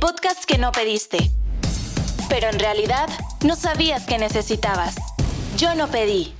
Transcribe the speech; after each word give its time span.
podcast 0.00 0.44
que 0.44 0.58
no 0.58 0.72
pediste, 0.72 1.18
pero 2.28 2.48
en 2.48 2.58
realidad 2.58 3.08
no 3.44 3.56
sabías 3.56 4.06
que 4.06 4.18
necesitabas. 4.18 4.96
Yo 5.56 5.74
no 5.74 5.88
pedí. 5.88 6.34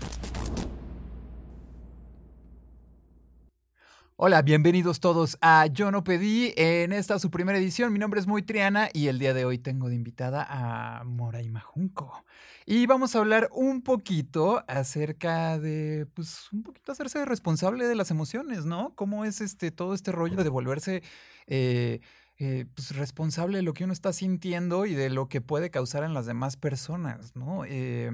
Hola, 4.18 4.40
bienvenidos 4.42 5.00
todos 5.00 5.36
a 5.42 5.66
Yo 5.66 5.90
no 5.90 6.02
pedí 6.02 6.54
en 6.56 6.92
esta 6.92 7.18
su 7.18 7.30
primera 7.30 7.58
edición. 7.58 7.92
Mi 7.92 7.98
nombre 7.98 8.18
es 8.18 8.26
Muy 8.26 8.42
Triana 8.42 8.88
y 8.92 9.08
el 9.08 9.18
día 9.18 9.34
de 9.34 9.44
hoy 9.44 9.58
tengo 9.58 9.88
de 9.88 9.94
invitada 9.94 10.46
a 10.48 11.04
Moray 11.04 11.50
Majunco. 11.50 12.24
Y 12.64 12.86
vamos 12.86 13.14
a 13.14 13.18
hablar 13.18 13.48
un 13.52 13.82
poquito 13.82 14.64
acerca 14.68 15.58
de, 15.58 16.06
pues, 16.14 16.50
un 16.52 16.62
poquito 16.62 16.92
hacerse 16.92 17.24
responsable 17.24 17.86
de 17.86 17.94
las 17.94 18.10
emociones, 18.10 18.64
¿no? 18.64 18.94
Cómo 18.94 19.24
es 19.24 19.40
este 19.40 19.70
todo 19.70 19.94
este 19.94 20.12
rollo 20.12 20.42
de 20.42 20.48
volverse 20.48 21.02
eh, 21.46 22.00
eh, 22.38 22.66
pues, 22.74 22.94
responsable 22.96 23.58
de 23.58 23.62
lo 23.62 23.74
que 23.74 23.84
uno 23.84 23.92
está 23.92 24.12
sintiendo 24.12 24.86
y 24.86 24.94
de 24.94 25.10
lo 25.10 25.28
que 25.28 25.40
puede 25.40 25.70
causar 25.70 26.04
en 26.04 26.14
las 26.14 26.26
demás 26.26 26.56
personas, 26.56 27.34
¿no? 27.34 27.64
Eh, 27.64 28.10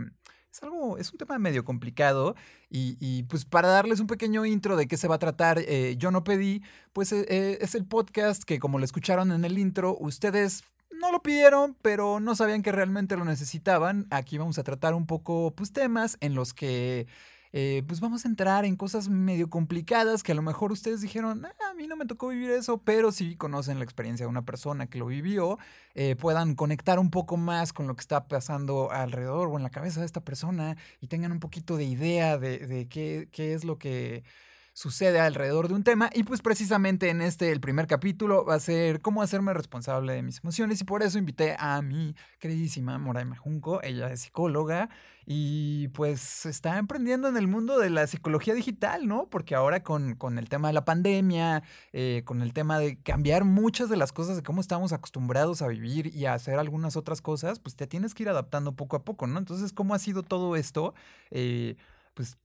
es 0.52 0.62
algo, 0.62 0.98
es 0.98 1.10
un 1.10 1.18
tema 1.18 1.38
medio 1.38 1.64
complicado 1.64 2.36
y, 2.68 3.22
pues 3.24 3.44
para 3.44 3.68
darles 3.68 4.00
un 4.00 4.06
pequeño 4.06 4.44
intro 4.44 4.76
de 4.76 4.86
qué 4.86 4.96
se 4.96 5.08
va 5.08 5.14
a 5.14 5.18
tratar, 5.18 5.58
eh, 5.58 5.96
yo 5.96 6.10
no 6.10 6.24
pedí, 6.24 6.62
pues 6.92 7.12
eh, 7.12 7.58
es 7.60 7.74
el 7.74 7.86
podcast 7.86 8.42
que 8.44 8.58
como 8.58 8.78
lo 8.78 8.84
escucharon 8.84 9.32
en 9.32 9.44
el 9.44 9.58
intro, 9.58 9.96
ustedes 9.98 10.62
no 10.90 11.10
lo 11.10 11.22
pidieron, 11.22 11.74
pero 11.80 12.20
no 12.20 12.36
sabían 12.36 12.62
que 12.62 12.70
realmente 12.70 13.16
lo 13.16 13.24
necesitaban. 13.24 14.06
Aquí 14.10 14.38
vamos 14.38 14.58
a 14.58 14.62
tratar 14.62 14.94
un 14.94 15.06
poco, 15.06 15.52
pues 15.54 15.72
temas 15.72 16.18
en 16.20 16.34
los 16.34 16.52
que 16.52 17.06
eh, 17.52 17.82
pues 17.86 18.00
vamos 18.00 18.24
a 18.24 18.28
entrar 18.28 18.64
en 18.64 18.76
cosas 18.76 19.08
medio 19.08 19.50
complicadas 19.50 20.22
que 20.22 20.32
a 20.32 20.34
lo 20.34 20.42
mejor 20.42 20.72
ustedes 20.72 21.00
dijeron, 21.02 21.44
ah, 21.44 21.70
a 21.70 21.74
mí 21.74 21.86
no 21.86 21.96
me 21.96 22.06
tocó 22.06 22.28
vivir 22.28 22.50
eso, 22.50 22.78
pero 22.78 23.12
si 23.12 23.36
conocen 23.36 23.78
la 23.78 23.84
experiencia 23.84 24.24
de 24.24 24.30
una 24.30 24.44
persona 24.44 24.86
que 24.86 24.98
lo 24.98 25.06
vivió, 25.06 25.58
eh, 25.94 26.16
puedan 26.16 26.54
conectar 26.54 26.98
un 26.98 27.10
poco 27.10 27.36
más 27.36 27.72
con 27.72 27.86
lo 27.86 27.94
que 27.94 28.00
está 28.00 28.26
pasando 28.26 28.90
alrededor 28.90 29.48
o 29.48 29.56
en 29.56 29.62
la 29.62 29.70
cabeza 29.70 30.00
de 30.00 30.06
esta 30.06 30.20
persona 30.20 30.76
y 31.00 31.08
tengan 31.08 31.32
un 31.32 31.40
poquito 31.40 31.76
de 31.76 31.84
idea 31.84 32.38
de, 32.38 32.66
de 32.66 32.88
qué, 32.88 33.28
qué 33.30 33.52
es 33.52 33.64
lo 33.64 33.78
que 33.78 34.24
sucede 34.72 35.20
alrededor 35.20 35.68
de 35.68 35.74
un 35.74 35.84
tema 35.84 36.10
y 36.14 36.22
pues 36.22 36.40
precisamente 36.40 37.10
en 37.10 37.20
este, 37.20 37.52
el 37.52 37.60
primer 37.60 37.86
capítulo 37.86 38.44
va 38.44 38.54
a 38.54 38.60
ser 38.60 39.00
cómo 39.00 39.22
hacerme 39.22 39.52
responsable 39.52 40.14
de 40.14 40.22
mis 40.22 40.38
emociones 40.42 40.80
y 40.80 40.84
por 40.84 41.02
eso 41.02 41.18
invité 41.18 41.56
a 41.58 41.82
mi 41.82 42.14
queridísima 42.38 42.98
Moraima 42.98 43.36
Junco, 43.36 43.82
ella 43.82 44.10
es 44.10 44.20
psicóloga 44.20 44.88
y 45.26 45.88
pues 45.88 46.46
está 46.46 46.78
emprendiendo 46.78 47.28
en 47.28 47.36
el 47.36 47.46
mundo 47.46 47.78
de 47.78 47.90
la 47.90 48.06
psicología 48.06 48.54
digital, 48.54 49.06
¿no? 49.06 49.28
Porque 49.28 49.54
ahora 49.54 49.82
con, 49.82 50.14
con 50.16 50.38
el 50.38 50.48
tema 50.48 50.68
de 50.68 50.74
la 50.74 50.84
pandemia, 50.84 51.62
eh, 51.92 52.22
con 52.24 52.42
el 52.42 52.52
tema 52.52 52.78
de 52.78 53.00
cambiar 53.00 53.44
muchas 53.44 53.88
de 53.88 53.96
las 53.96 54.12
cosas 54.12 54.36
de 54.36 54.42
cómo 54.42 54.60
estamos 54.60 54.92
acostumbrados 54.92 55.62
a 55.62 55.68
vivir 55.68 56.14
y 56.14 56.26
a 56.26 56.34
hacer 56.34 56.58
algunas 56.58 56.96
otras 56.96 57.20
cosas, 57.20 57.60
pues 57.60 57.76
te 57.76 57.86
tienes 57.86 58.14
que 58.14 58.24
ir 58.24 58.28
adaptando 58.28 58.72
poco 58.72 58.96
a 58.96 59.04
poco, 59.04 59.26
¿no? 59.26 59.38
Entonces, 59.38 59.72
¿cómo 59.72 59.94
ha 59.94 59.98
sido 59.98 60.22
todo 60.22 60.56
esto? 60.56 60.94
Eh, 61.30 61.76
pues 62.14 62.36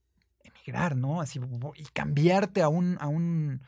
emigrar, 0.47 0.95
¿no? 0.95 1.21
Así, 1.21 1.39
y 1.75 1.83
cambiarte 1.93 2.61
a 2.61 2.69
un, 2.69 2.97
a 2.99 3.07
un, 3.07 3.61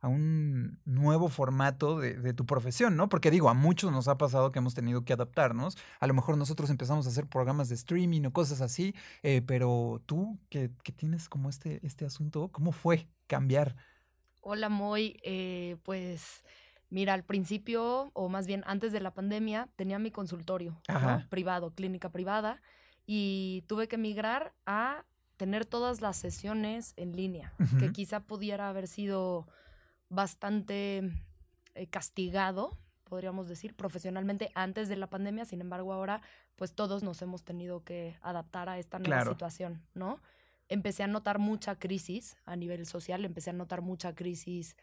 a 0.00 0.08
un 0.08 0.78
nuevo 0.84 1.28
formato 1.28 1.98
de, 1.98 2.32
tu 2.32 2.46
profesión, 2.46 2.96
¿no? 2.96 3.08
Porque 3.08 3.30
digo, 3.30 3.48
a 3.48 3.54
muchos 3.54 3.90
nos 3.90 4.08
ha 4.08 4.18
pasado 4.18 4.52
que 4.52 4.58
hemos 4.58 4.74
tenido 4.74 5.04
que 5.04 5.12
adaptarnos. 5.12 5.76
A 6.00 6.06
lo 6.06 6.14
mejor 6.14 6.36
nosotros 6.36 6.70
empezamos 6.70 7.06
a 7.06 7.10
hacer 7.10 7.26
programas 7.26 7.68
de 7.68 7.74
streaming 7.74 8.22
o 8.26 8.32
cosas 8.32 8.60
así, 8.60 8.94
eh, 9.22 9.42
pero 9.46 10.00
tú 10.06 10.38
que, 10.48 10.70
tienes 10.96 11.28
como 11.28 11.48
este, 11.48 11.84
este 11.84 12.04
asunto, 12.04 12.48
¿cómo 12.52 12.72
fue 12.72 13.08
cambiar? 13.26 13.74
Hola, 14.42 14.68
Moy. 14.68 15.18
Eh, 15.24 15.76
pues 15.82 16.44
mira, 16.88 17.14
al 17.14 17.24
principio, 17.24 18.10
o 18.12 18.28
más 18.28 18.46
bien 18.46 18.62
antes 18.66 18.92
de 18.92 19.00
la 19.00 19.12
pandemia, 19.12 19.68
tenía 19.76 19.98
mi 19.98 20.10
consultorio 20.10 20.80
privado, 21.30 21.72
clínica 21.74 22.10
privada, 22.10 22.62
y 23.06 23.64
tuve 23.66 23.88
que 23.88 23.98
migrar 23.98 24.52
a 24.66 25.04
tener 25.36 25.66
todas 25.66 26.00
las 26.00 26.16
sesiones 26.16 26.94
en 26.96 27.14
línea, 27.14 27.52
que 27.78 27.92
quizá 27.92 28.20
pudiera 28.20 28.68
haber 28.68 28.88
sido 28.88 29.46
bastante 30.08 31.10
eh, 31.74 31.86
castigado, 31.88 32.78
podríamos 33.04 33.48
decir, 33.48 33.74
profesionalmente 33.74 34.50
antes 34.54 34.88
de 34.88 34.96
la 34.96 35.08
pandemia, 35.08 35.44
sin 35.44 35.60
embargo 35.60 35.92
ahora 35.92 36.22
pues 36.56 36.72
todos 36.74 37.02
nos 37.02 37.20
hemos 37.22 37.44
tenido 37.44 37.84
que 37.84 38.16
adaptar 38.22 38.68
a 38.68 38.78
esta 38.78 38.98
nueva 38.98 39.24
situación, 39.24 39.82
¿no? 39.94 40.20
Empecé 40.68 41.02
a 41.02 41.06
notar 41.06 41.38
mucha 41.38 41.78
crisis 41.78 42.36
a 42.44 42.56
nivel 42.56 42.86
social, 42.86 43.24
empecé 43.24 43.50
a 43.50 43.52
notar 43.52 43.82
mucha 43.82 44.14
crisis 44.14 44.76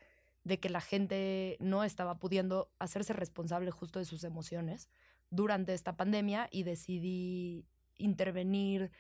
de 0.44 0.60
que 0.60 0.70
la 0.70 0.82
gente 0.82 1.58
no 1.60 1.84
estaba 1.84 2.20
pudiendo 2.20 2.72
hacerse 2.80 3.14
responsable 3.14 3.72
justo 3.72 4.00
de 4.00 4.06
sus 4.06 4.24
emociones 4.24 4.90
durante 5.30 5.74
esta 5.74 5.98
pandemia 5.98 6.48
y 6.52 6.64
decidí 6.64 7.66
intervenir, 7.98 8.92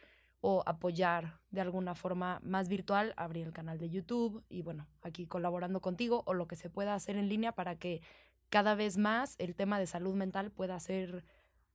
o 0.45 0.61
apoyar 0.65 1.39
de 1.51 1.61
alguna 1.61 1.95
forma 1.95 2.41
más 2.43 2.67
virtual, 2.67 3.13
abrir 3.15 3.47
el 3.47 3.53
canal 3.53 3.77
de 3.77 3.89
YouTube 3.89 4.43
y 4.49 4.61
bueno, 4.61 4.87
aquí 5.01 5.25
colaborando 5.25 5.79
contigo 5.79 6.21
o 6.25 6.33
lo 6.33 6.49
que 6.49 6.57
se 6.57 6.69
pueda 6.69 6.95
hacer 6.95 7.15
en 7.15 7.29
línea 7.29 7.53
para 7.53 7.77
que 7.77 8.01
cada 8.49 8.75
vez 8.75 8.97
más 8.97 9.35
el 9.39 9.55
tema 9.55 9.79
de 9.79 9.87
salud 9.87 10.15
mental 10.15 10.51
pueda 10.51 10.77
ser 10.81 11.23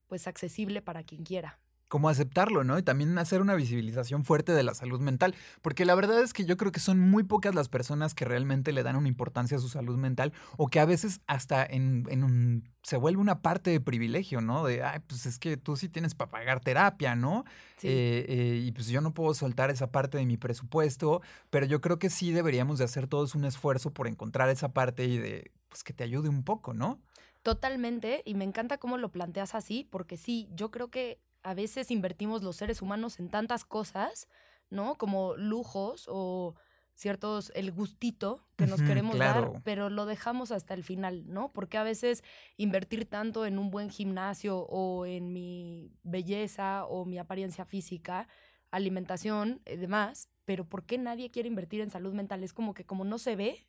pues 0.06 0.27
accesible 0.27 0.83
para 0.83 1.03
quien 1.03 1.25
quiera 1.25 1.59
cómo 1.88 2.09
aceptarlo, 2.09 2.65
¿no? 2.65 2.78
Y 2.78 2.82
también 2.82 3.16
hacer 3.19 3.41
una 3.41 3.54
visibilización 3.54 4.25
fuerte 4.25 4.53
de 4.53 4.62
la 4.62 4.75
salud 4.75 5.00
mental, 5.00 5.34
porque 5.62 5.84
la 5.84 5.94
verdad 5.94 6.21
es 6.22 6.32
que 6.32 6.44
yo 6.44 6.56
creo 6.56 6.72
que 6.72 6.81
son 6.81 6.99
muy 6.99 7.25
pocas 7.25 7.54
las 7.54 7.69
personas 7.69 8.15
que 8.15 8.25
realmente 8.25 8.72
le 8.72 8.82
dan 8.82 8.97
una 8.97 9.09
importancia 9.09 9.56
a 9.56 9.60
su 9.60 9.69
salud 9.69 9.97
mental 9.97 10.32
o 10.56 10.69
que 10.69 10.81
a 10.81 10.84
veces 10.84 11.21
hasta 11.26 11.65
en, 11.65 12.06
un, 12.22 12.69
se 12.82 12.97
vuelve 12.97 13.21
una 13.21 13.41
parte 13.41 13.71
de 13.71 13.81
privilegio, 13.81 14.41
¿no? 14.41 14.65
De, 14.65 14.82
ay, 14.82 15.00
pues 15.06 15.26
es 15.26 15.38
que 15.38 15.56
tú 15.56 15.76
sí 15.76 15.88
tienes 15.88 16.15
para 16.15 16.31
pagar 16.31 16.60
terapia, 16.60 17.15
¿no? 17.15 17.44
Sí. 17.76 17.88
Eh, 17.88 18.26
eh, 18.28 18.62
y 18.65 18.72
pues 18.72 18.88
yo 18.88 19.00
no 19.00 19.15
puedo 19.15 19.34
soltar 19.34 19.70
esa 19.70 19.91
parte 19.91 20.19
de 20.19 20.26
mi 20.26 20.37
presupuesto, 20.37 21.22
pero 21.50 21.66
yo 21.66 21.81
creo 21.81 21.99
que 21.99 22.10
sí 22.10 22.32
deberíamos 22.32 22.78
de 22.78 22.84
hacer 22.84 23.06
todos 23.06 23.34
un 23.34 23.44
esfuerzo 23.44 23.93
por 23.93 24.06
encontrar 24.06 24.49
esa 24.50 24.72
parte 24.72 25.05
y 25.05 25.19
de, 25.19 25.50
pues 25.69 25.82
que 25.84 25.93
te 25.93 26.05
ayude 26.05 26.28
un 26.28 26.44
poco, 26.44 26.75
¿no? 26.75 27.00
Totalmente, 27.43 28.22
y 28.25 28.34
me 28.34 28.44
encanta 28.44 28.78
cómo 28.78 28.99
lo 28.99 29.10
planteas 29.10 29.55
así, 29.55 29.87
porque 29.91 30.16
sí, 30.16 30.49
yo 30.53 30.70
creo 30.70 30.88
que 30.88 31.20
a 31.49 31.55
veces 31.55 31.91
invertimos 31.91 32.43
los 32.43 32.57
seres 32.57 32.83
humanos 32.83 33.19
en 33.19 33.31
tantas 33.31 33.65
cosas, 33.65 34.29
¿no? 34.69 34.97
Como 34.97 35.35
lujos 35.35 36.05
o 36.07 36.57
ciertos, 36.93 37.51
el 37.55 37.73
gustito 37.73 38.45
que 38.57 38.67
nos 38.67 38.83
queremos 38.83 39.17
dar, 39.17 39.63
pero 39.65 39.89
lo 39.89 40.05
dejamos 40.05 40.51
hasta 40.51 40.75
el 40.75 40.85
final, 40.85 41.25
¿no? 41.27 41.51
Porque 41.51 41.79
a 41.79 41.85
veces 41.85 42.23
invertir 42.59 43.07
tanto 43.07 43.47
en 43.47 43.59
un 43.59 43.71
buen 43.71 43.89
gimnasio 43.89 44.59
o 44.59 45.07
en 45.07 45.33
mi 45.33 45.91
belleza 46.03 46.85
o 46.85 47.07
mi 47.07 47.17
apariencia 47.17 47.65
física, 47.65 48.29
alimentación 48.71 49.63
y 49.65 49.77
demás, 49.77 50.29
pero 50.45 50.67
¿por 50.67 50.85
qué 50.85 50.99
nadie 50.99 51.31
quiere 51.31 51.49
invertir 51.49 51.81
en 51.81 51.89
salud 51.89 52.13
mental? 52.13 52.45
Es 52.45 52.53
como 52.53 52.75
que 52.75 52.85
como 52.85 53.07
no 53.07 53.17
se 53.17 53.37
ve, 53.37 53.67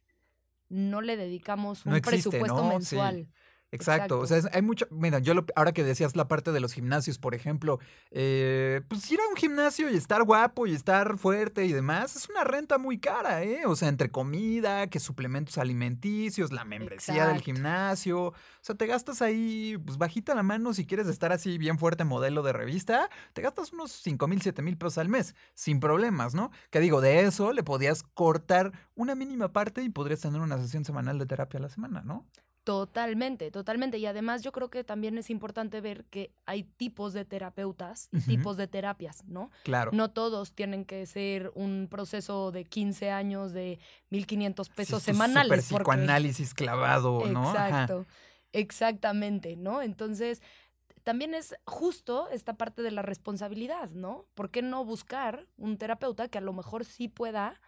no 0.67 0.99
le 0.99 1.15
dedicamos 1.15 1.85
un 1.85 2.01
presupuesto 2.01 2.65
mensual. 2.65 3.29
Exacto. 3.71 4.19
O 4.19 4.25
sea, 4.25 4.41
hay 4.51 4.61
mucho. 4.61 4.87
Mira, 4.89 5.19
yo 5.19 5.33
ahora 5.55 5.71
que 5.71 5.83
decías 5.83 6.15
la 6.15 6.27
parte 6.27 6.51
de 6.51 6.59
los 6.59 6.73
gimnasios, 6.73 7.19
por 7.19 7.35
ejemplo, 7.35 7.79
eh, 8.11 8.81
pues 8.87 9.09
ir 9.11 9.19
a 9.19 9.29
un 9.29 9.35
gimnasio 9.35 9.89
y 9.89 9.95
estar 9.95 10.23
guapo 10.23 10.65
y 10.65 10.73
estar 10.73 11.17
fuerte 11.17 11.65
y 11.65 11.71
demás 11.71 12.15
es 12.15 12.29
una 12.29 12.43
renta 12.43 12.77
muy 12.77 12.99
cara, 12.99 13.43
¿eh? 13.43 13.65
O 13.65 13.75
sea, 13.75 13.89
entre 13.89 14.09
comida, 14.09 14.87
que 14.87 14.99
suplementos 14.99 15.57
alimenticios, 15.57 16.51
la 16.51 16.65
membresía 16.65 17.27
del 17.27 17.41
gimnasio. 17.41 18.19
O 18.27 18.33
sea, 18.61 18.75
te 18.75 18.87
gastas 18.87 19.21
ahí, 19.21 19.77
pues 19.85 19.97
bajita 19.97 20.33
la 20.33 20.43
mano 20.43 20.73
si 20.73 20.85
quieres 20.85 21.07
estar 21.07 21.31
así 21.31 21.57
bien 21.57 21.77
fuerte 21.77 22.03
modelo 22.03 22.41
de 22.41 22.53
revista, 22.53 23.09
te 23.33 23.41
gastas 23.41 23.71
unos 23.71 23.91
5 23.91 24.27
mil, 24.27 24.41
7 24.41 24.61
mil 24.61 24.77
pesos 24.77 24.97
al 24.97 25.09
mes, 25.09 25.35
sin 25.53 25.79
problemas, 25.79 26.33
¿no? 26.33 26.51
Que 26.71 26.79
digo, 26.79 27.01
de 27.01 27.21
eso 27.21 27.53
le 27.53 27.63
podías 27.63 28.03
cortar 28.03 28.71
una 28.95 29.15
mínima 29.15 29.53
parte 29.53 29.83
y 29.83 29.89
podrías 29.89 30.21
tener 30.21 30.41
una 30.41 30.57
sesión 30.57 30.85
semanal 30.85 31.19
de 31.19 31.25
terapia 31.25 31.59
a 31.59 31.61
la 31.61 31.69
semana, 31.69 32.01
¿no? 32.01 32.25
Totalmente, 32.69 33.49
totalmente. 33.49 33.97
Y 33.97 34.05
además 34.05 34.43
yo 34.43 34.51
creo 34.51 34.69
que 34.69 34.83
también 34.83 35.17
es 35.17 35.31
importante 35.31 35.81
ver 35.81 36.05
que 36.05 36.35
hay 36.45 36.61
tipos 36.61 37.13
de 37.13 37.25
terapeutas 37.25 38.09
y 38.11 38.19
tipos 38.19 38.57
de 38.57 38.67
terapias, 38.67 39.25
¿no? 39.25 39.49
Claro. 39.63 39.89
No 39.91 40.11
todos 40.11 40.53
tienen 40.53 40.85
que 40.85 41.07
ser 41.07 41.51
un 41.55 41.87
proceso 41.89 42.51
de 42.51 42.65
15 42.65 43.09
años 43.09 43.53
de 43.53 43.79
1.500 44.11 44.69
pesos 44.69 45.01
semanales. 45.01 45.65
Super 45.65 45.81
psicoanálisis 45.81 46.53
clavado, 46.53 47.25
¿no? 47.25 47.49
Exacto, 47.49 48.05
exactamente, 48.53 49.55
¿no? 49.55 49.81
Entonces, 49.81 50.43
también 51.01 51.33
es 51.33 51.55
justo 51.65 52.29
esta 52.29 52.53
parte 52.53 52.83
de 52.83 52.91
la 52.91 53.01
responsabilidad, 53.01 53.89
¿no? 53.89 54.27
¿Por 54.35 54.51
qué 54.51 54.61
no 54.61 54.85
buscar 54.85 55.47
un 55.57 55.79
terapeuta 55.79 56.27
que 56.27 56.37
a 56.37 56.41
lo 56.41 56.53
mejor 56.53 56.85
sí 56.85 57.07
pueda, 57.07 57.59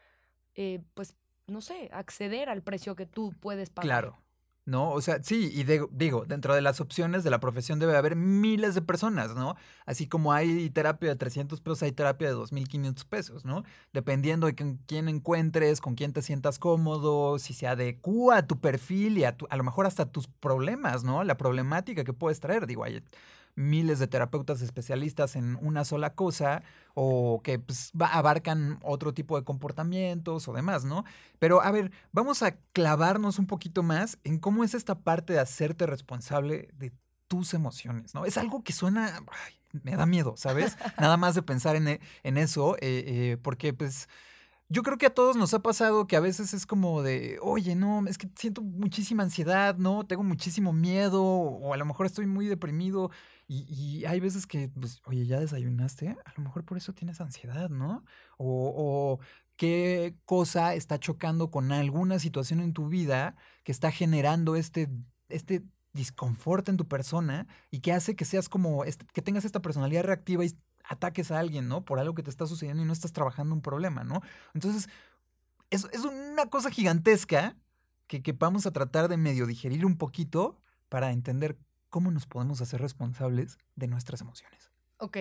eh, 0.53 0.83
pues, 0.93 1.15
no 1.47 1.59
sé, 1.61 1.89
acceder 1.91 2.49
al 2.49 2.61
precio 2.61 2.95
que 2.95 3.07
tú 3.07 3.33
puedes 3.39 3.71
pagar? 3.71 3.87
Claro. 3.87 4.20
¿No? 4.65 4.91
O 4.91 5.01
sea, 5.01 5.21
sí, 5.23 5.49
y 5.53 5.63
digo, 5.63 6.25
dentro 6.27 6.53
de 6.53 6.61
las 6.61 6.81
opciones 6.81 7.23
de 7.23 7.29
la 7.29 7.39
profesión 7.39 7.79
debe 7.79 7.97
haber 7.97 8.15
miles 8.15 8.75
de 8.75 8.81
personas, 8.81 9.35
¿no? 9.35 9.55
Así 9.85 10.07
como 10.07 10.33
hay 10.33 10.69
terapia 10.69 11.09
de 11.09 11.15
300 11.15 11.61
pesos, 11.61 11.83
hay 11.83 11.91
terapia 11.91 12.29
de 12.29 12.35
2.500 12.35 13.05
pesos, 13.05 13.45
¿no? 13.45 13.63
Dependiendo 13.93 14.47
de 14.47 14.55
quién 14.85 15.09
encuentres, 15.09 15.81
con 15.81 15.95
quién 15.95 16.13
te 16.13 16.21
sientas 16.21 16.59
cómodo, 16.59 17.39
si 17.39 17.53
se 17.53 17.67
adecua 17.67 18.37
a 18.37 18.47
tu 18.47 18.59
perfil 18.59 19.17
y 19.17 19.23
a, 19.23 19.35
a 19.49 19.57
lo 19.57 19.63
mejor 19.63 19.87
hasta 19.87 20.05
tus 20.05 20.27
problemas, 20.27 21.03
¿no? 21.03 21.23
La 21.23 21.37
problemática 21.37 22.03
que 22.03 22.13
puedes 22.13 22.39
traer, 22.39 22.67
digo, 22.67 22.83
hay 22.83 23.03
miles 23.55 23.99
de 23.99 24.07
terapeutas 24.07 24.61
especialistas 24.61 25.35
en 25.35 25.57
una 25.61 25.85
sola 25.85 26.13
cosa 26.13 26.63
o 26.93 27.41
que 27.43 27.59
pues, 27.59 27.91
abarcan 27.99 28.79
otro 28.83 29.13
tipo 29.13 29.37
de 29.37 29.43
comportamientos 29.43 30.47
o 30.47 30.53
demás, 30.53 30.85
¿no? 30.85 31.03
Pero 31.39 31.61
a 31.61 31.71
ver, 31.71 31.91
vamos 32.11 32.43
a 32.43 32.51
clavarnos 32.73 33.39
un 33.39 33.47
poquito 33.47 33.83
más 33.83 34.17
en 34.23 34.39
cómo 34.39 34.63
es 34.63 34.73
esta 34.73 34.95
parte 34.99 35.33
de 35.33 35.39
hacerte 35.39 35.85
responsable 35.85 36.69
de 36.73 36.91
tus 37.27 37.53
emociones, 37.53 38.13
¿no? 38.13 38.25
Es 38.25 38.37
algo 38.37 38.63
que 38.63 38.73
suena, 38.73 39.23
me 39.83 39.95
da 39.95 40.05
miedo, 40.05 40.35
¿sabes? 40.37 40.77
Nada 40.99 41.15
más 41.17 41.35
de 41.35 41.41
pensar 41.41 41.75
en, 41.75 41.99
en 42.23 42.37
eso, 42.37 42.75
eh, 42.75 43.03
eh, 43.07 43.37
porque 43.41 43.73
pues... 43.73 44.09
Yo 44.73 44.83
creo 44.83 44.97
que 44.97 45.07
a 45.07 45.13
todos 45.13 45.35
nos 45.35 45.53
ha 45.53 45.59
pasado 45.59 46.07
que 46.07 46.15
a 46.15 46.21
veces 46.21 46.53
es 46.53 46.65
como 46.65 47.03
de, 47.03 47.37
oye, 47.41 47.75
no, 47.75 48.07
es 48.07 48.17
que 48.17 48.29
siento 48.37 48.61
muchísima 48.61 49.21
ansiedad, 49.21 49.75
¿no? 49.75 50.05
Tengo 50.07 50.23
muchísimo 50.23 50.71
miedo, 50.71 51.21
o 51.21 51.73
a 51.73 51.77
lo 51.77 51.83
mejor 51.83 52.05
estoy 52.05 52.25
muy 52.25 52.47
deprimido, 52.47 53.11
y, 53.53 54.05
hay 54.05 54.21
veces 54.21 54.47
que, 54.47 54.69
pues, 54.69 55.01
oye, 55.03 55.25
¿ya 55.25 55.37
desayunaste? 55.37 56.15
A 56.23 56.33
lo 56.37 56.43
mejor 56.43 56.63
por 56.63 56.77
eso 56.77 56.93
tienes 56.93 57.19
ansiedad, 57.19 57.69
¿no? 57.69 58.05
O, 58.37 59.19
qué 59.57 60.15
cosa 60.23 60.73
está 60.73 60.99
chocando 60.99 61.51
con 61.51 61.73
alguna 61.73 62.17
situación 62.17 62.61
en 62.61 62.71
tu 62.71 62.87
vida 62.87 63.35
que 63.65 63.73
está 63.73 63.91
generando 63.91 64.55
este, 64.55 64.89
este 65.27 65.63
disconfort 65.91 66.69
en 66.69 66.77
tu 66.77 66.87
persona 66.87 67.45
y 67.71 67.81
que 67.81 67.91
hace 67.91 68.15
que 68.15 68.23
seas 68.23 68.47
como, 68.47 68.85
que 69.11 69.21
tengas 69.21 69.43
esta 69.43 69.61
personalidad 69.61 70.03
reactiva 70.03 70.45
y 70.45 70.55
ataques 70.85 71.29
a 71.31 71.39
alguien, 71.39 71.67
¿no? 71.67 71.83
Por 71.83 71.99
algo 71.99 72.15
que 72.15 72.23
te 72.23 72.29
está 72.29 72.47
sucediendo 72.47 72.81
y 72.83 72.85
no 72.85 72.93
estás 72.93 73.11
trabajando 73.11 73.53
un 73.53 73.61
problema, 73.61 74.05
¿no? 74.05 74.21
Entonces, 74.53 74.87
es, 75.69 75.85
es 75.91 76.05
una 76.05 76.45
cosa 76.45 76.71
gigantesca 76.71 77.57
que, 78.07 78.21
que 78.21 78.31
vamos 78.31 78.65
a 78.65 78.71
tratar 78.71 79.09
de 79.09 79.17
medio 79.17 79.45
digerir 79.45 79.85
un 79.85 79.97
poquito 79.97 80.57
para 80.87 81.11
entender 81.11 81.57
¿cómo 81.91 82.09
nos 82.09 82.25
podemos 82.25 82.61
hacer 82.61 82.81
responsables 82.81 83.59
de 83.75 83.87
nuestras 83.87 84.21
emociones? 84.21 84.71
Ok, 84.97 85.17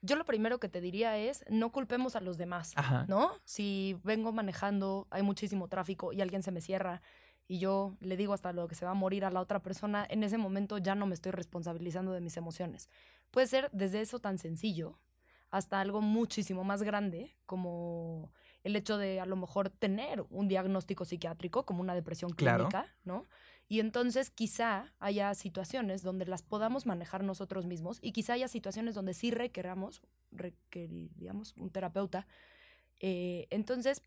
yo 0.00 0.16
lo 0.16 0.24
primero 0.24 0.58
que 0.58 0.68
te 0.68 0.80
diría 0.80 1.16
es 1.18 1.44
no 1.50 1.70
culpemos 1.70 2.16
a 2.16 2.20
los 2.20 2.38
demás, 2.38 2.74
¿no? 3.08 3.32
Si 3.44 3.98
vengo 4.04 4.32
manejando, 4.32 5.06
hay 5.10 5.22
muchísimo 5.22 5.68
tráfico 5.68 6.12
y 6.12 6.20
alguien 6.20 6.42
se 6.42 6.50
me 6.50 6.60
cierra 6.60 7.02
y 7.46 7.58
yo 7.58 7.96
le 8.00 8.16
digo 8.16 8.32
hasta 8.32 8.52
lo 8.52 8.68
que 8.68 8.74
se 8.74 8.84
va 8.84 8.92
a 8.92 8.94
morir 8.94 9.24
a 9.24 9.30
la 9.30 9.40
otra 9.40 9.60
persona, 9.60 10.06
en 10.08 10.22
ese 10.22 10.38
momento 10.38 10.78
ya 10.78 10.94
no 10.94 11.06
me 11.06 11.14
estoy 11.14 11.32
responsabilizando 11.32 12.12
de 12.12 12.20
mis 12.20 12.36
emociones. 12.36 12.88
Puede 13.30 13.46
ser 13.46 13.68
desde 13.72 14.00
eso 14.00 14.18
tan 14.18 14.38
sencillo 14.38 14.98
hasta 15.50 15.80
algo 15.80 16.00
muchísimo 16.00 16.62
más 16.62 16.82
grande 16.82 17.34
como 17.46 18.32
el 18.64 18.76
hecho 18.76 18.98
de 18.98 19.20
a 19.20 19.26
lo 19.26 19.36
mejor 19.36 19.70
tener 19.70 20.24
un 20.30 20.46
diagnóstico 20.46 21.04
psiquiátrico 21.04 21.64
como 21.64 21.80
una 21.80 21.94
depresión 21.94 22.30
clínica, 22.30 22.86
¿no? 23.04 23.26
Y 23.68 23.80
entonces 23.80 24.30
quizá 24.30 24.92
haya 24.98 25.34
situaciones 25.34 26.02
donde 26.02 26.24
las 26.24 26.42
podamos 26.42 26.86
manejar 26.86 27.22
nosotros 27.22 27.66
mismos 27.66 27.98
y 28.00 28.12
quizá 28.12 28.32
haya 28.32 28.48
situaciones 28.48 28.94
donde 28.94 29.12
sí 29.12 29.30
requeramos, 29.30 30.02
requeriríamos 30.32 31.54
un 31.58 31.70
terapeuta. 31.70 32.26
Eh, 33.00 33.46
entonces, 33.50 34.02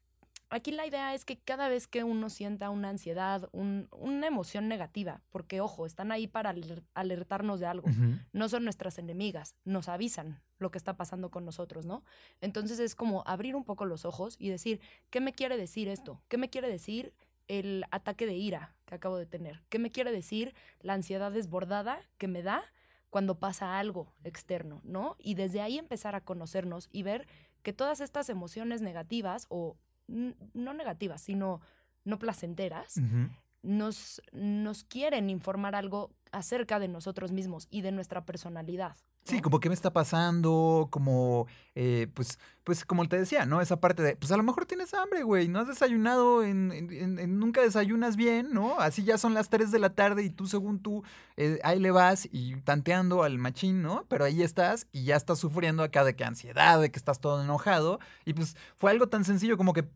aquí 0.49 0.71
la 0.71 0.87
idea 0.87 1.13
es 1.13 1.25
que 1.25 1.37
cada 1.37 1.69
vez 1.69 1.87
que 1.87 2.03
uno 2.03 2.31
sienta 2.31 2.71
una 2.71 2.89
ansiedad, 2.89 3.49
una 3.53 4.27
emoción 4.27 4.67
negativa, 4.67 5.21
porque 5.29 5.61
ojo, 5.61 5.85
están 5.85 6.11
ahí 6.11 6.27
para 6.27 6.55
alertarnos 6.95 7.59
de 7.59 7.67
algo, 7.67 7.87
no 8.33 8.49
son 8.49 8.63
nuestras 8.63 8.97
enemigas, 8.97 9.55
nos 9.63 9.89
avisan 9.89 10.41
lo 10.57 10.71
que 10.71 10.77
está 10.77 10.97
pasando 10.97 11.29
con 11.29 11.45
nosotros, 11.45 11.85
¿no? 11.85 12.03
Entonces 12.41 12.79
es 12.79 12.95
como 12.95 13.23
abrir 13.27 13.55
un 13.55 13.63
poco 13.63 13.85
los 13.85 14.05
ojos 14.05 14.35
y 14.39 14.49
decir, 14.49 14.81
¿qué 15.09 15.21
me 15.21 15.33
quiere 15.33 15.55
decir 15.55 15.87
esto? 15.87 16.21
¿Qué 16.27 16.37
me 16.37 16.49
quiere 16.49 16.67
decir 16.67 17.13
el 17.59 17.86
ataque 17.92 18.25
de 18.25 18.36
ira 18.36 18.74
que 18.86 18.95
acabo 18.95 19.18
de 19.18 19.25
tener. 19.25 19.62
¿Qué 19.68 19.77
me 19.77 19.92
quiere 19.92 20.12
decir 20.13 20.56
la 20.80 20.94
ansiedad 20.94 21.31
desbordada 21.31 22.00
que 22.18 22.30
me 22.30 22.44
da 22.44 22.63
cuando 23.09 23.39
pasa 23.39 23.77
algo 23.77 24.15
externo, 24.24 24.80
¿no? 24.86 25.18
Y 25.19 25.36
desde 25.36 25.59
ahí 25.62 25.77
empezar 25.77 26.15
a 26.15 26.21
conocernos 26.21 26.88
y 26.94 27.03
ver 27.03 27.27
que 27.62 27.74
todas 27.74 28.00
estas 28.00 28.30
emociones 28.30 28.81
negativas 28.81 29.48
o 29.50 29.75
no 30.07 30.74
negativas, 30.74 31.21
sino 31.21 31.59
no 32.06 32.19
placenteras, 32.19 33.01
nos, 33.62 34.21
nos 34.31 34.83
quieren 34.86 35.30
informar 35.30 35.75
algo 35.75 36.12
acerca 36.31 36.80
de 36.80 36.88
nosotros 36.88 37.33
mismos 37.33 37.68
y 37.69 37.81
de 37.81 37.92
nuestra 37.92 38.25
personalidad. 38.25 38.95
Sí, 39.23 39.39
como 39.39 39.59
qué 39.59 39.69
me 39.69 39.75
está 39.75 39.94
pasando, 39.94 40.88
como, 40.89 41.45
eh, 41.75 42.07
pues, 42.15 42.39
pues 42.63 42.83
como 42.83 43.07
te 43.07 43.18
decía, 43.19 43.45
¿no? 43.45 43.62
Esa 43.62 43.79
parte 43.79 44.01
de, 44.01 44.15
pues 44.15 44.31
a 44.31 44.38
lo 44.38 44.41
mejor 44.41 44.65
tienes 44.65 44.95
hambre, 44.95 45.21
güey, 45.21 45.47
no 45.47 45.59
has 45.59 45.68
desayunado, 45.68 46.44
en, 46.44 46.71
en, 46.71 47.39
nunca 47.39 47.62
desayunas 47.62 48.15
bien, 48.15 48.51
¿no? 48.51 48.79
Así 48.79 49.03
ya 49.03 49.19
son 49.19 49.35
las 49.35 49.50
3 49.50 49.71
de 49.71 49.77
la 49.79 49.94
tarde 49.94 50.23
y 50.23 50.31
tú 50.31 50.47
según 50.47 50.81
tú, 50.81 51.03
eh, 51.38 51.59
ahí 51.63 51.79
le 51.79 51.91
vas 51.91 52.27
y 52.31 52.56
tanteando 52.62 53.23
al 53.23 53.38
machín, 53.38 53.83
¿no? 53.83 54.06
Pero 54.09 54.25
ahí 54.25 54.41
estás 54.41 54.88
y 54.91 55.03
ya 55.06 55.18
estás 55.18 55.38
sufriendo 55.38 55.83
acá 55.83 56.03
de 56.03 56.15
que 56.15 56.24
ansiedad, 56.24 56.81
de 56.81 56.91
que 56.91 56.97
estás 56.97 57.19
todo 57.19 57.44
enojado 57.44 58.00
y 58.25 58.33
pues 58.33 58.57
fue 58.75 58.89
algo 58.89 59.07
tan 59.07 59.24
sencillo 59.24 59.56
como 59.56 59.74
que 59.74 59.88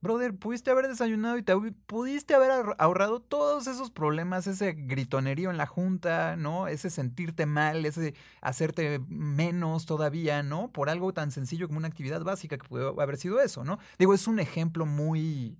brother, 0.00 0.34
pudiste 0.34 0.70
haber 0.70 0.88
desayunado 0.88 1.36
y 1.36 1.42
te 1.42 1.54
pudiste 1.86 2.34
haber 2.34 2.50
ahorrado 2.78 3.20
todos 3.20 3.66
esos 3.66 3.90
problemas, 3.90 4.46
ese 4.46 4.72
gritonerío 4.72 5.50
en 5.50 5.58
la 5.58 5.66
junta, 5.66 6.36
¿no? 6.36 6.68
Ese 6.68 6.90
sentirte 6.90 7.46
mal, 7.46 7.84
ese 7.84 8.14
hacerte 8.40 9.00
menos 9.08 9.86
todavía, 9.86 10.42
¿no? 10.42 10.72
Por 10.72 10.88
algo 10.88 11.12
tan 11.12 11.30
sencillo 11.30 11.66
como 11.66 11.78
una 11.78 11.88
actividad 11.88 12.22
básica 12.22 12.56
que 12.56 12.68
puede 12.68 12.88
haber 12.88 13.16
sido 13.16 13.40
eso, 13.40 13.64
¿no? 13.64 13.78
Digo, 13.98 14.14
es 14.14 14.26
un 14.26 14.40
ejemplo 14.40 14.86
muy, 14.86 15.58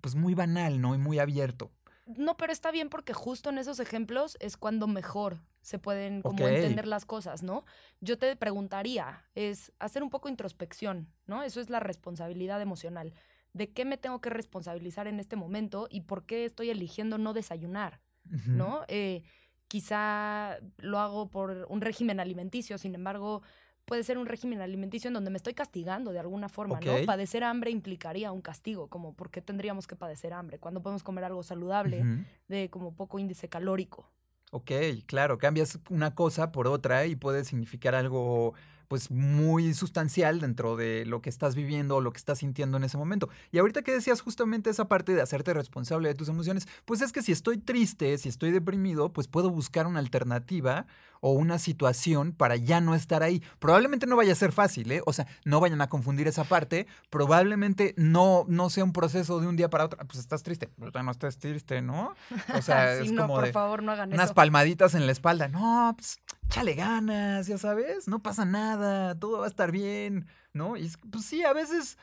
pues 0.00 0.14
muy 0.14 0.34
banal, 0.34 0.80
¿no? 0.80 0.94
Y 0.94 0.98
muy 0.98 1.18
abierto. 1.18 1.70
No, 2.06 2.36
pero 2.36 2.52
está 2.52 2.70
bien 2.70 2.90
porque 2.90 3.14
justo 3.14 3.48
en 3.48 3.58
esos 3.58 3.80
ejemplos 3.80 4.36
es 4.40 4.58
cuando 4.58 4.86
mejor 4.86 5.40
se 5.62 5.78
pueden 5.78 6.20
como 6.20 6.46
entender 6.46 6.86
las 6.86 7.06
cosas, 7.06 7.42
¿no? 7.42 7.64
Yo 8.00 8.18
te 8.18 8.36
preguntaría, 8.36 9.24
es 9.34 9.72
hacer 9.78 10.02
un 10.02 10.10
poco 10.10 10.28
introspección, 10.28 11.08
¿no? 11.26 11.42
Eso 11.42 11.60
es 11.60 11.70
la 11.70 11.80
responsabilidad 11.80 12.60
emocional 12.60 13.14
de 13.54 13.70
qué 13.72 13.84
me 13.84 13.96
tengo 13.96 14.20
que 14.20 14.28
responsabilizar 14.28 15.06
en 15.06 15.20
este 15.20 15.36
momento 15.36 15.86
y 15.90 16.02
por 16.02 16.26
qué 16.26 16.44
estoy 16.44 16.70
eligiendo 16.70 17.16
no 17.16 17.32
desayunar, 17.32 18.00
¿no? 18.46 18.82
Eh, 18.88 19.22
quizá 19.68 20.58
lo 20.78 20.98
hago 20.98 21.30
por 21.30 21.66
un 21.70 21.80
régimen 21.80 22.20
alimenticio, 22.20 22.76
sin 22.78 22.94
embargo, 22.94 23.42
puede 23.84 24.02
ser 24.02 24.18
un 24.18 24.26
régimen 24.26 24.60
alimenticio 24.60 25.08
en 25.08 25.14
donde 25.14 25.30
me 25.30 25.36
estoy 25.36 25.54
castigando 25.54 26.12
de 26.12 26.18
alguna 26.18 26.48
forma, 26.48 26.80
¿no? 26.80 27.06
Padecer 27.06 27.44
hambre 27.44 27.70
implicaría 27.70 28.32
un 28.32 28.42
castigo, 28.42 28.88
como 28.88 29.14
¿por 29.14 29.30
qué 29.30 29.40
tendríamos 29.40 29.86
que 29.86 29.94
padecer 29.94 30.32
hambre? 30.32 30.58
Cuando 30.58 30.82
podemos 30.82 31.04
comer 31.04 31.24
algo 31.24 31.42
saludable, 31.42 32.04
de 32.48 32.68
como 32.70 32.94
poco 32.94 33.18
índice 33.20 33.48
calórico. 33.48 34.10
Ok, 34.50 34.70
claro, 35.06 35.38
cambias 35.38 35.78
una 35.90 36.14
cosa 36.14 36.52
por 36.52 36.66
otra 36.66 37.06
y 37.06 37.16
puede 37.16 37.44
significar 37.44 37.94
algo 37.94 38.54
pues 38.94 39.10
muy 39.10 39.74
sustancial 39.74 40.38
dentro 40.38 40.76
de 40.76 41.04
lo 41.04 41.20
que 41.20 41.28
estás 41.28 41.56
viviendo 41.56 41.96
o 41.96 42.00
lo 42.00 42.12
que 42.12 42.18
estás 42.18 42.38
sintiendo 42.38 42.76
en 42.76 42.84
ese 42.84 42.96
momento. 42.96 43.28
Y 43.50 43.58
ahorita 43.58 43.82
que 43.82 43.90
decías 43.90 44.20
justamente 44.20 44.70
esa 44.70 44.86
parte 44.86 45.16
de 45.16 45.20
hacerte 45.20 45.52
responsable 45.52 46.06
de 46.06 46.14
tus 46.14 46.28
emociones, 46.28 46.68
pues 46.84 47.00
es 47.00 47.10
que 47.10 47.20
si 47.20 47.32
estoy 47.32 47.58
triste, 47.58 48.16
si 48.18 48.28
estoy 48.28 48.52
deprimido, 48.52 49.12
pues 49.12 49.26
puedo 49.26 49.50
buscar 49.50 49.88
una 49.88 49.98
alternativa 49.98 50.86
o 51.26 51.30
una 51.30 51.58
situación 51.58 52.32
para 52.32 52.56
ya 52.56 52.82
no 52.82 52.94
estar 52.94 53.22
ahí. 53.22 53.42
Probablemente 53.58 54.06
no 54.06 54.14
vaya 54.14 54.32
a 54.32 54.36
ser 54.36 54.52
fácil, 54.52 54.92
¿eh? 54.92 55.00
O 55.06 55.14
sea, 55.14 55.26
no 55.46 55.58
vayan 55.58 55.80
a 55.80 55.88
confundir 55.88 56.28
esa 56.28 56.44
parte. 56.44 56.86
Probablemente 57.08 57.94
no, 57.96 58.44
no 58.46 58.68
sea 58.68 58.84
un 58.84 58.92
proceso 58.92 59.40
de 59.40 59.46
un 59.46 59.56
día 59.56 59.70
para 59.70 59.86
otro. 59.86 60.06
Pues 60.06 60.18
estás 60.18 60.42
triste. 60.42 60.70
no 60.76 61.10
estés 61.10 61.38
triste, 61.38 61.80
¿no? 61.80 62.14
O 62.54 62.60
sea, 62.60 62.92
es 63.00 63.10
no, 63.10 63.26
por 63.26 63.50
favor, 63.52 63.82
no 63.82 63.92
hagan 63.92 64.12
unas 64.12 64.34
palmaditas 64.34 64.94
en 64.94 65.06
la 65.06 65.12
espalda. 65.12 65.48
No, 65.48 65.94
pues 65.96 66.18
chale 66.50 66.74
ganas, 66.74 67.46
ya 67.46 67.56
sabes, 67.56 68.06
no 68.06 68.22
pasa 68.22 68.44
nada, 68.44 69.18
todo 69.18 69.38
va 69.38 69.46
a 69.46 69.48
estar 69.48 69.72
bien, 69.72 70.26
¿no? 70.52 70.76
Y 70.76 70.92
pues 71.10 71.24
sí, 71.24 71.42
a 71.42 71.54
veces, 71.54 71.96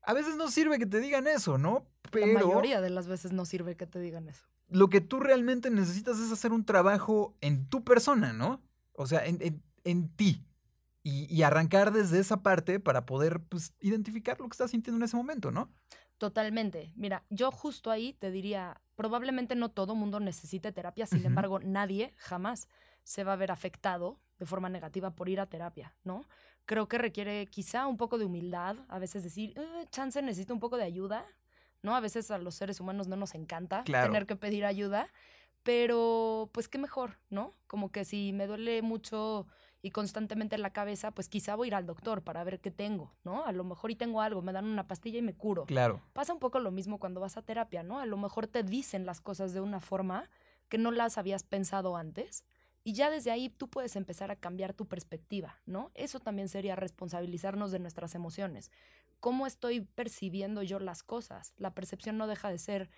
a 0.00 0.14
veces 0.14 0.36
no 0.36 0.48
sirve 0.48 0.78
que 0.78 0.86
te 0.86 1.00
digan 1.00 1.26
eso, 1.26 1.58
¿no? 1.58 1.84
Pero... 2.10 2.26
La 2.26 2.46
mayoría 2.46 2.80
de 2.80 2.88
las 2.88 3.06
veces 3.06 3.32
no 3.32 3.44
sirve 3.44 3.76
que 3.76 3.86
te 3.86 4.00
digan 4.00 4.30
eso. 4.30 4.46
Lo 4.68 4.88
que 4.88 5.00
tú 5.00 5.20
realmente 5.20 5.70
necesitas 5.70 6.18
es 6.18 6.32
hacer 6.32 6.52
un 6.52 6.64
trabajo 6.64 7.36
en 7.40 7.66
tu 7.66 7.84
persona, 7.84 8.32
¿no? 8.32 8.62
O 8.92 9.06
sea, 9.06 9.24
en, 9.26 9.62
en, 9.84 10.08
ti. 10.16 10.44
Y, 11.02 11.32
y, 11.32 11.42
arrancar 11.42 11.92
desde 11.92 12.18
esa 12.18 12.42
parte 12.42 12.80
para 12.80 13.06
poder, 13.06 13.40
pues, 13.40 13.72
identificar 13.80 14.40
lo 14.40 14.48
que 14.48 14.54
estás 14.54 14.72
sintiendo 14.72 14.96
en 14.98 15.04
ese 15.04 15.16
momento, 15.16 15.52
¿no? 15.52 15.70
Totalmente. 16.18 16.92
Mira, 16.96 17.24
yo 17.28 17.52
justo 17.52 17.90
ahí 17.90 18.14
te 18.14 18.30
diría, 18.30 18.80
probablemente 18.94 19.54
no 19.54 19.70
todo 19.70 19.94
mundo 19.94 20.18
necesite 20.18 20.72
terapia, 20.72 21.06
sin 21.06 21.24
embargo, 21.26 21.60
nadie 21.60 22.14
jamás 22.16 22.68
se 23.04 23.22
va 23.22 23.34
a 23.34 23.36
ver 23.36 23.52
afectado 23.52 24.18
de 24.38 24.46
forma 24.46 24.68
negativa 24.68 25.14
por 25.14 25.28
ir 25.28 25.40
a 25.40 25.46
terapia, 25.46 25.94
¿no? 26.04 26.26
Creo 26.64 26.88
que 26.88 26.98
requiere 26.98 27.46
quizá 27.46 27.86
un 27.86 27.96
poco 27.96 28.18
de 28.18 28.24
humildad, 28.24 28.76
a 28.88 28.98
veces 28.98 29.22
decir, 29.22 29.52
eh, 29.56 29.86
chance 29.90 30.20
necesito 30.22 30.54
un 30.54 30.60
poco 30.60 30.76
de 30.76 30.84
ayuda, 30.84 31.24
¿no? 31.86 31.94
A 31.94 32.00
veces 32.00 32.32
a 32.32 32.38
los 32.38 32.56
seres 32.56 32.80
humanos 32.80 33.06
no 33.06 33.14
nos 33.14 33.34
encanta 33.36 33.84
tener 33.84 34.26
que 34.26 34.34
pedir 34.36 34.66
ayuda, 34.66 35.08
Pero, 35.62 36.48
pues 36.52 36.68
qué 36.68 36.78
mejor, 36.78 37.18
¿no? 37.30 37.52
Como 37.66 37.90
que 37.90 38.04
si 38.04 38.32
me 38.32 38.46
duele 38.46 38.82
mucho 38.82 39.46
y 39.82 39.90
constantemente 39.90 40.54
en 40.54 40.62
la 40.62 40.70
cabeza, 40.70 41.10
pues 41.12 41.28
quizá 41.28 41.56
voy 41.56 41.66
a 41.66 41.68
ir 41.68 41.74
al 41.74 41.86
doctor 41.86 42.22
para 42.22 42.44
ver 42.44 42.60
qué 42.60 42.70
tengo, 42.70 43.12
¿no? 43.24 43.44
A 43.44 43.52
lo 43.52 43.64
mejor 43.64 43.90
y 43.90 43.96
tengo 43.96 44.20
algo, 44.20 44.42
me 44.42 44.52
dan 44.52 44.64
una 44.66 44.86
pastilla 44.86 45.18
y 45.18 45.22
me 45.22 45.34
curo. 45.34 45.64
Claro. 45.64 46.02
Pasa 46.12 46.32
un 46.32 46.38
poco 46.40 46.60
lo 46.60 46.70
mismo 46.70 46.98
cuando 46.98 47.20
vas 47.20 47.36
a 47.36 47.42
terapia, 47.42 47.82
¿no? 47.82 47.98
A 47.98 48.06
lo 48.06 48.16
mejor 48.16 48.46
te 48.46 48.62
dicen 48.62 49.06
las 49.06 49.20
cosas 49.20 49.52
de 49.54 49.60
una 49.60 49.80
forma 49.80 50.28
que 50.68 50.78
no 50.78 50.90
las 50.90 51.18
habías 51.18 51.42
pensado 51.42 51.96
antes 51.96 52.44
y 52.86 52.92
ya 52.92 53.10
desde 53.10 53.32
ahí 53.32 53.48
tú 53.48 53.68
puedes 53.68 53.96
empezar 53.96 54.30
a 54.30 54.36
cambiar 54.36 54.72
tu 54.72 54.86
perspectiva, 54.86 55.60
¿no? 55.66 55.90
Eso 55.94 56.20
también 56.20 56.48
sería 56.48 56.76
responsabilizarnos 56.76 57.72
de 57.72 57.80
nuestras 57.80 58.14
emociones. 58.14 58.70
¿Cómo 59.18 59.48
estoy 59.48 59.80
percibiendo 59.80 60.62
yo 60.62 60.78
las 60.78 61.02
cosas? 61.02 61.52
La 61.56 61.74
percepción 61.74 62.16
no 62.16 62.28
deja 62.28 62.48
de 62.48 62.58
ser 62.58 62.88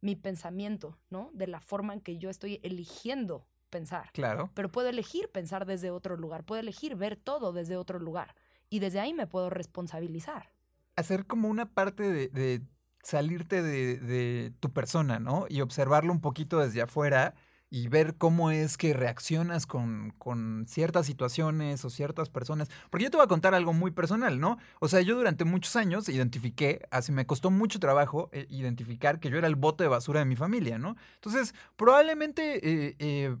mi 0.00 0.16
pensamiento, 0.16 0.96
¿no? 1.10 1.28
De 1.34 1.46
la 1.46 1.60
forma 1.60 1.92
en 1.92 2.00
que 2.00 2.16
yo 2.16 2.30
estoy 2.30 2.58
eligiendo 2.62 3.46
pensar. 3.68 4.08
Claro. 4.14 4.50
Pero 4.54 4.72
puedo 4.72 4.88
elegir 4.88 5.28
pensar 5.28 5.66
desde 5.66 5.90
otro 5.90 6.16
lugar, 6.16 6.44
puedo 6.44 6.62
elegir 6.62 6.96
ver 6.96 7.16
todo 7.16 7.52
desde 7.52 7.76
otro 7.76 7.98
lugar. 7.98 8.34
Y 8.70 8.78
desde 8.78 9.00
ahí 9.00 9.12
me 9.12 9.26
puedo 9.26 9.50
responsabilizar. 9.50 10.52
Hacer 10.96 11.26
como 11.26 11.50
una 11.50 11.66
parte 11.66 12.10
de, 12.10 12.62
salirte 13.02 13.62
de, 13.62 13.98
de, 13.98 14.54
tu 14.60 14.72
persona, 14.72 15.18
¿no? 15.18 15.44
Y 15.50 15.60
observarlo 15.60 16.14
un 16.14 16.22
poquito 16.22 16.60
desde 16.60 16.80
afuera 16.80 17.34
y 17.74 17.88
ver 17.88 18.16
cómo 18.16 18.52
es 18.52 18.76
que 18.76 18.94
reaccionas 18.94 19.66
con, 19.66 20.14
con, 20.16 20.64
ciertas 20.68 21.06
situaciones 21.06 21.84
o 21.84 21.90
ciertas 21.90 22.30
personas. 22.30 22.70
Porque 22.88 23.02
yo 23.02 23.10
te 23.10 23.16
voy 23.16 23.24
a 23.24 23.28
contar 23.28 23.52
algo 23.52 23.72
muy 23.72 23.90
personal, 23.90 24.38
¿no? 24.38 24.58
O 24.78 24.86
sea, 24.86 25.00
yo 25.00 25.16
durante 25.16 25.44
muchos 25.44 25.74
años 25.74 26.08
identifiqué, 26.08 26.86
así 26.92 27.10
me 27.10 27.26
costó 27.26 27.50
mucho 27.50 27.80
trabajo 27.80 28.30
eh, 28.30 28.46
identificar 28.48 29.18
que 29.18 29.28
yo 29.28 29.38
era 29.38 29.48
el 29.48 29.56
bote 29.56 29.82
de 29.82 29.88
basura 29.88 30.20
de 30.20 30.24
mi 30.24 30.36
familia, 30.36 30.78
¿no? 30.78 30.96
Entonces, 31.16 31.52
probablemente... 31.74 32.60
Eh, 32.62 32.96
eh, 33.00 33.36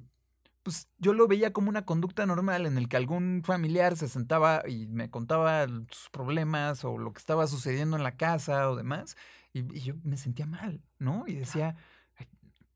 pues 0.64 0.88
yo 0.96 1.12
lo 1.12 1.28
veía 1.28 1.52
como 1.52 1.68
una 1.68 1.84
conducta 1.84 2.24
normal 2.24 2.64
en 2.64 2.78
el 2.78 2.88
que 2.88 2.96
algún 2.96 3.42
familiar 3.44 3.98
se 3.98 4.08
sentaba 4.08 4.62
y 4.66 4.86
me 4.86 5.10
contaba 5.10 5.66
sus 5.90 6.08
problemas 6.10 6.86
o 6.86 6.96
lo 6.96 7.12
que 7.12 7.18
estaba 7.18 7.46
sucediendo 7.46 7.98
en 7.98 8.02
la 8.02 8.16
casa 8.16 8.70
o 8.70 8.74
demás, 8.74 9.14
y, 9.52 9.62
yo 9.80 9.94
me 10.04 10.16
sentía 10.16 10.46
mal, 10.46 10.82
¿no? 10.98 11.24
Y 11.26 11.34
decía, 11.34 11.76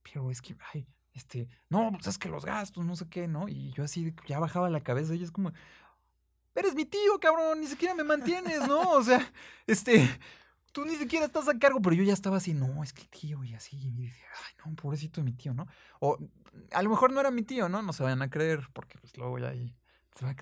pero 0.02 0.30
es 0.30 0.42
que, 0.42 0.54
ay, 0.74 0.86
este, 1.18 1.48
no, 1.68 1.90
pues 1.92 2.06
es 2.06 2.16
que 2.16 2.28
los 2.28 2.44
gastos, 2.44 2.84
no 2.84 2.94
sé 2.94 3.08
qué, 3.08 3.26
¿no? 3.26 3.48
Y 3.48 3.72
yo 3.72 3.82
así 3.82 4.14
ya 4.26 4.38
bajaba 4.38 4.70
la 4.70 4.82
cabeza 4.82 5.14
y 5.14 5.22
es 5.24 5.32
como, 5.32 5.52
eres 6.54 6.74
mi 6.76 6.84
tío, 6.84 7.18
cabrón, 7.20 7.60
ni 7.60 7.66
siquiera 7.66 7.92
me 7.94 8.04
mantienes, 8.04 8.66
¿no? 8.68 8.92
O 8.92 9.02
sea, 9.02 9.20
este, 9.66 10.08
tú 10.70 10.84
ni 10.84 10.94
siquiera 10.94 11.26
estás 11.26 11.48
a 11.48 11.58
cargo, 11.58 11.82
pero 11.82 11.96
yo 11.96 12.04
ya 12.04 12.12
estaba 12.12 12.36
así, 12.36 12.54
no, 12.54 12.84
es 12.84 12.92
que 12.92 13.02
el 13.02 13.08
tío 13.08 13.42
y 13.42 13.54
así, 13.54 13.76
y 13.76 13.90
dije, 13.90 14.24
ay, 14.46 14.54
no, 14.64 14.76
pobrecito 14.76 15.20
de 15.20 15.24
mi 15.24 15.32
tío, 15.32 15.52
¿no? 15.54 15.66
O 15.98 16.18
a 16.72 16.82
lo 16.82 16.90
mejor 16.90 17.12
no 17.12 17.18
era 17.18 17.32
mi 17.32 17.42
tío, 17.42 17.68
¿no? 17.68 17.82
No 17.82 17.92
se 17.92 18.04
vayan 18.04 18.22
a 18.22 18.30
creer, 18.30 18.68
porque 18.72 18.96
pues 18.98 19.16
luego 19.16 19.40
ya 19.40 19.48
ahí 19.48 19.74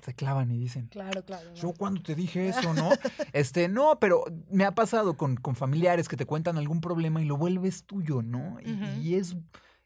se 0.02 0.14
clavan 0.14 0.50
y 0.50 0.58
dicen, 0.58 0.86
claro, 0.88 1.24
claro. 1.24 1.52
Yo 1.54 1.72
cuando 1.72 2.02
te 2.02 2.14
dije 2.14 2.48
eso, 2.48 2.72
¿no? 2.72 2.90
este, 3.32 3.68
no, 3.68 3.98
pero 3.98 4.24
me 4.50 4.64
ha 4.64 4.74
pasado 4.74 5.16
con, 5.16 5.36
con, 5.36 5.54
familiares 5.54 6.08
que 6.08 6.16
te 6.16 6.24
cuentan 6.24 6.56
algún 6.56 6.80
problema 6.80 7.20
y 7.20 7.26
lo 7.26 7.36
vuelves 7.36 7.84
tuyo, 7.84 8.22
¿no? 8.22 8.58
Y, 8.62 9.14
es, 9.16 9.36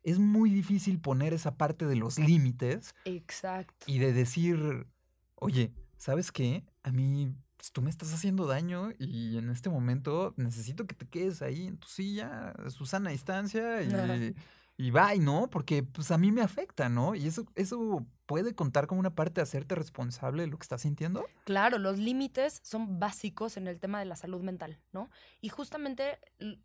es 0.03 0.19
muy 0.19 0.51
difícil 0.51 1.01
poner 1.01 1.33
esa 1.33 1.57
parte 1.57 1.87
de 1.87 1.97
los 1.97 2.19
límites. 2.19 2.95
Exacto. 3.05 3.87
Y 3.87 3.99
de 3.99 4.13
decir, 4.13 4.87
oye, 5.35 5.73
¿sabes 5.97 6.33
qué? 6.33 6.65
A 6.83 6.91
mí 6.91 7.35
pues, 7.57 7.73
tú 7.73 7.83
me 7.83 7.91
estás 7.91 8.15
haciendo 8.15 8.47
daño 8.47 8.91
y 8.99 9.37
en 9.37 9.51
este 9.51 9.69
momento 9.69 10.33
necesito 10.37 10.87
que 10.87 10.95
te 10.95 11.07
quedes 11.07 11.43
ahí 11.43 11.67
en 11.67 11.77
tu 11.77 11.89
silla, 11.89 12.51
a 12.53 12.71
su 12.71 12.87
sana 12.87 13.11
distancia 13.11 13.83
y, 13.83 14.35
y 14.81 14.93
bye, 14.93 15.19
¿no? 15.19 15.51
Porque 15.51 15.83
pues 15.83 16.11
a 16.11 16.17
mí 16.17 16.33
me 16.33 16.41
afecta, 16.41 16.89
¿no? 16.89 17.15
Y 17.15 17.27
eso, 17.27 17.45
eso 17.55 18.07
puede 18.25 18.55
contar 18.55 18.87
como 18.87 18.99
una 18.99 19.15
parte 19.15 19.35
de 19.35 19.43
hacerte 19.43 19.75
responsable 19.75 20.43
de 20.43 20.49
lo 20.49 20.57
que 20.57 20.63
estás 20.63 20.81
sintiendo. 20.81 21.27
Claro, 21.45 21.77
los 21.77 21.99
límites 21.99 22.63
son 22.65 22.99
básicos 22.99 23.59
en 23.59 23.67
el 23.69 23.79
tema 23.79 23.99
de 23.99 24.07
la 24.07 24.17
salud 24.17 24.41
mental, 24.41 24.81
¿no? 24.93 25.11
Y 25.43 25.51
justamente, 25.51 26.19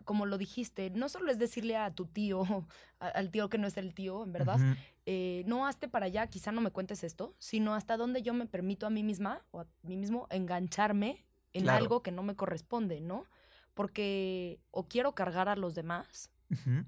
como 0.06 0.26
lo 0.26 0.38
dijiste, 0.38 0.92
no 0.92 1.10
solo 1.10 1.30
es 1.30 1.40
decirle 1.40 1.76
a 1.76 1.92
tu 1.92 2.06
tío, 2.06 2.44
al 3.00 3.32
tío 3.32 3.50
que 3.50 3.58
no 3.58 3.68
es 3.68 3.76
el 3.76 3.94
tío, 3.94 4.24
en 4.24 4.32
verdad, 4.32 4.62
eh, 5.06 5.44
no 5.46 5.68
hazte 5.68 5.90
para 5.90 6.06
allá, 6.06 6.28
quizá 6.28 6.54
no 6.54 6.62
me 6.62 6.72
cuentes 6.72 7.04
esto, 7.04 7.36
sino 7.38 7.76
hasta 7.76 7.98
dónde 7.98 8.22
yo 8.22 8.34
me 8.34 8.46
permito 8.46 8.88
a 8.88 8.90
mí 8.90 9.04
misma 9.04 9.44
o 9.52 9.60
a 9.60 9.68
mí 9.84 9.98
mismo 9.98 10.28
engancharme 10.30 11.26
en 11.52 11.68
algo 11.68 12.02
que 12.02 12.14
no 12.14 12.24
me 12.24 12.38
corresponde, 12.38 13.02
¿no? 13.02 13.26
Porque 13.74 14.62
o 14.72 14.88
quiero 14.88 15.16
cargar 15.16 15.50
a 15.50 15.58
los 15.58 15.76
demás 15.76 16.32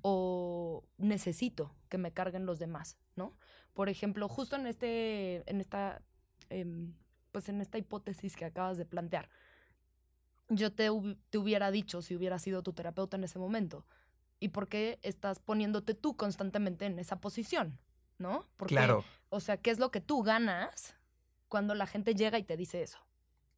o 0.01 0.83
necesito 0.97 1.75
que 1.89 1.97
me 1.97 2.11
carguen 2.11 2.45
los 2.45 2.59
demás, 2.59 2.97
¿no? 3.15 3.33
Por 3.73 3.89
ejemplo, 3.89 4.27
justo 4.27 4.55
en 4.55 4.67
este, 4.67 5.49
en 5.49 5.61
esta, 5.61 6.01
em, 6.49 6.93
pues 7.31 7.49
en 7.49 7.61
esta 7.61 7.77
hipótesis 7.77 8.35
que 8.35 8.45
acabas 8.45 8.77
de 8.77 8.85
plantear, 8.85 9.29
yo 10.49 10.73
te, 10.73 10.89
te 11.29 11.37
hubiera 11.37 11.71
dicho 11.71 12.01
si 12.01 12.15
hubiera 12.15 12.39
sido 12.39 12.63
tu 12.63 12.73
terapeuta 12.73 13.17
en 13.17 13.23
ese 13.23 13.39
momento, 13.39 13.85
¿y 14.39 14.49
por 14.49 14.67
qué 14.67 14.99
estás 15.01 15.39
poniéndote 15.39 15.93
tú 15.93 16.15
constantemente 16.15 16.85
en 16.85 16.99
esa 16.99 17.19
posición? 17.19 17.79
¿No? 18.17 18.45
Porque, 18.57 18.73
claro. 18.75 19.03
O 19.29 19.39
sea, 19.39 19.57
¿qué 19.57 19.69
es 19.69 19.77
lo 19.77 19.91
que 19.91 20.01
tú 20.01 20.23
ganas 20.23 20.95
cuando 21.47 21.75
la 21.75 21.85
gente 21.85 22.15
llega 22.15 22.39
y 22.39 22.43
te 22.43 22.57
dice 22.57 22.81
eso? 22.81 22.99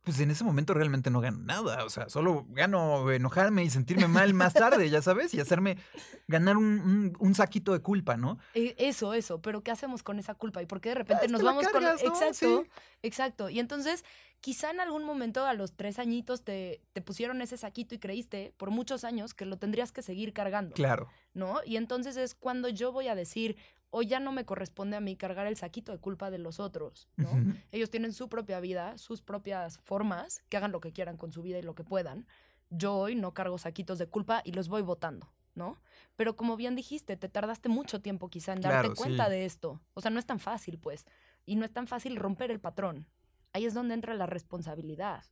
Pues 0.10 0.22
en 0.22 0.32
ese 0.32 0.44
momento 0.44 0.74
realmente 0.74 1.12
no 1.12 1.22
gano 1.22 1.38
nada. 1.38 1.86
O 1.86 1.90
sea, 1.92 2.10
solo 2.10 2.48
gano 2.50 3.12
enojarme 3.12 3.64
y 3.64 3.70
sentirme 3.70 4.08
mal 4.08 4.34
más 4.34 4.56
tarde, 4.56 4.90
ya 4.90 5.04
sabes, 5.04 5.36
y 5.36 5.40
hacerme 5.40 5.78
ganar 6.28 6.58
un, 6.58 7.36
saquito 7.36 7.74
de 7.74 7.80
culpa, 7.80 8.18
¿no? 8.18 8.40
E, 8.56 8.74
eso, 8.80 9.14
eso. 9.14 9.40
Pero 9.40 9.62
¿qué 9.62 9.70
hacemos 9.70 10.02
con 10.02 10.18
esa 10.18 10.34
culpa? 10.34 10.64
¿Y 10.64 10.66
por 10.66 10.82
qué 10.82 10.90
de 10.90 10.96
repente 10.96 11.28
nos 11.28 11.44
vamos 11.44 11.68
con. 11.68 11.84
Exacto, 11.84 12.66
exacto. 13.04 13.50
Y 13.52 13.60
entonces, 13.60 14.04
quizá 14.42 14.72
en 14.72 14.80
algún 14.80 15.04
momento 15.04 15.46
a 15.46 15.54
los 15.54 15.74
tres 15.74 16.00
añitos 16.00 16.44
te, 16.44 16.82
te 16.94 17.02
pusieron 17.02 17.44
ese 17.44 17.56
saquito 17.56 17.94
y 17.94 18.00
creíste 18.00 18.52
por 18.58 18.72
muchos 18.72 19.04
años 19.04 19.36
que 19.36 19.46
lo 19.46 19.58
tendrías 19.58 19.92
que 19.92 20.02
seguir 20.02 20.34
cargando. 20.34 20.74
Claro. 20.74 21.08
¿No? 21.36 21.60
Y 21.68 21.78
entonces 21.78 22.18
es 22.18 22.34
cuando 22.34 22.68
yo 22.68 22.92
voy 22.92 23.10
a 23.10 23.14
decir, 23.14 23.58
o 23.92 24.02
ya 24.02 24.20
no 24.20 24.32
me 24.32 24.46
corresponde 24.46 24.98
a 24.98 25.00
mí 25.00 25.16
cargar 25.16 25.48
el 25.48 25.58
saquito 25.58 25.92
de 25.92 26.00
culpa 26.00 26.30
de 26.30 26.38
los 26.38 26.60
otros, 26.60 27.10
¿no? 27.16 27.30
Ellos 27.72 27.90
tienen 27.90 28.14
su 28.14 28.30
propia 28.30 28.60
vida, 28.60 28.98
sus 28.98 29.22
propias 29.22 29.80
formas, 29.80 30.44
que 30.50 30.58
hagan 30.58 30.72
lo 30.72 30.80
que 30.80 30.92
quieran 30.92 31.18
con 31.18 31.32
su 31.32 31.42
vida 31.42 31.60
y 31.60 31.64
lo 31.64 31.76
que 31.76 31.84
puedan. 31.84 32.28
Yo 32.70 32.96
hoy 32.96 33.16
no 33.16 33.34
cargo 33.34 33.58
saquitos 33.58 33.98
de 33.98 34.08
culpa 34.08 34.42
y 34.46 34.52
los 34.52 34.68
voy 34.68 34.84
votando, 34.84 35.32
¿no? 35.56 35.82
Pero 36.16 36.36
como 36.36 36.56
bien 36.56 36.76
dijiste, 36.76 37.18
te 37.18 37.30
tardaste 37.30 37.68
mucho 37.70 38.02
tiempo 38.02 38.30
quizá 38.30 38.54
en 38.54 38.62
darte 38.62 38.94
cuenta 38.94 39.28
de 39.28 39.46
esto. 39.46 39.82
O 39.96 40.02
sea, 40.02 40.12
no 40.12 40.20
es 40.20 40.26
tan 40.26 40.40
fácil, 40.40 40.78
pues. 40.78 41.06
Y 41.46 41.56
no 41.56 41.66
es 41.66 41.72
tan 41.72 41.88
fácil 41.88 42.16
romper 42.16 42.52
el 42.52 42.60
patrón. 42.60 43.08
Ahí 43.54 43.66
es 43.66 43.74
donde 43.74 43.96
entra 43.96 44.14
la 44.14 44.28
responsabilidad. 44.28 45.24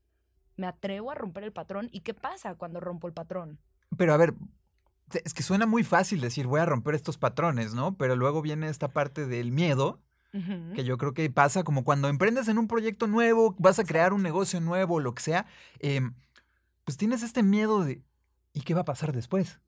Me 0.55 0.65
atrevo 0.65 1.11
a 1.11 1.15
romper 1.15 1.43
el 1.43 1.53
patrón 1.53 1.89
y 1.91 1.99
¿qué 1.99 2.15
pasa 2.15 2.55
cuando 2.55 2.79
rompo 2.79 3.05
el 3.07 3.13
patrón? 3.13 3.59
Pero 3.95 4.13
a 4.13 4.17
ver, 4.17 4.33
es 5.13 5.33
que 5.33 5.43
suena 5.43 5.65
muy 5.65 5.83
fácil 5.83 6.21
decir 6.21 6.47
voy 6.47 6.59
a 6.59 6.65
romper 6.65 6.95
estos 6.95 7.17
patrones, 7.17 7.73
¿no? 7.73 7.95
Pero 7.97 8.15
luego 8.15 8.41
viene 8.41 8.67
esta 8.67 8.89
parte 8.89 9.25
del 9.25 9.51
miedo, 9.51 10.01
que 10.75 10.83
yo 10.83 10.99
creo 10.99 11.15
que 11.15 11.31
pasa 11.31 11.63
como 11.63 11.83
cuando 11.83 12.09
emprendes 12.09 12.47
en 12.47 12.59
un 12.59 12.67
proyecto 12.67 13.07
nuevo, 13.07 13.55
vas 13.57 13.79
a 13.79 13.83
crear 13.83 14.13
un 14.13 14.21
negocio 14.21 14.61
nuevo, 14.61 14.99
lo 14.99 15.15
que 15.15 15.23
sea, 15.23 15.47
em, 15.79 16.13
pues 16.83 16.95
tienes 16.95 17.23
este 17.23 17.41
miedo 17.41 17.83
de, 17.83 18.03
¿y 18.53 18.61
qué 18.61 18.75
va 18.75 18.81
a 18.81 18.85
pasar 18.85 19.13
después? 19.13 19.59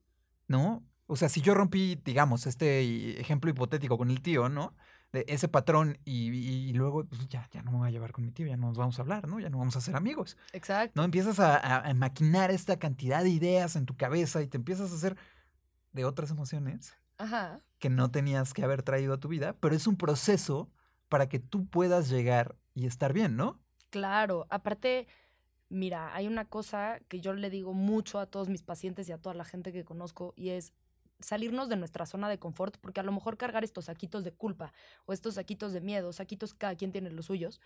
¿No? 0.46 0.84
O 1.06 1.16
sea, 1.16 1.28
si 1.28 1.40
yo 1.40 1.54
rompí, 1.54 2.00
digamos, 2.04 2.46
este 2.46 3.20
ejemplo 3.20 3.50
hipotético 3.50 3.98
con 3.98 4.10
el 4.10 4.22
tío, 4.22 4.48
¿no? 4.48 4.76
De 5.12 5.24
ese 5.28 5.48
patrón 5.48 5.98
y, 6.04 6.72
luego 6.72 7.04
pues, 7.04 7.26
ya, 7.28 7.48
ya 7.50 7.62
no 7.62 7.72
me 7.72 7.78
voy 7.78 7.88
a 7.88 7.90
llevar 7.90 8.12
con 8.12 8.24
mi 8.24 8.30
tío, 8.30 8.46
ya 8.46 8.56
no 8.56 8.68
nos 8.68 8.78
vamos 8.78 8.98
a 8.98 9.02
hablar, 9.02 9.26
¿no? 9.26 9.40
Ya 9.40 9.50
no 9.50 9.58
vamos 9.58 9.76
a 9.76 9.80
ser 9.80 9.96
amigos. 9.96 10.36
Exacto. 10.52 10.92
¿No? 10.94 11.04
Empiezas 11.04 11.40
a, 11.40 11.92
maquinar 11.94 12.50
esta 12.50 12.78
cantidad 12.78 13.22
de 13.22 13.30
ideas 13.30 13.76
en 13.76 13.86
tu 13.86 13.96
cabeza 13.96 14.42
y 14.42 14.46
te 14.46 14.56
empiezas 14.56 14.92
a 14.92 14.94
hacer 14.94 15.16
de 15.92 16.04
otras 16.04 16.30
emociones 16.30 16.96
que 17.78 17.90
no 17.90 18.10
tenías 18.10 18.54
que 18.54 18.62
haber 18.62 18.82
traído 18.82 19.14
a 19.14 19.20
tu 19.20 19.28
vida, 19.28 19.56
pero 19.60 19.74
es 19.74 19.86
un 19.86 19.96
proceso 19.96 20.70
para 21.08 21.28
que 21.28 21.38
tú 21.38 21.66
puedas 21.66 22.08
llegar 22.08 22.56
y 22.74 22.86
estar 22.86 23.12
bien, 23.12 23.36
¿no? 23.36 23.60
Claro, 23.90 24.46
aparte, 24.48 25.08
mira, 25.68 26.14
hay 26.14 26.28
una 26.28 26.44
cosa 26.44 27.00
que 27.08 27.20
yo 27.20 27.34
le 27.34 27.50
digo 27.50 27.74
mucho 27.74 28.20
a 28.20 28.26
todos 28.26 28.48
mis 28.48 28.62
pacientes 28.62 29.08
y 29.08 29.12
a 29.12 29.18
toda 29.18 29.34
la 29.34 29.44
gente 29.44 29.72
que 29.72 29.84
conozco 29.84 30.32
y 30.36 30.50
es 30.50 30.72
salirnos 31.20 31.68
de 31.68 31.76
nuestra 31.76 32.06
zona 32.06 32.28
de 32.28 32.38
confort, 32.38 32.76
porque 32.78 33.00
a 33.00 33.02
lo 33.02 33.12
mejor 33.12 33.36
cargar 33.36 33.64
estos 33.64 33.86
saquitos 33.86 34.24
de 34.24 34.32
culpa 34.32 34.72
o 35.06 35.12
estos 35.12 35.34
saquitos 35.34 35.72
de 35.72 35.80
miedo, 35.80 36.12
saquitos 36.12 36.54
cada 36.54 36.74
quien 36.74 36.92
tiene 36.92 37.10
los 37.10 37.26
suyos, 37.26 37.60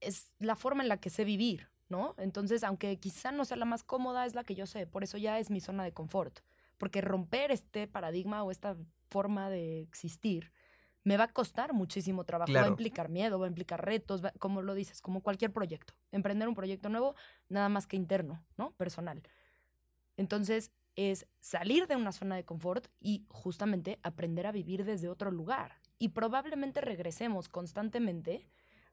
es 0.00 0.32
la 0.38 0.56
forma 0.56 0.82
en 0.82 0.88
la 0.88 0.98
que 0.98 1.10
sé 1.10 1.24
vivir, 1.24 1.68
¿no? 1.88 2.14
Entonces, 2.18 2.64
aunque 2.64 2.98
quizá 2.98 3.32
no 3.32 3.44
sea 3.44 3.56
la 3.56 3.64
más 3.64 3.84
cómoda, 3.84 4.26
es 4.26 4.34
la 4.34 4.44
que 4.44 4.54
yo 4.54 4.66
sé, 4.66 4.86
por 4.86 5.04
eso 5.04 5.18
ya 5.18 5.38
es 5.38 5.50
mi 5.50 5.60
zona 5.60 5.84
de 5.84 5.92
confort, 5.92 6.40
porque 6.78 7.00
romper 7.00 7.50
este 7.50 7.86
paradigma 7.86 8.42
o 8.42 8.50
esta 8.50 8.76
forma 9.08 9.48
de 9.48 9.82
existir 9.82 10.50
me 11.04 11.16
va 11.16 11.24
a 11.24 11.32
costar 11.32 11.72
muchísimo 11.72 12.24
trabajo, 12.24 12.52
va 12.52 12.64
a 12.64 12.68
implicar 12.68 13.08
miedo, 13.08 13.38
va 13.38 13.46
a 13.46 13.48
implicar 13.48 13.84
retos, 13.84 14.22
como 14.38 14.62
lo 14.62 14.74
dices, 14.74 15.00
como 15.00 15.20
cualquier 15.20 15.52
proyecto. 15.52 15.94
Emprender 16.12 16.48
un 16.48 16.54
proyecto 16.54 16.88
nuevo, 16.88 17.14
nada 17.48 17.68
más 17.68 17.86
que 17.86 17.96
interno, 17.96 18.44
¿no? 18.56 18.70
Personal. 18.72 19.22
Entonces, 20.16 20.70
es 20.96 21.26
salir 21.40 21.86
de 21.86 21.96
una 21.96 22.12
zona 22.12 22.36
de 22.36 22.44
confort 22.44 22.86
y 23.00 23.24
justamente 23.28 23.98
aprender 24.02 24.46
a 24.46 24.52
vivir 24.52 24.84
desde 24.84 25.08
otro 25.08 25.30
lugar. 25.30 25.80
Y 25.98 26.08
probablemente 26.08 26.80
regresemos 26.80 27.48
constantemente 27.48 28.46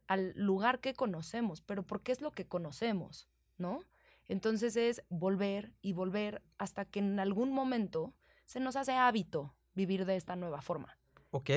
al 0.08 0.34
lugar 0.36 0.79
que 0.79 0.94
conocemos, 0.94 1.62
pero 1.62 1.84
porque 1.84 2.12
es 2.12 2.22
lo 2.22 2.32
que 2.32 2.48
conocemos, 2.48 3.27
¿no? 3.58 3.84
Entonces 4.27 4.75
es 4.75 5.03
volver 5.10 5.74
y 5.82 5.94
volver 5.94 6.41
hasta 6.58 6.86
que 6.86 7.00
en 7.00 7.20
algún 7.20 7.51
momento 7.51 8.13
se 8.46 8.60
nos 8.60 8.75
hace 8.75 8.94
hábito 8.94 9.56
vivir 9.74 10.06
de 10.06 10.15
esta 10.15 10.36
nueva 10.36 10.62
forma. 10.62 10.98
Ok. 11.32 11.50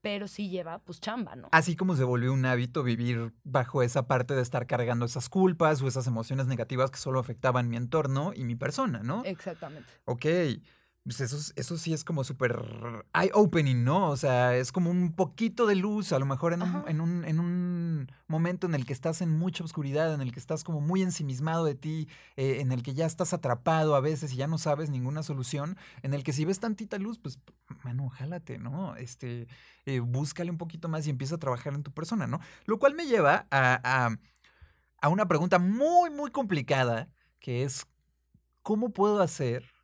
Pero 0.00 0.28
sí 0.28 0.48
lleva, 0.48 0.78
pues, 0.78 1.00
chamba, 1.00 1.34
¿no? 1.34 1.48
Así 1.50 1.74
como 1.74 1.96
se 1.96 2.04
volvió 2.04 2.32
un 2.32 2.44
hábito 2.46 2.82
vivir 2.82 3.32
bajo 3.42 3.82
esa 3.82 4.06
parte 4.06 4.34
de 4.34 4.42
estar 4.42 4.66
cargando 4.66 5.04
esas 5.06 5.28
culpas 5.28 5.82
o 5.82 5.88
esas 5.88 6.06
emociones 6.06 6.46
negativas 6.46 6.90
que 6.90 6.98
solo 6.98 7.18
afectaban 7.18 7.68
mi 7.68 7.76
entorno 7.76 8.32
y 8.34 8.44
mi 8.44 8.54
persona, 8.54 9.02
¿no? 9.02 9.24
Exactamente. 9.24 9.90
Ok. 10.04 10.26
Pues 11.08 11.22
eso, 11.22 11.54
eso 11.56 11.78
sí 11.78 11.94
es 11.94 12.04
como 12.04 12.22
súper 12.22 12.62
eye-opening, 13.14 13.82
¿no? 13.82 14.10
O 14.10 14.16
sea, 14.18 14.54
es 14.54 14.72
como 14.72 14.90
un 14.90 15.14
poquito 15.14 15.64
de 15.64 15.74
luz, 15.74 16.12
a 16.12 16.18
lo 16.18 16.26
mejor 16.26 16.52
en 16.52 16.60
un, 16.60 16.84
en 16.86 17.00
un, 17.00 17.24
en, 17.24 17.40
un, 17.40 18.12
momento 18.26 18.66
en 18.66 18.74
el 18.74 18.84
que 18.84 18.92
estás 18.92 19.22
en 19.22 19.30
mucha 19.30 19.64
oscuridad, 19.64 20.12
en 20.12 20.20
el 20.20 20.32
que 20.32 20.38
estás 20.38 20.64
como 20.64 20.82
muy 20.82 21.00
ensimismado 21.00 21.64
de 21.64 21.74
ti, 21.74 22.08
eh, 22.36 22.58
en 22.60 22.72
el 22.72 22.82
que 22.82 22.92
ya 22.92 23.06
estás 23.06 23.32
atrapado 23.32 23.94
a 23.96 24.00
veces 24.00 24.34
y 24.34 24.36
ya 24.36 24.48
no 24.48 24.58
sabes 24.58 24.90
ninguna 24.90 25.22
solución, 25.22 25.78
en 26.02 26.12
el 26.12 26.22
que 26.22 26.34
si 26.34 26.44
ves 26.44 26.60
tantita 26.60 26.98
luz, 26.98 27.18
pues, 27.18 27.38
mano, 27.84 28.10
jálate, 28.10 28.58
¿no? 28.58 28.94
Este, 28.96 29.46
eh, 29.86 30.00
búscale 30.00 30.50
un 30.50 30.58
poquito 30.58 30.90
más 30.90 31.06
y 31.06 31.10
empieza 31.10 31.36
a 31.36 31.38
trabajar 31.38 31.72
en 31.72 31.84
tu 31.84 31.90
persona, 31.90 32.26
¿no? 32.26 32.38
Lo 32.66 32.78
cual 32.78 32.94
me 32.94 33.06
lleva 33.06 33.46
a, 33.50 33.80
a, 33.82 34.18
a 35.00 35.08
una 35.08 35.26
pregunta 35.26 35.58
muy, 35.58 36.10
muy 36.10 36.30
complicada, 36.30 37.08
que 37.40 37.62
es, 37.62 37.86
¿cómo 38.62 38.90
puedo 38.90 39.22
hacer 39.22 39.77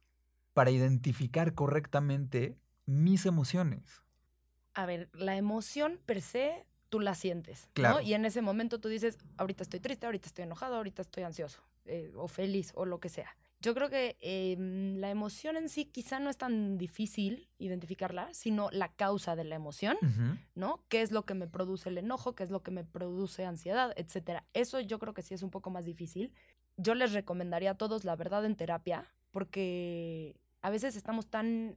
para 0.54 0.70
identificar 0.70 1.54
correctamente 1.54 2.56
mis 2.86 3.26
emociones? 3.26 4.02
A 4.72 4.86
ver, 4.86 5.08
la 5.12 5.36
emoción 5.36 6.00
per 6.06 6.22
se 6.22 6.66
tú 6.88 7.00
la 7.00 7.14
sientes, 7.14 7.68
claro. 7.72 7.96
¿no? 7.96 8.00
Y 8.00 8.14
en 8.14 8.24
ese 8.24 8.40
momento 8.40 8.80
tú 8.80 8.88
dices, 8.88 9.18
ahorita 9.36 9.64
estoy 9.64 9.80
triste, 9.80 10.06
ahorita 10.06 10.28
estoy 10.28 10.44
enojado, 10.44 10.76
ahorita 10.76 11.02
estoy 11.02 11.24
ansioso, 11.24 11.60
eh, 11.86 12.12
o 12.14 12.28
feliz, 12.28 12.72
o 12.74 12.84
lo 12.84 13.00
que 13.00 13.08
sea. 13.08 13.36
Yo 13.60 13.74
creo 13.74 13.88
que 13.88 14.16
eh, 14.20 14.56
la 14.98 15.10
emoción 15.10 15.56
en 15.56 15.68
sí 15.68 15.86
quizá 15.86 16.20
no 16.20 16.28
es 16.28 16.36
tan 16.36 16.76
difícil 16.76 17.48
identificarla, 17.58 18.28
sino 18.32 18.70
la 18.70 18.92
causa 18.92 19.36
de 19.36 19.44
la 19.44 19.54
emoción, 19.54 19.96
uh 20.02 20.04
-huh. 20.06 20.38
¿no? 20.54 20.84
¿Qué 20.88 21.00
es 21.00 21.12
lo 21.12 21.24
que 21.24 21.34
me 21.34 21.46
produce 21.46 21.88
el 21.88 21.98
enojo? 21.98 22.34
¿Qué 22.34 22.44
es 22.44 22.50
lo 22.50 22.62
que 22.62 22.70
me 22.70 22.84
produce 22.84 23.46
ansiedad? 23.46 23.92
Etcétera. 23.96 24.44
Eso 24.52 24.80
yo 24.80 24.98
creo 24.98 25.14
que 25.14 25.22
sí 25.22 25.32
es 25.34 25.42
un 25.42 25.50
poco 25.50 25.70
más 25.70 25.86
difícil. 25.86 26.30
Yo 26.76 26.94
les 26.94 27.12
recomendaría 27.12 27.70
a 27.70 27.76
todos 27.76 28.04
la 28.04 28.16
verdad 28.16 28.44
en 28.44 28.54
terapia, 28.54 29.06
porque 29.30 30.36
a 30.64 30.70
veces 30.70 30.96
estamos 30.96 31.26
tan 31.26 31.76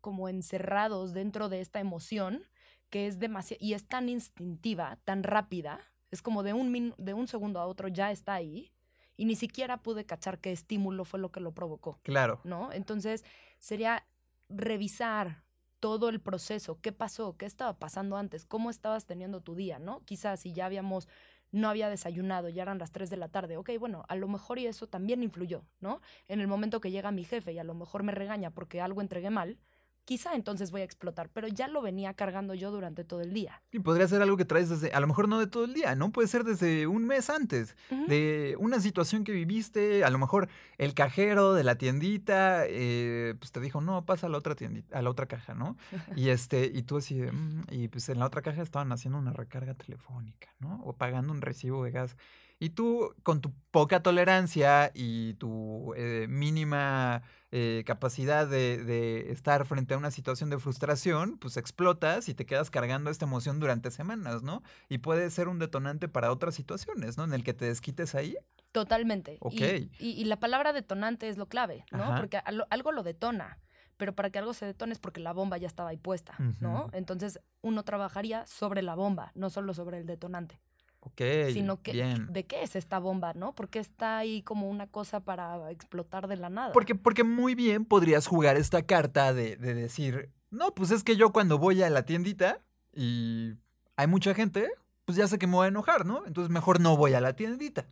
como 0.00 0.26
encerrados 0.26 1.12
dentro 1.12 1.50
de 1.50 1.60
esta 1.60 1.80
emoción 1.80 2.42
que 2.88 3.06
es 3.06 3.18
demasiado 3.18 3.62
y 3.62 3.74
es 3.74 3.86
tan 3.86 4.08
instintiva, 4.08 4.98
tan 5.04 5.22
rápida, 5.22 5.80
es 6.10 6.22
como 6.22 6.42
de 6.42 6.54
un, 6.54 6.94
de 6.96 7.12
un 7.12 7.28
segundo 7.28 7.60
a 7.60 7.66
otro 7.66 7.88
ya 7.88 8.10
está 8.10 8.32
ahí 8.32 8.72
y 9.18 9.26
ni 9.26 9.36
siquiera 9.36 9.82
pude 9.82 10.06
cachar 10.06 10.38
qué 10.38 10.50
estímulo 10.50 11.04
fue 11.04 11.20
lo 11.20 11.30
que 11.30 11.40
lo 11.40 11.52
provocó. 11.52 12.00
Claro. 12.04 12.40
¿No? 12.42 12.72
Entonces 12.72 13.22
sería 13.58 14.06
revisar 14.48 15.42
todo 15.78 16.08
el 16.08 16.18
proceso, 16.18 16.80
qué 16.80 16.90
pasó, 16.90 17.36
qué 17.36 17.44
estaba 17.44 17.78
pasando 17.78 18.16
antes, 18.16 18.46
cómo 18.46 18.70
estabas 18.70 19.04
teniendo 19.04 19.42
tu 19.42 19.54
día, 19.54 19.78
¿no? 19.78 20.00
Quizás 20.06 20.40
si 20.40 20.54
ya 20.54 20.64
habíamos 20.64 21.06
no 21.52 21.68
había 21.68 21.88
desayunado, 21.88 22.48
ya 22.48 22.62
eran 22.62 22.78
las 22.78 22.90
3 22.90 23.10
de 23.10 23.16
la 23.16 23.28
tarde. 23.28 23.56
Ok, 23.56 23.70
bueno, 23.78 24.04
a 24.08 24.16
lo 24.16 24.26
mejor 24.28 24.58
y 24.58 24.66
eso 24.66 24.88
también 24.88 25.22
influyó, 25.22 25.64
¿no? 25.80 26.00
En 26.28 26.40
el 26.40 26.48
momento 26.48 26.80
que 26.80 26.90
llega 26.90 27.12
mi 27.12 27.24
jefe 27.24 27.52
y 27.52 27.58
a 27.58 27.64
lo 27.64 27.74
mejor 27.74 28.02
me 28.02 28.12
regaña 28.12 28.50
porque 28.50 28.80
algo 28.80 29.00
entregué 29.00 29.30
mal, 29.30 29.58
quizá 30.04 30.34
entonces 30.34 30.70
voy 30.70 30.80
a 30.80 30.84
explotar, 30.84 31.28
pero 31.30 31.48
ya 31.48 31.68
lo 31.68 31.82
venía 31.82 32.14
cargando 32.14 32.54
yo 32.54 32.70
durante 32.70 33.04
todo 33.04 33.20
el 33.20 33.32
día. 33.32 33.62
Y 33.70 33.78
podría 33.78 34.08
ser 34.08 34.22
algo 34.22 34.36
que 34.36 34.44
traes 34.44 34.68
desde, 34.68 34.92
a 34.92 35.00
lo 35.00 35.06
mejor 35.06 35.28
no 35.28 35.38
de 35.38 35.46
todo 35.46 35.64
el 35.64 35.74
día, 35.74 35.94
¿no? 35.94 36.10
Puede 36.10 36.28
ser 36.28 36.44
desde 36.44 36.86
un 36.86 37.06
mes 37.06 37.30
antes, 37.30 37.76
uh 37.90 37.94
-huh. 37.94 38.06
de 38.06 38.56
una 38.58 38.80
situación 38.80 39.24
que 39.24 39.32
viviste, 39.32 40.04
a 40.04 40.10
lo 40.10 40.18
mejor 40.18 40.48
el 40.78 40.94
cajero 40.94 41.54
de 41.54 41.64
la 41.64 41.76
tiendita, 41.76 42.64
eh, 42.66 43.34
pues 43.38 43.52
te 43.52 43.60
dijo, 43.60 43.80
no, 43.80 44.04
pasa 44.04 44.26
a 44.26 44.30
la 44.30 44.38
otra 44.38 44.54
tiendita, 44.54 44.98
a 44.98 45.02
la 45.02 45.10
otra 45.10 45.26
caja, 45.26 45.54
¿no? 45.54 45.76
y 46.16 46.28
este, 46.30 46.70
y 46.72 46.82
tú 46.82 46.96
así, 46.96 47.14
mmm, 47.14 47.62
y 47.70 47.88
pues 47.88 48.08
en 48.08 48.18
la 48.18 48.26
otra 48.26 48.42
caja 48.42 48.62
estaban 48.62 48.90
haciendo 48.92 49.18
una 49.18 49.32
recarga 49.32 49.74
telefónica, 49.74 50.48
¿no? 50.58 50.80
O 50.84 50.94
pagando 50.94 51.32
un 51.32 51.40
recibo 51.40 51.84
de 51.84 51.90
gas. 51.90 52.16
Y 52.62 52.70
tú, 52.70 53.12
con 53.24 53.40
tu 53.40 53.52
poca 53.72 54.04
tolerancia 54.04 54.92
y 54.94 55.34
tu 55.34 55.94
eh, 55.96 56.26
mínima 56.28 57.24
eh, 57.50 57.82
capacidad 57.84 58.46
de, 58.46 58.84
de, 58.84 59.32
estar 59.32 59.66
frente 59.66 59.94
a 59.94 59.98
una 59.98 60.12
situación 60.12 60.48
de 60.48 60.60
frustración, 60.60 61.38
pues 61.38 61.56
explotas 61.56 62.28
y 62.28 62.34
te 62.34 62.46
quedas 62.46 62.70
cargando 62.70 63.10
esta 63.10 63.24
emoción 63.24 63.58
durante 63.58 63.90
semanas, 63.90 64.44
¿no? 64.44 64.62
Y 64.88 64.98
puede 64.98 65.28
ser 65.30 65.48
un 65.48 65.58
detonante 65.58 66.06
para 66.06 66.30
otras 66.30 66.54
situaciones, 66.54 67.18
¿no? 67.18 67.24
En 67.24 67.34
el 67.34 67.42
que 67.42 67.52
te 67.52 67.64
desquites 67.64 68.14
ahí. 68.14 68.36
Totalmente. 68.70 69.38
Ok. 69.40 69.54
Y, 69.54 69.90
y, 69.98 70.10
y 70.10 70.24
la 70.26 70.38
palabra 70.38 70.72
detonante 70.72 71.28
es 71.28 71.38
lo 71.38 71.48
clave, 71.48 71.84
¿no? 71.90 72.04
Ajá. 72.04 72.20
Porque 72.20 72.36
algo 72.36 72.92
lo 72.92 73.02
detona 73.02 73.58
pero 73.96 74.14
para 74.14 74.30
que 74.30 74.38
algo 74.38 74.52
se 74.52 74.66
detone 74.66 74.92
es 74.92 74.98
porque 74.98 75.20
la 75.20 75.32
bomba 75.32 75.58
ya 75.58 75.68
estaba 75.68 75.90
ahí 75.90 75.96
puesta, 75.96 76.34
uh 76.38 76.42
-huh. 76.42 76.56
¿no? 76.60 76.90
Entonces 76.92 77.38
uno 77.60 77.84
trabajaría 77.84 78.44
sobre 78.46 78.82
la 78.82 78.96
bomba, 78.96 79.30
no 79.36 79.48
solo 79.48 79.74
sobre 79.74 79.98
el 79.98 80.06
detonante. 80.06 80.60
Ok, 81.04 81.20
sino 81.52 81.82
que 81.82 81.92
bien. 81.92 82.32
de 82.32 82.44
qué 82.44 82.62
es 82.62 82.76
esta 82.76 83.00
bomba, 83.00 83.32
¿no? 83.34 83.54
Porque 83.56 83.80
está 83.80 84.18
ahí 84.18 84.42
como 84.42 84.70
una 84.70 84.86
cosa 84.86 85.18
para 85.18 85.70
explotar 85.72 86.28
de 86.28 86.36
la 86.36 86.48
nada. 86.48 86.72
Porque, 86.72 86.94
porque 86.94 87.24
muy 87.24 87.56
bien 87.56 87.84
podrías 87.84 88.28
jugar 88.28 88.56
esta 88.56 88.82
carta 88.86 89.34
de, 89.34 89.56
de 89.56 89.74
decir, 89.74 90.30
no, 90.50 90.72
pues 90.74 90.92
es 90.92 91.02
que 91.02 91.16
yo 91.16 91.32
cuando 91.32 91.58
voy 91.58 91.82
a 91.82 91.90
la 91.90 92.04
tiendita 92.04 92.60
y 92.94 93.54
hay 93.96 94.06
mucha 94.06 94.32
gente, 94.32 94.70
pues 95.04 95.18
ya 95.18 95.26
sé 95.26 95.38
que 95.38 95.48
me 95.48 95.54
voy 95.54 95.64
a 95.64 95.68
enojar, 95.68 96.06
¿no? 96.06 96.24
Entonces 96.24 96.50
mejor 96.50 96.80
no 96.80 96.96
voy 96.96 97.14
a 97.14 97.20
la 97.20 97.34
tiendita. 97.34 97.86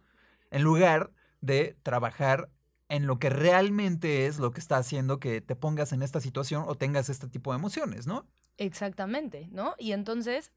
En 0.52 0.62
lugar 0.62 1.10
de 1.40 1.76
trabajar 1.82 2.48
en 2.88 3.06
lo 3.06 3.18
que 3.18 3.30
realmente 3.30 4.26
es 4.26 4.38
lo 4.38 4.52
que 4.52 4.60
está 4.60 4.76
haciendo 4.76 5.20
que 5.20 5.40
te 5.40 5.56
pongas 5.56 5.92
en 5.92 6.02
esta 6.02 6.20
situación 6.20 6.64
o 6.66 6.74
tengas 6.74 7.08
este 7.08 7.28
tipo 7.28 7.52
de 7.52 7.58
emociones, 7.58 8.06
¿no? 8.06 8.26
Exactamente, 8.56 9.48
¿no? 9.52 9.74
Y 9.78 9.92
entonces 9.92 10.52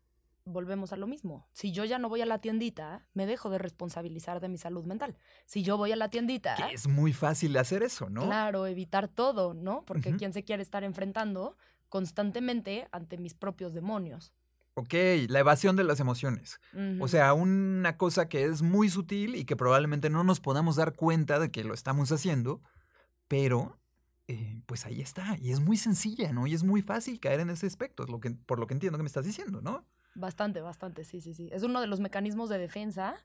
volvemos 0.45 0.93
a 0.93 0.97
lo 0.97 1.07
mismo. 1.07 1.47
Si 1.53 1.71
yo 1.71 1.85
ya 1.85 1.99
no 1.99 2.09
voy 2.09 2.21
a 2.21 2.25
la 2.25 2.39
tiendita, 2.39 3.05
me 3.13 3.25
dejo 3.25 3.49
de 3.49 3.57
responsabilizar 3.57 4.39
de 4.39 4.49
mi 4.49 4.57
salud 4.57 4.85
mental. 4.85 5.17
Si 5.45 5.63
yo 5.63 5.77
voy 5.77 5.91
a 5.91 5.95
la 5.95 6.09
tiendita... 6.09 6.55
Que 6.55 6.73
es 6.73 6.87
muy 6.87 7.13
fácil 7.13 7.55
hacer 7.57 7.83
eso, 7.83 8.09
¿no? 8.09 8.25
Claro, 8.25 8.65
evitar 8.65 9.07
todo, 9.07 9.53
¿no? 9.53 9.83
Porque 9.85 10.09
uh 10.09 10.13
-huh. 10.13 10.17
¿quién 10.17 10.33
se 10.33 10.43
quiere 10.43 10.63
estar 10.63 10.83
enfrentando 10.83 11.57
constantemente 11.89 12.87
ante 12.91 13.17
mis 13.17 13.33
propios 13.33 13.73
demonios? 13.73 14.33
Ok, 14.75 14.93
la 15.27 15.39
evasión 15.39 15.75
de 15.75 15.83
las 15.83 15.99
emociones. 15.99 16.59
Uh 16.73 16.77
-huh. 16.77 17.03
O 17.03 17.07
sea, 17.07 17.33
una 17.33 17.97
cosa 17.97 18.27
que 18.27 18.45
es 18.45 18.61
muy 18.61 18.89
sutil 18.89 19.35
y 19.35 19.45
que 19.45 19.55
probablemente 19.55 20.09
no 20.09 20.23
nos 20.23 20.39
podamos 20.39 20.75
dar 20.75 20.95
cuenta 20.95 21.39
de 21.39 21.51
que 21.51 21.63
lo 21.63 21.73
estamos 21.73 22.11
haciendo, 22.11 22.61
pero 23.27 23.77
eh, 24.27 24.61
pues 24.65 24.85
ahí 24.85 25.01
está. 25.01 25.37
Y 25.39 25.51
es 25.51 25.59
muy 25.59 25.77
sencilla, 25.77 26.33
¿no? 26.33 26.47
Y 26.47 26.53
es 26.53 26.63
muy 26.63 26.81
fácil 26.81 27.19
caer 27.19 27.41
en 27.41 27.49
ese 27.49 27.67
aspecto, 27.67 28.03
es 28.03 28.09
lo 28.09 28.19
que, 28.19 28.31
por 28.31 28.59
lo 28.59 28.67
que 28.67 28.73
entiendo 28.73 28.97
que 28.97 29.03
me 29.03 29.07
estás 29.07 29.25
diciendo, 29.25 29.61
¿no? 29.61 29.85
Bastante, 30.15 30.61
bastante, 30.61 31.03
sí, 31.03 31.21
sí, 31.21 31.33
sí. 31.33 31.49
Es 31.51 31.63
uno 31.63 31.81
de 31.81 31.87
los 31.87 31.99
mecanismos 31.99 32.49
de 32.49 32.57
defensa 32.57 33.15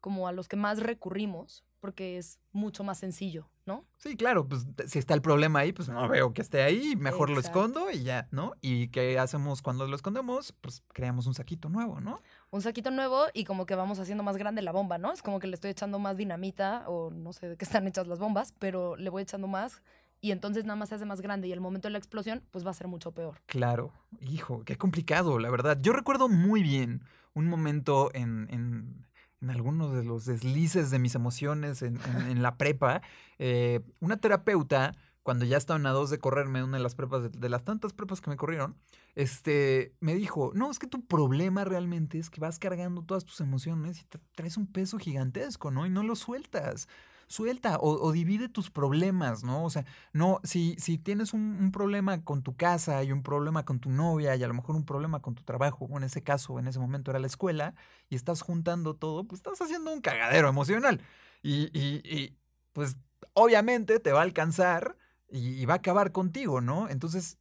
como 0.00 0.26
a 0.26 0.32
los 0.32 0.48
que 0.48 0.56
más 0.56 0.80
recurrimos 0.80 1.64
porque 1.82 2.16
es 2.16 2.38
mucho 2.52 2.84
más 2.84 2.98
sencillo, 2.98 3.48
¿no? 3.66 3.84
Sí, 3.98 4.16
claro, 4.16 4.48
pues 4.48 4.64
si 4.86 5.00
está 5.00 5.14
el 5.14 5.20
problema 5.20 5.58
ahí, 5.58 5.72
pues 5.72 5.88
no 5.88 6.08
veo 6.08 6.32
que 6.32 6.40
esté 6.40 6.62
ahí, 6.62 6.94
mejor 6.94 7.30
Exacto. 7.30 7.34
lo 7.34 7.40
escondo 7.40 7.90
y 7.90 8.04
ya, 8.04 8.28
¿no? 8.30 8.54
¿Y 8.60 8.86
qué 8.88 9.18
hacemos 9.18 9.62
cuando 9.62 9.88
lo 9.88 9.96
escondemos? 9.96 10.52
Pues 10.60 10.84
creamos 10.92 11.26
un 11.26 11.34
saquito 11.34 11.68
nuevo, 11.68 12.00
¿no? 12.00 12.20
Un 12.50 12.62
saquito 12.62 12.92
nuevo 12.92 13.24
y 13.34 13.42
como 13.42 13.66
que 13.66 13.74
vamos 13.74 13.98
haciendo 13.98 14.22
más 14.22 14.36
grande 14.36 14.62
la 14.62 14.70
bomba, 14.70 14.98
¿no? 14.98 15.12
Es 15.12 15.22
como 15.22 15.40
que 15.40 15.48
le 15.48 15.54
estoy 15.54 15.72
echando 15.72 15.98
más 15.98 16.16
dinamita 16.16 16.84
o 16.88 17.10
no 17.10 17.32
sé 17.32 17.48
de 17.48 17.56
qué 17.56 17.64
están 17.64 17.88
hechas 17.88 18.06
las 18.06 18.20
bombas, 18.20 18.54
pero 18.60 18.94
le 18.94 19.10
voy 19.10 19.24
echando 19.24 19.48
más 19.48 19.82
y 20.22 20.30
entonces 20.30 20.64
nada 20.64 20.76
más 20.76 20.88
se 20.88 20.94
hace 20.94 21.04
más 21.04 21.20
grande 21.20 21.48
y 21.48 21.52
el 21.52 21.60
momento 21.60 21.88
de 21.88 21.92
la 21.92 21.98
explosión 21.98 22.42
pues 22.52 22.64
va 22.64 22.70
a 22.70 22.74
ser 22.74 22.86
mucho 22.86 23.10
peor. 23.12 23.42
Claro, 23.46 23.92
hijo, 24.20 24.62
qué 24.64 24.76
complicado, 24.76 25.38
la 25.40 25.50
verdad. 25.50 25.78
Yo 25.82 25.92
recuerdo 25.92 26.28
muy 26.28 26.62
bien 26.62 27.02
un 27.34 27.48
momento 27.48 28.08
en, 28.14 28.46
en, 28.50 29.04
en 29.40 29.50
algunos 29.50 29.92
de 29.92 30.04
los 30.04 30.24
deslices 30.24 30.92
de 30.92 31.00
mis 31.00 31.16
emociones 31.16 31.82
en 31.82 32.40
la 32.40 32.56
prepa, 32.56 33.02
eh, 33.38 33.80
una 33.98 34.16
terapeuta, 34.16 34.94
cuando 35.24 35.44
ya 35.44 35.56
estaban 35.56 35.86
a 35.86 35.90
dos 35.90 36.10
de 36.10 36.18
correrme 36.18 36.62
una 36.62 36.76
de 36.76 36.82
las 36.82 36.94
prepas, 36.94 37.22
de, 37.24 37.28
de, 37.28 37.48
las 37.48 37.64
tantas 37.64 37.92
prepas 37.92 38.20
que 38.20 38.30
me 38.30 38.36
corrieron, 38.36 38.76
este, 39.14 39.92
me 40.00 40.14
dijo, 40.14 40.52
no, 40.54 40.70
es 40.70 40.78
que 40.78 40.86
tu 40.86 41.04
problema 41.04 41.64
realmente 41.64 42.18
es 42.18 42.30
que 42.30 42.40
vas 42.40 42.58
cargando 42.58 43.02
todas 43.02 43.24
tus 43.24 43.40
emociones 43.40 44.00
y 44.00 44.04
te 44.04 44.18
traes 44.34 44.56
un 44.56 44.66
peso 44.66 44.98
gigantesco, 44.98 45.70
¿no? 45.70 45.84
Y 45.86 45.90
no 45.90 46.02
lo 46.02 46.16
sueltas 46.16 46.88
suelta 47.32 47.78
o, 47.80 48.12
divide 48.12 48.48
tus 48.48 48.70
problemas, 48.70 49.42
¿no? 49.42 49.64
O 49.64 49.70
sea, 49.70 49.84
no, 50.12 50.40
si, 50.44 50.76
si 50.78 50.98
tienes 50.98 51.32
un, 51.32 51.70
problema 51.72 52.22
con 52.24 52.42
tu 52.42 52.56
casa 52.56 53.02
y 53.02 53.12
un 53.12 53.22
problema 53.22 53.64
con 53.64 53.80
tu 53.80 53.90
novia 53.90 54.36
y 54.36 54.42
a 54.42 54.48
lo 54.48 54.54
mejor 54.54 54.76
un 54.76 54.84
problema 54.84 55.20
con 55.20 55.34
tu 55.34 55.42
trabajo, 55.42 55.86
o 55.86 55.96
en 55.96 56.04
ese 56.04 56.22
caso, 56.22 56.58
en 56.58 56.68
ese 56.68 56.78
momento 56.78 57.10
era 57.10 57.20
la 57.20 57.26
escuela, 57.26 57.74
y 58.10 58.16
estás 58.16 58.42
juntando 58.42 58.94
todo, 58.94 59.24
pues 59.24 59.40
estás 59.40 59.60
haciendo 59.60 59.92
un 59.92 60.00
cagadero 60.00 60.48
emocional. 60.48 61.00
Y, 61.42 61.70
y, 61.76 62.02
y 62.04 62.36
pues 62.72 62.96
obviamente 63.34 63.98
te 64.00 64.12
va 64.12 64.20
a 64.20 64.24
alcanzar 64.24 64.96
y, 65.30 65.64
va 65.64 65.74
a 65.74 65.76
acabar 65.78 66.12
contigo, 66.12 66.60
¿no? 66.60 66.88
Entonces, 66.88 67.38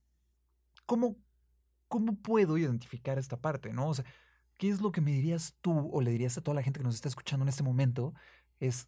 ¿cómo, 0.85 1.17
¿cómo 1.87 2.15
puedo 2.15 2.57
identificar 2.57 3.19
esta 3.19 3.37
parte, 3.37 3.73
¿no? 3.73 3.89
O 3.89 3.93
sea, 3.93 4.05
¿qué 4.57 4.69
es 4.69 4.81
lo 4.81 4.91
que 4.91 5.01
me 5.01 5.11
dirías 5.11 5.55
tú 5.61 5.89
o 5.91 6.01
le 6.01 6.11
dirías 6.11 6.37
a 6.37 6.41
toda 6.41 6.55
la 6.55 6.63
gente 6.63 6.79
que 6.79 6.85
nos 6.85 6.95
está 6.95 7.09
escuchando 7.09 7.43
en 7.43 7.49
este 7.49 7.63
momento? 7.63 8.13
Es, 8.59 8.87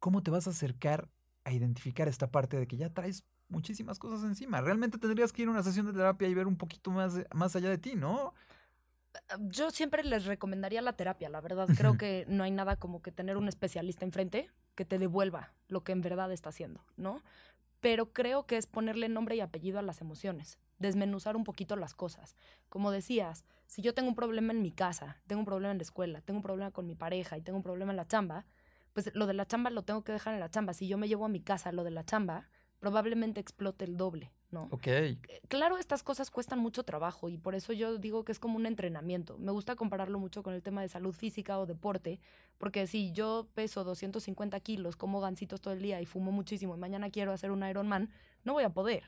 ¿cómo 0.00 0.22
te 0.22 0.30
vas 0.30 0.46
a 0.46 0.50
acercar 0.50 1.08
a 1.44 1.52
identificar 1.52 2.08
esta 2.08 2.30
parte 2.30 2.58
de 2.58 2.66
que 2.66 2.76
ya 2.76 2.92
traes 2.92 3.24
muchísimas 3.48 3.98
cosas 3.98 4.24
encima? 4.24 4.60
Realmente 4.60 4.98
tendrías 4.98 5.32
que 5.32 5.42
ir 5.42 5.48
a 5.48 5.52
una 5.52 5.62
sesión 5.62 5.86
de 5.86 5.92
terapia 5.92 6.26
y 6.26 6.34
ver 6.34 6.46
un 6.46 6.56
poquito 6.56 6.90
más, 6.90 7.14
más 7.32 7.54
allá 7.54 7.70
de 7.70 7.78
ti, 7.78 7.94
¿no? 7.94 8.34
Ah, 9.28 9.38
yo 9.40 9.70
siempre 9.70 10.02
les 10.02 10.24
recomendaría 10.24 10.82
la 10.82 10.94
terapia, 10.94 11.28
la 11.28 11.40
verdad. 11.40 11.68
Creo 11.76 11.96
que 11.96 12.24
no 12.28 12.42
hay 12.42 12.50
nada 12.50 12.76
como 12.76 13.02
que 13.02 13.12
tener 13.12 13.36
un 13.36 13.48
especialista 13.48 14.04
enfrente 14.04 14.50
que 14.74 14.84
te 14.84 14.98
devuelva 14.98 15.52
lo 15.68 15.84
que 15.84 15.92
en 15.92 16.00
verdad 16.00 16.32
está 16.32 16.48
haciendo, 16.48 16.84
¿no? 16.96 17.22
Pero 17.80 18.12
creo 18.12 18.46
que 18.46 18.56
es 18.56 18.66
ponerle 18.66 19.08
nombre 19.08 19.36
y 19.36 19.40
apellido 19.40 19.78
a 19.78 19.82
las 19.82 20.00
emociones, 20.00 20.58
desmenuzar 20.78 21.34
un 21.34 21.44
poquito 21.44 21.76
las 21.76 21.94
cosas. 21.94 22.36
Como 22.68 22.90
decías, 22.90 23.44
si 23.66 23.82
yo 23.82 23.94
tengo 23.94 24.08
un 24.08 24.14
problema 24.14 24.52
en 24.52 24.62
mi 24.62 24.70
casa, 24.70 25.16
tengo 25.26 25.40
un 25.40 25.46
problema 25.46 25.72
en 25.72 25.78
la 25.78 25.82
escuela, 25.82 26.20
tengo 26.20 26.38
un 26.38 26.42
problema 26.42 26.70
con 26.70 26.86
mi 26.86 26.94
pareja 26.94 27.38
y 27.38 27.42
tengo 27.42 27.56
un 27.56 27.62
problema 27.62 27.92
en 27.92 27.96
la 27.96 28.06
chamba, 28.06 28.44
pues 28.92 29.10
lo 29.14 29.26
de 29.26 29.34
la 29.34 29.46
chamba 29.46 29.70
lo 29.70 29.82
tengo 29.82 30.02
que 30.02 30.12
dejar 30.12 30.34
en 30.34 30.40
la 30.40 30.50
chamba. 30.50 30.72
Si 30.72 30.88
yo 30.88 30.98
me 30.98 31.08
llevo 31.08 31.24
a 31.24 31.28
mi 31.28 31.40
casa 31.40 31.72
lo 31.72 31.84
de 31.84 31.90
la 31.90 32.04
chamba, 32.04 32.48
probablemente 32.80 33.40
explote 33.40 33.84
el 33.84 33.96
doble, 33.96 34.32
¿no? 34.50 34.68
Ok. 34.70 34.86
Eh, 34.86 35.18
claro, 35.48 35.78
estas 35.78 36.02
cosas 36.02 36.30
cuestan 36.30 36.58
mucho 36.58 36.82
trabajo 36.82 37.28
y 37.28 37.36
por 37.36 37.54
eso 37.54 37.72
yo 37.72 37.98
digo 37.98 38.24
que 38.24 38.32
es 38.32 38.38
como 38.38 38.56
un 38.56 38.66
entrenamiento. 38.66 39.38
Me 39.38 39.52
gusta 39.52 39.76
compararlo 39.76 40.18
mucho 40.18 40.42
con 40.42 40.54
el 40.54 40.62
tema 40.62 40.80
de 40.80 40.88
salud 40.88 41.14
física 41.14 41.58
o 41.58 41.66
deporte, 41.66 42.20
porque 42.58 42.86
si 42.86 43.12
yo 43.12 43.48
peso 43.54 43.84
250 43.84 44.58
kilos, 44.60 44.96
como 44.96 45.20
gancitos 45.20 45.60
todo 45.60 45.74
el 45.74 45.82
día 45.82 46.00
y 46.00 46.06
fumo 46.06 46.32
muchísimo 46.32 46.74
y 46.74 46.78
mañana 46.78 47.10
quiero 47.10 47.32
hacer 47.32 47.50
un 47.50 47.62
Ironman, 47.62 48.10
no 48.44 48.54
voy 48.54 48.64
a 48.64 48.70
poder. 48.70 49.04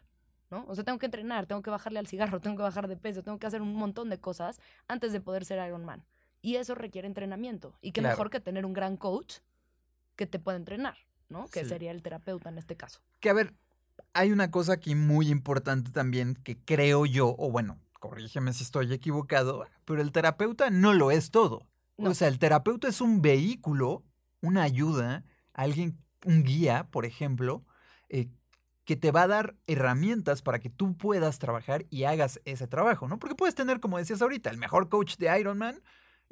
¿no? 0.51 0.67
O 0.69 0.75
sea, 0.75 0.85
tengo 0.85 0.99
que 0.99 1.07
entrenar, 1.07 1.47
tengo 1.47 1.63
que 1.63 1.71
bajarle 1.71 1.99
al 1.99 2.07
cigarro, 2.07 2.41
tengo 2.41 2.57
que 2.57 2.63
bajar 2.63 2.87
de 2.87 2.97
peso, 2.97 3.23
tengo 3.23 3.39
que 3.39 3.47
hacer 3.47 3.63
un 3.63 3.75
montón 3.75 4.11
de 4.11 4.21
cosas 4.21 4.61
antes 4.87 5.13
de 5.13 5.21
poder 5.21 5.45
ser 5.47 5.67
Ironman. 5.67 6.05
Y 6.43 6.57
eso 6.57 6.75
requiere 6.75 7.07
entrenamiento. 7.07 7.75
Y 7.81 7.93
qué 7.93 8.03
mejor 8.03 8.29
que 8.29 8.41
tener 8.41 8.67
un 8.67 8.73
gran 8.73 8.97
coach 8.97 9.37
que 10.17 10.27
te 10.27 10.39
pueda 10.39 10.57
entrenar. 10.57 10.97
¿no? 11.33 11.49
Que 11.49 11.65
sería 11.65 11.91
el 11.91 12.03
terapeuta 12.03 12.51
en 12.51 12.59
este 12.59 12.77
caso. 12.77 13.01
Que 13.19 13.31
a 13.31 13.33
ver, 13.33 13.55
hay 14.13 14.31
una 14.31 14.51
cosa 14.53 14.75
aquí 14.75 14.95
muy 14.95 15.29
importante 15.29 15.91
también 15.91 16.35
que 16.35 16.57
creo 16.57 17.07
yo, 17.07 17.35
o 17.39 17.51
bueno, 17.51 17.81
corrígeme 17.99 18.53
si 18.53 18.63
estoy 18.63 18.93
equivocado, 18.93 19.67
pero 19.85 20.03
el 20.03 20.13
terapeuta 20.13 20.71
no 20.71 20.93
lo 20.93 21.11
es 21.11 21.31
todo. 21.31 21.67
O 21.97 22.15
sea, 22.15 22.29
el 22.29 22.39
terapeuta 22.39 22.89
es 22.89 23.01
un 23.01 23.23
vehículo, 23.23 24.05
una 24.41 24.63
ayuda, 24.63 25.25
alguien, 25.55 25.99
un 26.25 26.43
guía, 26.43 26.89
por 26.91 27.05
ejemplo, 27.05 27.65
eh, 28.09 28.29
que 28.85 28.97
te 28.97 29.13
va 29.13 29.23
a 29.23 29.29
dar 29.29 29.55
herramientas 29.69 30.43
para 30.43 30.59
que 30.59 30.69
tú 30.69 30.97
puedas 30.97 31.39
trabajar 31.39 31.87
y 31.91 32.05
hagas 32.05 32.41
ese 32.45 32.67
trabajo, 32.67 33.07
¿no? 33.07 33.19
Porque 33.21 33.37
puedes 33.37 33.55
tener, 33.55 33.79
como 33.79 33.99
decías 33.99 34.21
ahorita, 34.21 34.51
el 34.51 34.59
mejor 34.59 34.89
coach 34.89 35.17
de 35.17 35.39
Ironman, 35.39 35.81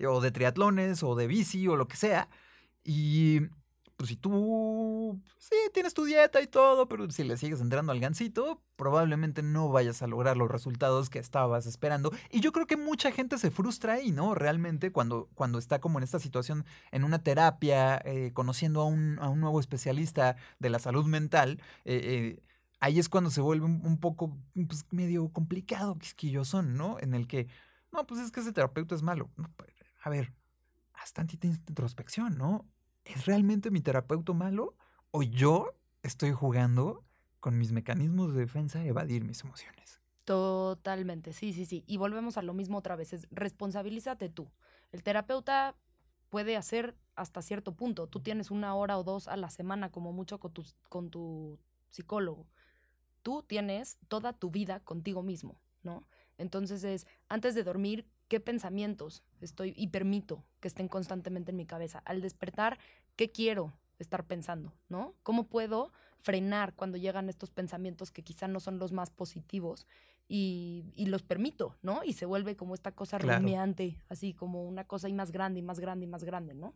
o 0.05 0.21
de 0.21 0.33
triatlones, 0.33 1.03
o 1.05 1.15
de 1.15 1.29
bici, 1.29 1.69
o 1.69 1.77
lo 1.77 1.87
que 1.87 1.97
sea, 1.97 2.29
y 2.83 3.43
pues 4.01 4.09
si 4.09 4.17
tú, 4.17 5.21
sí, 5.37 5.55
tienes 5.75 5.93
tu 5.93 6.07
dieta 6.07 6.41
y 6.41 6.47
todo, 6.47 6.89
pero 6.89 7.11
si 7.11 7.23
le 7.23 7.37
sigues 7.37 7.61
entrando 7.61 7.93
al 7.93 8.01
gancito, 8.01 8.63
probablemente 8.77 9.43
no 9.43 9.69
vayas 9.69 10.01
a 10.01 10.07
lograr 10.07 10.39
los 10.39 10.51
resultados 10.51 11.11
que 11.11 11.19
estabas 11.19 11.67
esperando. 11.67 12.11
Y 12.31 12.41
yo 12.41 12.51
creo 12.51 12.67
que 12.67 12.79
mucha 12.79 13.13
gente 13.13 13.37
se 13.37 13.51
frustra 13.51 13.93
ahí, 13.93 14.11
¿no? 14.11 14.35
Realmente 14.35 14.91
cuando, 14.91 15.29
cuando 15.35 15.59
está 15.59 15.83
como 15.83 15.99
en 15.99 16.05
esta 16.05 16.19
situación, 16.19 16.65
en 16.93 17.05
una 17.05 17.23
terapia, 17.23 18.01
eh, 18.07 18.31
conociendo 18.33 18.81
a 18.81 18.87
un, 18.87 19.19
a 19.19 19.29
un, 19.29 19.39
nuevo 19.39 19.61
especialista 19.61 20.37
de 20.61 20.71
la 20.71 20.79
salud 20.79 21.05
mental, 21.05 21.61
eh, 21.85 22.01
eh, 22.03 22.43
ahí 22.81 22.99
es 22.99 23.11
cuando 23.11 23.29
se 23.29 23.43
vuelve 23.43 23.67
un, 23.67 23.99
poco, 23.99 24.35
pues, 24.67 24.87
medio 24.93 25.29
complicado, 25.29 25.99
quisquillosón, 25.99 26.75
¿no? 26.75 26.99
En 27.01 27.13
el 27.13 27.27
que, 27.29 27.49
no, 27.93 28.07
pues 28.07 28.23
es 28.23 28.33
que 28.33 28.41
ese 28.41 28.55
terapeuta 28.55 28.95
es 28.95 29.03
malo. 29.03 29.29
Pues, 29.59 29.75
a 30.03 30.09
ver, 30.09 30.33
haz 30.95 31.13
tantita 31.13 31.47
introspección, 31.47 32.39
¿no? 32.39 32.67
¿Es 33.05 33.27
realmente 33.27 33.71
mi 33.71 33.81
terapeuta 33.81 34.33
malo? 34.33 34.77
¿O 35.11 35.23
yo 35.23 35.75
estoy 36.03 36.33
jugando 36.33 37.05
con 37.41 37.59
mis 37.59 37.73
mecanismos 37.73 38.35
de 38.35 38.41
defensa 38.41 38.81
a 38.81 38.85
evadir 38.85 39.25
mis 39.25 39.43
emociones? 39.43 40.01
Totalmente, 40.25 41.33
sí, 41.33 41.53
sí, 41.53 41.65
sí. 41.67 41.83
Y 41.87 41.97
volvemos 41.97 42.37
a 42.37 42.43
lo 42.43 42.55
mismo 42.55 42.79
otra 42.79 42.97
vez, 42.97 43.13
es 43.13 43.27
responsabilízate 43.31 44.29
tú. 44.29 44.51
El 44.93 45.03
terapeuta 45.03 45.75
puede 46.29 46.57
hacer 46.57 46.97
hasta 47.17 47.43
cierto 47.43 47.75
punto. 47.75 48.07
Tú 48.07 48.21
tienes 48.21 48.51
una 48.51 48.75
hora 48.75 48.99
o 48.99 49.05
dos 49.05 49.29
a 49.29 49.37
la 49.37 49.51
semana 49.51 49.91
como 49.91 50.13
mucho 50.13 50.39
con 50.39 50.53
tu, 50.53 50.65
con 50.89 51.11
tu 51.11 51.59
psicólogo. 51.89 52.47
Tú 53.23 53.43
tienes 53.43 53.99
toda 54.09 54.33
tu 54.33 54.51
vida 54.51 54.81
contigo 54.81 55.23
mismo, 55.23 55.61
¿no? 55.83 56.07
Entonces 56.39 56.85
es, 56.85 57.07
antes 57.29 57.55
de 57.55 57.65
dormir, 57.65 58.07
qué 58.31 58.39
pensamientos 58.39 59.25
estoy 59.41 59.75
y 59.77 59.89
permito 59.89 60.45
que 60.61 60.69
estén 60.69 60.87
constantemente 60.87 61.51
en 61.51 61.57
mi 61.57 61.67
cabeza. 61.67 61.99
Al 62.05 62.23
despertar, 62.23 62.79
¿qué 63.17 63.33
quiero 63.33 63.75
estar 63.99 64.25
pensando? 64.25 64.73
¿No? 64.89 65.17
¿Cómo 65.25 65.49
puedo 65.49 65.93
frenar 66.23 66.75
cuando 66.77 66.97
llegan 66.97 67.29
estos 67.29 67.51
pensamientos 67.51 68.13
que 68.13 68.23
quizá 68.23 68.47
no 68.47 68.61
son 68.61 68.79
los 68.79 68.93
más 68.93 69.11
positivos 69.11 69.89
y, 70.29 70.93
los 71.09 71.25
permito, 71.25 71.77
¿no? 71.83 72.05
Y 72.05 72.13
se 72.13 72.25
vuelve 72.25 72.55
como 72.55 72.75
esta 72.75 72.93
cosa 72.93 73.19
rumiante, 73.19 74.01
así 74.09 74.33
como 74.33 74.63
una 74.63 74.85
cosa 74.85 75.09
y 75.09 75.13
más 75.13 75.33
grande 75.33 75.59
y 75.59 75.63
más 75.63 75.81
grande 75.81 76.05
y 76.05 76.09
más 76.09 76.23
grande, 76.23 76.55
¿no? 76.55 76.73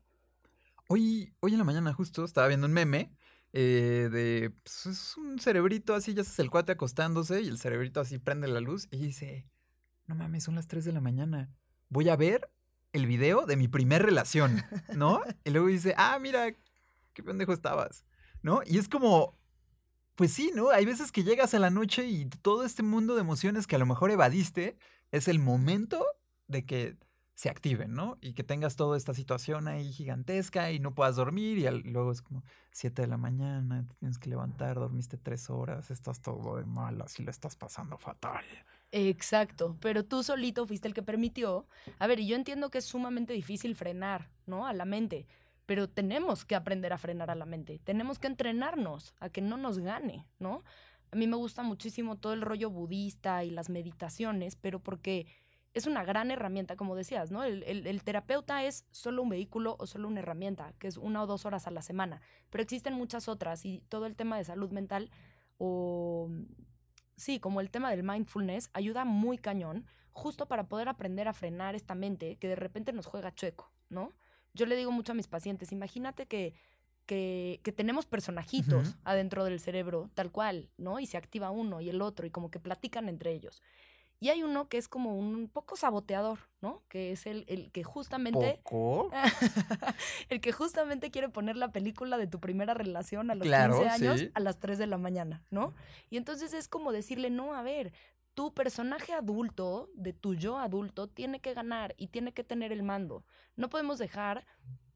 Hoy, 0.89 1.33
hoy 1.39 1.53
en 1.53 1.59
la 1.59 1.65
mañana 1.65 1.93
justo 1.93 2.25
estaba 2.25 2.49
viendo 2.49 2.67
un 2.67 2.73
meme 2.73 3.13
eh, 3.53 4.09
de 4.11 4.51
pues, 4.65 4.87
es 4.87 5.17
un 5.17 5.39
cerebrito 5.39 5.95
así, 5.95 6.15
ya 6.15 6.25
se 6.25 6.43
el 6.43 6.51
cuate 6.51 6.73
acostándose 6.73 7.43
y 7.43 7.47
el 7.47 7.59
cerebrito 7.59 8.01
así 8.01 8.19
prende 8.19 8.49
la 8.49 8.59
luz 8.59 8.89
y 8.91 8.97
dice, 8.97 9.47
no 10.07 10.15
mames, 10.15 10.45
son 10.45 10.55
las 10.55 10.69
3 10.69 10.85
de 10.85 10.93
la 10.93 11.01
mañana. 11.01 11.51
Voy 11.89 12.09
a 12.09 12.17
ver 12.17 12.51
el 12.93 13.07
video 13.07 13.47
de 13.47 13.57
mi 13.57 13.69
primer 13.69 14.03
relación, 14.03 14.63
¿no? 14.95 15.21
y 15.45 15.51
luego 15.51 15.69
dice, 15.69 15.95
ah, 15.97 16.19
mira, 16.21 16.55
qué 17.13 17.23
pendejo 17.23 17.53
estabas, 17.53 18.05
¿no? 18.43 18.63
Y 18.65 18.79
es 18.79 18.89
como, 18.89 19.39
pues 20.15 20.33
sí, 20.33 20.53
¿no? 20.55 20.71
Hay 20.71 20.85
veces 20.85 21.11
que 21.11 21.25
llegas 21.25 21.55
a 21.55 21.59
la 21.59 21.71
noche 21.71 22.07
y 22.07 22.27
todo 22.27 22.65
este 22.65 22.83
mundo 22.83 23.15
de 23.15 23.23
emociones 23.23 23.67
que 23.67 23.77
a 23.77 23.81
lo 23.81 23.87
mejor 23.87 24.11
evadiste 24.11 24.77
es 25.11 25.29
el 25.29 25.39
momento 25.39 26.05
de 26.47 26.65
que 26.65 26.97
se 27.35 27.49
activen, 27.49 27.95
¿no? 27.95 28.17
Y 28.21 28.35
que 28.35 28.45
tengas 28.45 28.77
toda 28.77 28.97
esta 28.97 29.13
situación 29.13 29.67
ahí 29.67 29.93
gigantesca 29.93 30.71
y 30.71 30.79
no 30.79 30.95
puedas 30.95 31.17
dormir 31.17 31.59
y 31.59 31.91
luego 31.91 32.13
es 32.13 32.23
como 32.23 32.45
7 32.71 33.03
de 33.03 33.09
la 33.09 33.17
mañana, 33.17 33.85
te 33.89 33.95
tienes 33.97 34.19
que 34.19 34.31
levantar, 34.31 34.77
dormiste 34.77 35.19
tres 35.19 35.51
horas, 35.51 35.91
estás 35.91 36.21
todo 36.21 36.57
de 36.57 36.65
malas 36.65 37.19
y 37.19 37.25
lo 37.25 37.31
estás 37.33 37.57
pasando 37.57 37.99
fatal. 37.99 38.45
Exacto, 38.97 39.77
pero 39.81 40.05
tú 40.05 40.23
solito 40.23 40.69
fuiste 40.69 40.87
el 40.87 40.95
que 40.95 41.03
permitió. 41.03 41.67
A 41.99 42.07
ver, 42.07 42.21
y 42.21 42.29
yo 42.29 42.37
entiendo 42.37 42.71
que 42.71 42.79
es 42.79 42.85
sumamente 42.85 43.33
difícil 43.33 43.75
frenar, 43.75 44.31
¿no? 44.47 44.69
A 44.69 44.73
la 44.73 44.85
mente, 44.85 45.27
pero 45.67 45.89
tenemos 45.89 46.45
que 46.45 46.55
aprender 46.55 46.93
a 46.93 46.99
frenar 46.99 47.29
a 47.29 47.35
la 47.35 47.45
mente, 47.45 47.81
tenemos 47.81 48.21
que 48.21 48.29
entrenarnos 48.29 49.13
a 49.19 49.31
que 49.31 49.41
no 49.41 49.57
nos 49.57 49.81
gane, 49.81 50.29
¿no? 50.39 50.63
A 51.11 51.17
mí 51.17 51.27
me 51.27 51.35
gusta 51.35 51.65
muchísimo 51.65 52.19
todo 52.19 52.35
el 52.35 52.43
rollo 52.43 52.71
budista 52.71 53.43
y 53.43 53.51
las 53.51 53.69
meditaciones, 53.69 54.55
pero 54.55 54.79
porque 54.79 55.27
es 55.73 55.87
una 55.89 56.05
gran 56.05 56.31
herramienta, 56.31 56.77
como 56.77 56.95
decías, 56.95 57.33
¿no? 57.33 57.43
El, 57.43 57.65
el, 57.65 58.03
terapeuta 58.05 58.63
es 58.63 58.87
solo 58.93 59.23
un 59.23 59.31
vehículo 59.31 59.75
o 59.81 59.89
solo 59.89 60.07
una 60.07 60.21
herramienta, 60.21 60.73
que 60.79 60.87
es 60.87 60.99
una 60.99 61.21
o 61.21 61.27
dos 61.27 61.47
horas 61.47 61.67
a 61.67 61.73
la 61.73 61.83
semana, 61.83 62.21
pero 62.49 62.63
existen 62.63 62.95
muchas 62.95 63.27
otras 63.27 63.67
y 63.67 63.83
todo 63.89 64.07
el 64.07 64.15
tema 64.15 64.39
de 64.39 64.45
salud 64.45 64.71
mental 64.71 65.11
o 65.59 66.31
sí, 67.17 67.41
como 67.41 67.61
el 67.61 67.71
tema 67.71 67.91
del 67.91 68.03
mindfulness, 68.03 68.71
ayuda 68.73 69.05
muy 69.05 69.39
cañón, 69.39 69.87
justo 70.13 70.47
para 70.47 70.69
poder 70.69 70.89
aprender 70.89 71.29
a 71.29 71.33
frenar 71.33 71.75
esta 71.75 71.95
mente 71.95 72.37
que 72.37 72.49
de 72.49 72.57
repente 72.57 72.93
nos 72.93 73.07
juega 73.07 73.35
chueco, 73.35 73.71
¿no? 73.89 74.13
Yo 74.55 74.67
le 74.67 74.77
digo 74.77 74.93
mucho 74.93 75.13
a 75.13 75.15
mis 75.15 75.27
pacientes, 75.27 75.73
imagínate 75.73 76.27
que, 76.27 76.55
que, 77.07 77.75
tenemos 77.77 78.07
personajitos 78.07 78.97
adentro 79.05 79.45
del 79.45 79.59
cerebro, 79.59 80.11
tal 80.15 80.31
cual, 80.31 80.71
¿no? 80.79 81.01
Y 81.01 81.07
se 81.07 81.17
activa 81.17 81.51
uno 81.51 81.81
y 81.81 81.89
el 81.89 82.01
otro 82.01 82.27
y 82.27 82.31
como 82.31 82.51
que 82.51 82.61
platican 82.61 83.09
entre 83.09 83.33
ellos. 83.33 83.63
Y 84.21 84.31
hay 84.31 84.43
uno 84.43 84.69
que 84.69 84.79
es 84.79 84.89
como 84.89 85.19
un 85.19 85.49
poco 85.49 85.77
saboteador, 85.77 86.39
¿no? 86.63 86.83
Que 86.89 87.13
es 87.13 87.27
el, 87.27 87.45
el 87.49 87.71
que 87.73 87.85
justamente. 87.85 88.61
¿Poco? 88.63 89.11
el 90.31 90.41
que 90.41 90.53
justamente 90.53 91.11
quiere 91.11 91.29
poner 91.29 91.57
la 91.57 91.73
película 91.73 92.17
de 92.17 92.27
tu 92.27 92.41
primera 92.41 92.75
relación 92.75 93.31
a 93.31 93.35
los 93.35 93.47
15 93.47 93.89
años 93.89 94.25
a 94.33 94.41
las 94.41 94.59
3 94.61 94.79
de 94.79 94.87
la 94.87 94.97
mañana, 94.97 95.43
¿no? 95.51 95.75
Y 96.11 96.17
entonces 96.17 96.55
es 96.55 96.69
como 96.69 96.93
decirle, 96.93 97.31
no, 97.31 97.55
a 97.55 97.63
ver, 97.63 97.93
tu 98.35 98.53
personaje 98.53 99.13
adulto, 99.13 99.91
de 99.95 100.13
tu 100.13 100.35
yo 100.35 100.59
adulto, 100.59 101.09
tiene 101.09 101.41
que 101.41 101.55
ganar 101.55 101.95
y 101.97 102.09
tiene 102.09 102.33
que 102.33 102.45
tener 102.45 102.73
el 102.73 102.83
mando. 102.83 103.25
No 103.57 103.69
podemos 103.69 103.99
dejar 103.99 104.47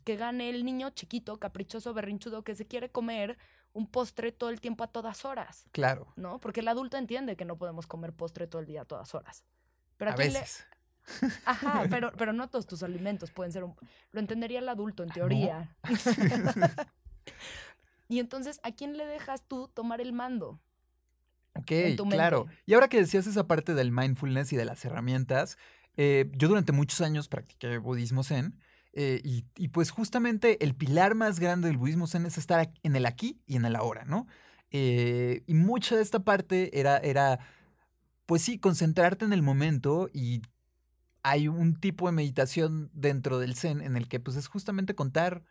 que 0.04 0.16
gane 0.16 0.48
el 0.48 0.64
niño 0.64 0.90
chiquito, 0.90 1.38
caprichoso, 1.38 1.92
berrinchudo, 1.92 2.42
que 2.42 2.54
se 2.54 2.66
quiere 2.66 2.90
comer 2.90 3.36
un 3.78 3.86
postre 3.86 4.32
todo 4.32 4.50
el 4.50 4.60
tiempo 4.60 4.82
a 4.82 4.88
todas 4.88 5.24
horas. 5.24 5.66
Claro. 5.70 6.12
¿No? 6.16 6.40
Porque 6.40 6.60
el 6.60 6.68
adulto 6.68 6.96
entiende 6.96 7.36
que 7.36 7.44
no 7.44 7.56
podemos 7.56 7.86
comer 7.86 8.12
postre 8.12 8.48
todo 8.48 8.60
el 8.60 8.66
día 8.66 8.82
a 8.82 8.84
todas 8.84 9.14
horas. 9.14 9.44
Pero 9.96 10.10
a 10.10 10.16
veces. 10.16 10.66
Ajá, 11.44 11.84
pero, 11.90 12.12
pero 12.18 12.32
no 12.32 12.48
todos 12.50 12.66
tus 12.66 12.82
alimentos 12.82 13.30
pueden 13.30 13.52
ser 13.52 13.62
un... 13.62 13.76
Lo 14.10 14.18
entendería 14.18 14.58
el 14.58 14.68
adulto 14.68 15.04
en 15.04 15.10
ah, 15.12 15.14
teoría. 15.14 15.76
y 18.08 18.18
entonces, 18.18 18.58
¿a 18.64 18.72
quién 18.72 18.96
le 18.96 19.06
dejas 19.06 19.44
tú 19.46 19.68
tomar 19.68 20.00
el 20.00 20.12
mando? 20.12 20.60
Ok, 21.54 21.72
claro. 22.10 22.46
Y 22.66 22.74
ahora 22.74 22.88
que 22.88 22.98
decías 22.98 23.28
esa 23.28 23.46
parte 23.46 23.74
del 23.74 23.92
mindfulness 23.92 24.52
y 24.52 24.56
de 24.56 24.64
las 24.64 24.84
herramientas, 24.84 25.56
eh, 25.96 26.30
yo 26.34 26.48
durante 26.48 26.72
muchos 26.72 27.00
años 27.00 27.28
practiqué 27.28 27.78
budismo 27.78 28.24
zen. 28.24 28.58
Eh, 28.92 29.20
y, 29.22 29.68
pues 29.68 29.90
justamente 29.90 30.64
el 30.64 30.74
pilar 30.74 31.14
más 31.14 31.40
grande 31.40 31.68
del 31.68 31.76
budismo 31.76 32.06
zen 32.06 32.26
es 32.26 32.38
estar 32.38 32.72
en 32.82 32.96
el 32.96 33.06
aquí 33.06 33.40
y 33.46 33.56
en 33.56 33.64
el 33.64 33.76
ahora, 33.76 34.04
¿no? 34.04 34.26
Eh, 34.70 35.42
y 35.46 35.54
mucha 35.54 35.96
de 35.96 36.02
esta 36.02 36.20
parte 36.20 36.78
era, 36.78 36.96
era, 36.98 37.38
pues 38.26 38.42
sí, 38.42 38.58
concentrarte 38.58 39.24
en 39.24 39.32
el 39.32 39.42
momento 39.42 40.08
y 40.12 40.42
hay 41.22 41.48
un 41.48 41.76
tipo 41.76 42.06
de 42.06 42.12
meditación 42.12 42.90
dentro 42.92 43.38
del 43.38 43.54
zen 43.54 43.82
en 43.82 43.96
el 43.96 44.08
que 44.08 44.20
pues 44.20 44.36
es 44.36 44.48
justamente 44.48 44.94
contar 44.94 45.44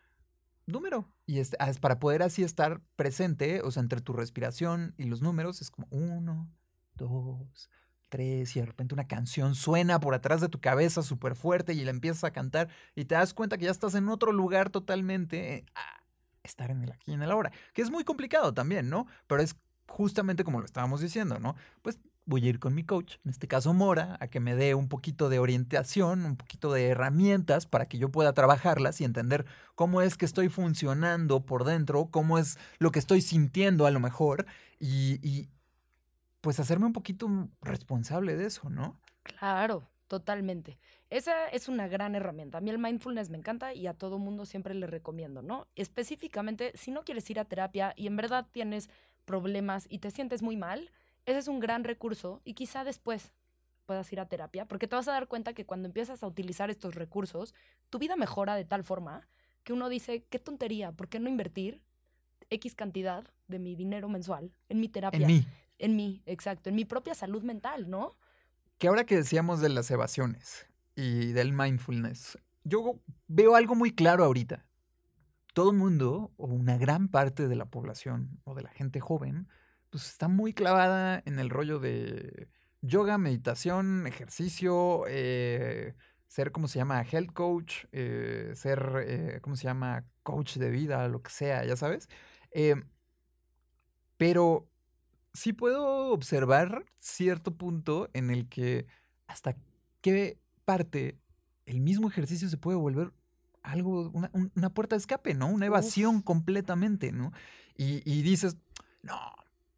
número. 0.66 1.10
Y 1.26 1.38
es, 1.38 1.56
para 1.80 1.98
poder 1.98 2.22
así 2.22 2.42
estar 2.42 2.80
presente, 2.96 3.62
o 3.62 3.70
sea, 3.70 3.82
entre 3.82 4.00
tu 4.00 4.12
respiración 4.12 4.94
y 4.98 5.04
los 5.04 5.22
números, 5.22 5.60
es 5.62 5.70
como 5.70 5.86
uno, 5.90 6.50
dos, 6.94 7.70
tres, 8.08 8.56
y 8.56 8.60
de 8.60 8.66
repente 8.66 8.94
una 8.94 9.06
canción 9.06 9.54
suena 9.54 10.00
por 10.00 10.14
atrás 10.14 10.40
de 10.40 10.48
tu 10.48 10.60
cabeza 10.60 11.02
súper 11.02 11.34
fuerte 11.34 11.72
y 11.74 11.84
la 11.84 11.90
empiezas 11.90 12.24
a 12.24 12.32
cantar 12.32 12.68
y 12.94 13.04
te 13.04 13.14
das 13.14 13.34
cuenta 13.34 13.58
que 13.58 13.66
ya 13.66 13.70
estás 13.70 13.94
en 13.94 14.08
otro 14.08 14.32
lugar 14.32 14.70
totalmente. 14.70 15.64
a 15.74 16.02
estar 16.42 16.70
en 16.70 16.82
el 16.82 16.92
aquí 16.92 17.10
y 17.10 17.14
en 17.14 17.22
el 17.22 17.30
ahora, 17.30 17.52
que 17.74 17.82
es 17.82 17.90
muy 17.90 18.04
complicado 18.04 18.54
también, 18.54 18.88
¿no? 18.88 19.06
Pero 19.26 19.42
es 19.42 19.56
justamente 19.86 20.44
como 20.44 20.60
lo 20.60 20.64
estábamos 20.64 21.00
diciendo, 21.00 21.38
¿no? 21.38 21.56
Pues 21.82 21.98
voy 22.28 22.46
a 22.46 22.50
ir 22.50 22.58
con 22.58 22.74
mi 22.74 22.84
coach, 22.84 23.16
en 23.24 23.30
este 23.30 23.48
caso 23.48 23.72
Mora, 23.72 24.18
a 24.20 24.28
que 24.28 24.38
me 24.38 24.54
dé 24.54 24.74
un 24.74 24.88
poquito 24.88 25.30
de 25.30 25.38
orientación, 25.38 26.26
un 26.26 26.36
poquito 26.36 26.70
de 26.72 26.88
herramientas 26.88 27.66
para 27.66 27.86
que 27.86 27.96
yo 27.96 28.10
pueda 28.10 28.34
trabajarlas 28.34 29.00
y 29.00 29.04
entender 29.04 29.46
cómo 29.74 30.02
es 30.02 30.16
que 30.18 30.26
estoy 30.26 30.50
funcionando 30.50 31.46
por 31.46 31.64
dentro, 31.64 32.06
cómo 32.10 32.38
es 32.38 32.58
lo 32.78 32.92
que 32.92 32.98
estoy 32.98 33.22
sintiendo 33.22 33.86
a 33.86 33.90
lo 33.90 33.98
mejor 33.98 34.44
y, 34.78 35.18
y 35.26 35.48
pues 36.40 36.60
hacerme 36.60 36.86
un 36.86 36.92
poquito 36.92 37.28
responsable 37.60 38.36
de 38.36 38.46
eso, 38.46 38.70
¿no? 38.70 39.00
Claro, 39.22 39.88
totalmente. 40.06 40.78
Esa 41.10 41.48
es 41.48 41.68
una 41.68 41.88
gran 41.88 42.14
herramienta. 42.14 42.58
A 42.58 42.60
mí 42.60 42.70
el 42.70 42.78
mindfulness 42.78 43.30
me 43.30 43.38
encanta 43.38 43.74
y 43.74 43.86
a 43.86 43.94
todo 43.94 44.18
mundo 44.18 44.46
siempre 44.46 44.74
le 44.74 44.86
recomiendo, 44.86 45.42
¿no? 45.42 45.66
Específicamente, 45.74 46.72
si 46.74 46.90
no 46.90 47.02
quieres 47.04 47.28
ir 47.30 47.40
a 47.40 47.44
terapia 47.44 47.94
y 47.96 48.06
en 48.06 48.16
verdad 48.16 48.46
tienes 48.50 48.88
problemas 49.24 49.86
y 49.90 49.98
te 49.98 50.10
sientes 50.10 50.42
muy 50.42 50.56
mal, 50.56 50.90
ese 51.26 51.38
es 51.38 51.48
un 51.48 51.60
gran 51.60 51.84
recurso 51.84 52.40
y 52.44 52.54
quizá 52.54 52.84
después 52.84 53.32
puedas 53.84 54.12
ir 54.12 54.20
a 54.20 54.28
terapia, 54.28 54.66
porque 54.66 54.86
te 54.86 54.96
vas 54.96 55.08
a 55.08 55.12
dar 55.12 55.28
cuenta 55.28 55.54
que 55.54 55.64
cuando 55.64 55.86
empiezas 55.86 56.22
a 56.22 56.26
utilizar 56.26 56.68
estos 56.68 56.94
recursos, 56.94 57.54
tu 57.88 57.98
vida 57.98 58.16
mejora 58.16 58.54
de 58.54 58.66
tal 58.66 58.84
forma 58.84 59.26
que 59.64 59.72
uno 59.72 59.88
dice, 59.88 60.24
qué 60.28 60.38
tontería, 60.38 60.92
¿por 60.92 61.08
qué 61.08 61.18
no 61.18 61.28
invertir 61.28 61.82
X 62.50 62.74
cantidad 62.74 63.24
de 63.46 63.58
mi 63.58 63.76
dinero 63.76 64.08
mensual 64.08 64.52
en 64.68 64.80
mi 64.80 64.88
terapia? 64.88 65.20
En 65.20 65.26
mí. 65.26 65.46
En 65.78 65.96
mí, 65.96 66.22
exacto, 66.26 66.68
en 66.68 66.76
mi 66.76 66.84
propia 66.84 67.14
salud 67.14 67.42
mental, 67.42 67.88
¿no? 67.88 68.16
Que 68.78 68.88
ahora 68.88 69.04
que 69.04 69.16
decíamos 69.16 69.60
de 69.60 69.68
las 69.68 69.90
evasiones 69.90 70.66
y 70.94 71.32
del 71.32 71.52
mindfulness, 71.52 72.38
yo 72.64 73.00
veo 73.26 73.54
algo 73.54 73.74
muy 73.74 73.92
claro 73.92 74.24
ahorita. 74.24 74.66
Todo 75.54 75.70
el 75.70 75.76
mundo, 75.76 76.32
o 76.36 76.46
una 76.46 76.76
gran 76.76 77.08
parte 77.08 77.48
de 77.48 77.56
la 77.56 77.66
población, 77.66 78.40
o 78.44 78.54
de 78.54 78.62
la 78.62 78.70
gente 78.70 79.00
joven, 79.00 79.48
pues 79.90 80.08
está 80.08 80.28
muy 80.28 80.52
clavada 80.52 81.22
en 81.24 81.38
el 81.38 81.50
rollo 81.50 81.78
de 81.78 82.48
yoga, 82.80 83.18
meditación, 83.18 84.06
ejercicio, 84.06 85.04
eh, 85.08 85.94
ser, 86.26 86.52
¿cómo 86.52 86.68
se 86.68 86.78
llama? 86.78 87.02
Health 87.02 87.32
coach, 87.32 87.84
eh, 87.92 88.52
ser, 88.54 89.04
eh, 89.06 89.38
¿cómo 89.40 89.56
se 89.56 89.64
llama? 89.64 90.04
Coach 90.22 90.56
de 90.56 90.70
vida, 90.70 91.08
lo 91.08 91.22
que 91.22 91.30
sea, 91.30 91.64
ya 91.64 91.76
sabes. 91.76 92.08
pero 94.16 94.68
sí 95.32 95.52
puedo 95.52 96.10
observar 96.10 96.84
cierto 96.98 97.54
punto 97.54 98.08
en 98.12 98.30
el 98.30 98.48
que 98.48 98.86
hasta 99.26 99.56
qué 100.00 100.38
parte 100.64 101.18
el 101.66 101.80
mismo 101.80 102.08
ejercicio 102.08 102.48
se 102.48 102.56
puede 102.56 102.78
volver 102.78 103.12
algo, 103.62 104.10
una, 104.54 104.70
puerta 104.70 104.96
de 104.96 105.00
escape, 105.00 105.34
¿no? 105.34 105.48
Una 105.48 105.66
evasión 105.66 106.22
completamente, 106.22 107.12
¿no? 107.12 107.32
Y, 107.76 108.02
y 108.10 108.22
dices, 108.22 108.56
no, 109.02 109.18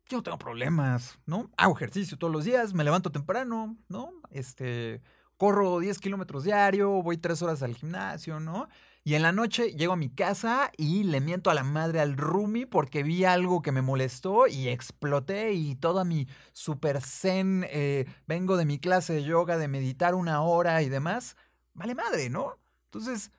yo 0.08 0.18
no 0.18 0.22
tengo 0.22 0.38
problemas, 0.38 1.18
¿no? 1.26 1.50
Hago 1.56 1.74
ejercicio 1.74 2.16
todos 2.16 2.32
los 2.32 2.44
días, 2.44 2.74
me 2.74 2.84
levanto 2.84 3.10
temprano, 3.10 3.76
¿no? 3.88 4.12
Este, 4.30 5.02
corro 5.36 5.78
10 5.78 5.98
kilómetros 5.98 6.44
diario, 6.44 7.02
voy 7.02 7.16
3 7.16 7.40
horas 7.42 7.62
al 7.62 7.74
gimnasio, 7.74 8.40
¿no? 8.40 8.68
Y 9.02 9.14
en 9.14 9.22
la 9.22 9.32
noche 9.32 9.72
llego 9.72 9.94
a 9.94 9.96
mi 9.96 10.10
casa 10.10 10.70
y 10.76 11.04
le 11.04 11.20
miento 11.20 11.50
a 11.50 11.54
la 11.54 11.64
madre 11.64 12.00
al 12.00 12.16
roomie 12.18 12.66
porque 12.66 13.02
vi 13.02 13.24
algo 13.24 13.62
que 13.62 13.72
me 13.72 13.80
molestó 13.80 14.46
y 14.46 14.68
exploté 14.68 15.52
y 15.54 15.74
toda 15.74 16.04
mi 16.04 16.28
super 16.52 17.00
zen, 17.00 17.66
eh, 17.70 18.04
vengo 18.26 18.58
de 18.58 18.66
mi 18.66 18.78
clase 18.78 19.14
de 19.14 19.24
yoga, 19.24 19.56
de 19.56 19.68
meditar 19.68 20.14
una 20.14 20.42
hora 20.42 20.82
y 20.82 20.90
demás, 20.90 21.36
vale 21.72 21.94
madre, 21.94 22.28
¿no? 22.28 22.58
Entonces, 22.84 23.30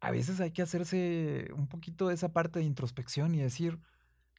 a 0.00 0.12
veces 0.12 0.40
hay 0.40 0.52
que 0.52 0.62
hacerse 0.62 1.48
un 1.56 1.66
poquito 1.66 2.08
de 2.08 2.14
esa 2.14 2.32
parte 2.32 2.60
de 2.60 2.64
introspección 2.64 3.34
y 3.34 3.38
decir, 3.38 3.80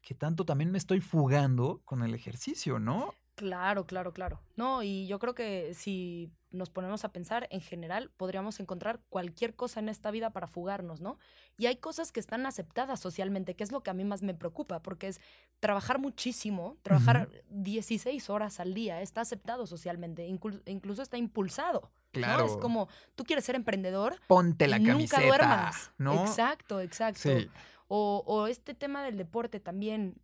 que 0.01 0.15
tanto 0.15 0.45
también 0.45 0.71
me 0.71 0.77
estoy 0.77 0.99
fugando 0.99 1.81
con 1.85 2.03
el 2.03 2.15
ejercicio, 2.15 2.79
¿no? 2.79 3.13
Claro, 3.35 3.85
claro, 3.85 4.13
claro. 4.13 4.41
No, 4.55 4.83
y 4.83 5.07
yo 5.07 5.19
creo 5.19 5.35
que 5.35 5.73
si 5.73 6.31
nos 6.51 6.69
ponemos 6.69 7.03
a 7.05 7.11
pensar, 7.11 7.47
en 7.49 7.61
general 7.61 8.11
podríamos 8.17 8.59
encontrar 8.59 8.99
cualquier 9.09 9.55
cosa 9.55 9.79
en 9.79 9.89
esta 9.89 10.11
vida 10.11 10.31
para 10.31 10.47
fugarnos, 10.47 11.01
¿no? 11.01 11.17
Y 11.57 11.65
hay 11.65 11.77
cosas 11.77 12.11
que 12.11 12.19
están 12.19 12.45
aceptadas 12.45 12.99
socialmente, 12.99 13.55
que 13.55 13.63
es 13.63 13.71
lo 13.71 13.81
que 13.81 13.89
a 13.89 13.93
mí 13.93 14.03
más 14.03 14.21
me 14.21 14.33
preocupa, 14.33 14.81
porque 14.81 15.07
es 15.07 15.21
trabajar 15.59 15.99
muchísimo, 15.99 16.77
trabajar 16.81 17.29
16 17.49 18.29
horas 18.29 18.59
al 18.59 18.73
día, 18.73 19.01
está 19.01 19.21
aceptado 19.21 19.65
socialmente, 19.67 20.27
incluso 20.27 21.01
está 21.01 21.17
impulsado. 21.17 21.91
Claro. 22.11 22.45
Es 22.45 22.57
como, 22.57 22.89
tú 23.15 23.23
quieres 23.23 23.45
ser 23.45 23.55
emprendedor. 23.55 24.15
Ponte 24.27 24.67
la 24.67 24.77
camiseta. 24.77 25.21
Nunca 25.21 25.27
duermas. 25.27 25.91
¿no? 25.97 26.21
Exacto, 26.21 26.81
exacto. 26.81 27.21
Sí. 27.21 27.49
O, 27.93 28.47
este 28.47 28.73
tema 28.73 29.03
del 29.03 29.17
deporte 29.17 29.59
también, 29.59 30.15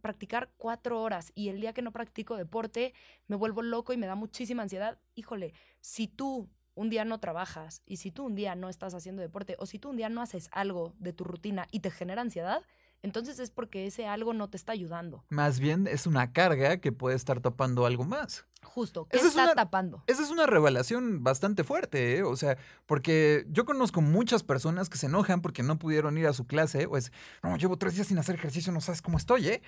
practicar 0.00 0.50
cuatro 0.56 1.02
horas 1.02 1.32
y 1.34 1.48
el 1.48 1.60
día 1.60 1.72
que 1.72 1.82
no 1.82 1.92
practico 1.92 2.36
deporte 2.36 2.94
me 3.26 3.36
vuelvo 3.36 3.62
loco 3.62 3.92
y 3.92 3.96
me 3.96 4.06
da 4.06 4.14
muchísima 4.14 4.62
ansiedad. 4.62 4.98
Híjole, 5.14 5.52
si 5.80 6.08
tú 6.08 6.48
un 6.74 6.90
día 6.90 7.04
no 7.04 7.20
trabajas 7.20 7.82
y 7.86 7.96
si 7.96 8.10
tú 8.10 8.24
un 8.24 8.34
día 8.34 8.54
no 8.54 8.68
estás 8.68 8.94
haciendo 8.94 9.22
deporte 9.22 9.56
o 9.58 9.66
si 9.66 9.78
tú 9.78 9.90
un 9.90 9.96
día 9.96 10.08
no 10.08 10.22
haces 10.22 10.48
algo 10.52 10.94
de 10.98 11.12
tu 11.12 11.24
rutina 11.24 11.66
y 11.70 11.80
te 11.80 11.90
genera 11.90 12.22
ansiedad, 12.22 12.62
entonces 13.02 13.38
es 13.38 13.50
porque 13.50 13.86
ese 13.86 14.06
algo 14.06 14.34
no 14.34 14.48
te 14.48 14.56
está 14.56 14.72
ayudando. 14.72 15.24
Más 15.28 15.58
bien 15.58 15.86
es 15.86 16.06
una 16.06 16.32
carga 16.32 16.78
que 16.78 16.92
puede 16.92 17.16
estar 17.16 17.40
tapando 17.40 17.86
algo 17.86 18.04
más. 18.04 18.46
Justo, 18.62 19.06
¿qué 19.06 19.16
está 19.16 19.54
tapando? 19.54 20.04
Esa 20.06 20.22
es 20.22 20.30
una 20.30 20.46
revelación 20.46 21.24
bastante 21.24 21.64
fuerte, 21.64 22.18
¿eh? 22.18 22.22
O 22.22 22.36
sea, 22.36 22.58
porque 22.86 23.46
yo 23.48 23.64
conozco 23.64 24.02
muchas 24.02 24.42
personas 24.42 24.90
que 24.90 24.98
se 24.98 25.06
enojan 25.06 25.40
porque 25.40 25.62
no 25.62 25.78
pudieron 25.78 26.18
ir 26.18 26.26
a 26.26 26.34
su 26.34 26.46
clase, 26.46 26.86
o 26.86 26.96
es, 26.96 27.10
no, 27.42 27.56
llevo 27.56 27.78
tres 27.78 27.94
días 27.94 28.08
sin 28.08 28.18
hacer 28.18 28.34
ejercicio, 28.34 28.70
no 28.70 28.82
sabes 28.82 29.00
cómo 29.00 29.16
estoy, 29.16 29.48
¿eh? 29.48 29.62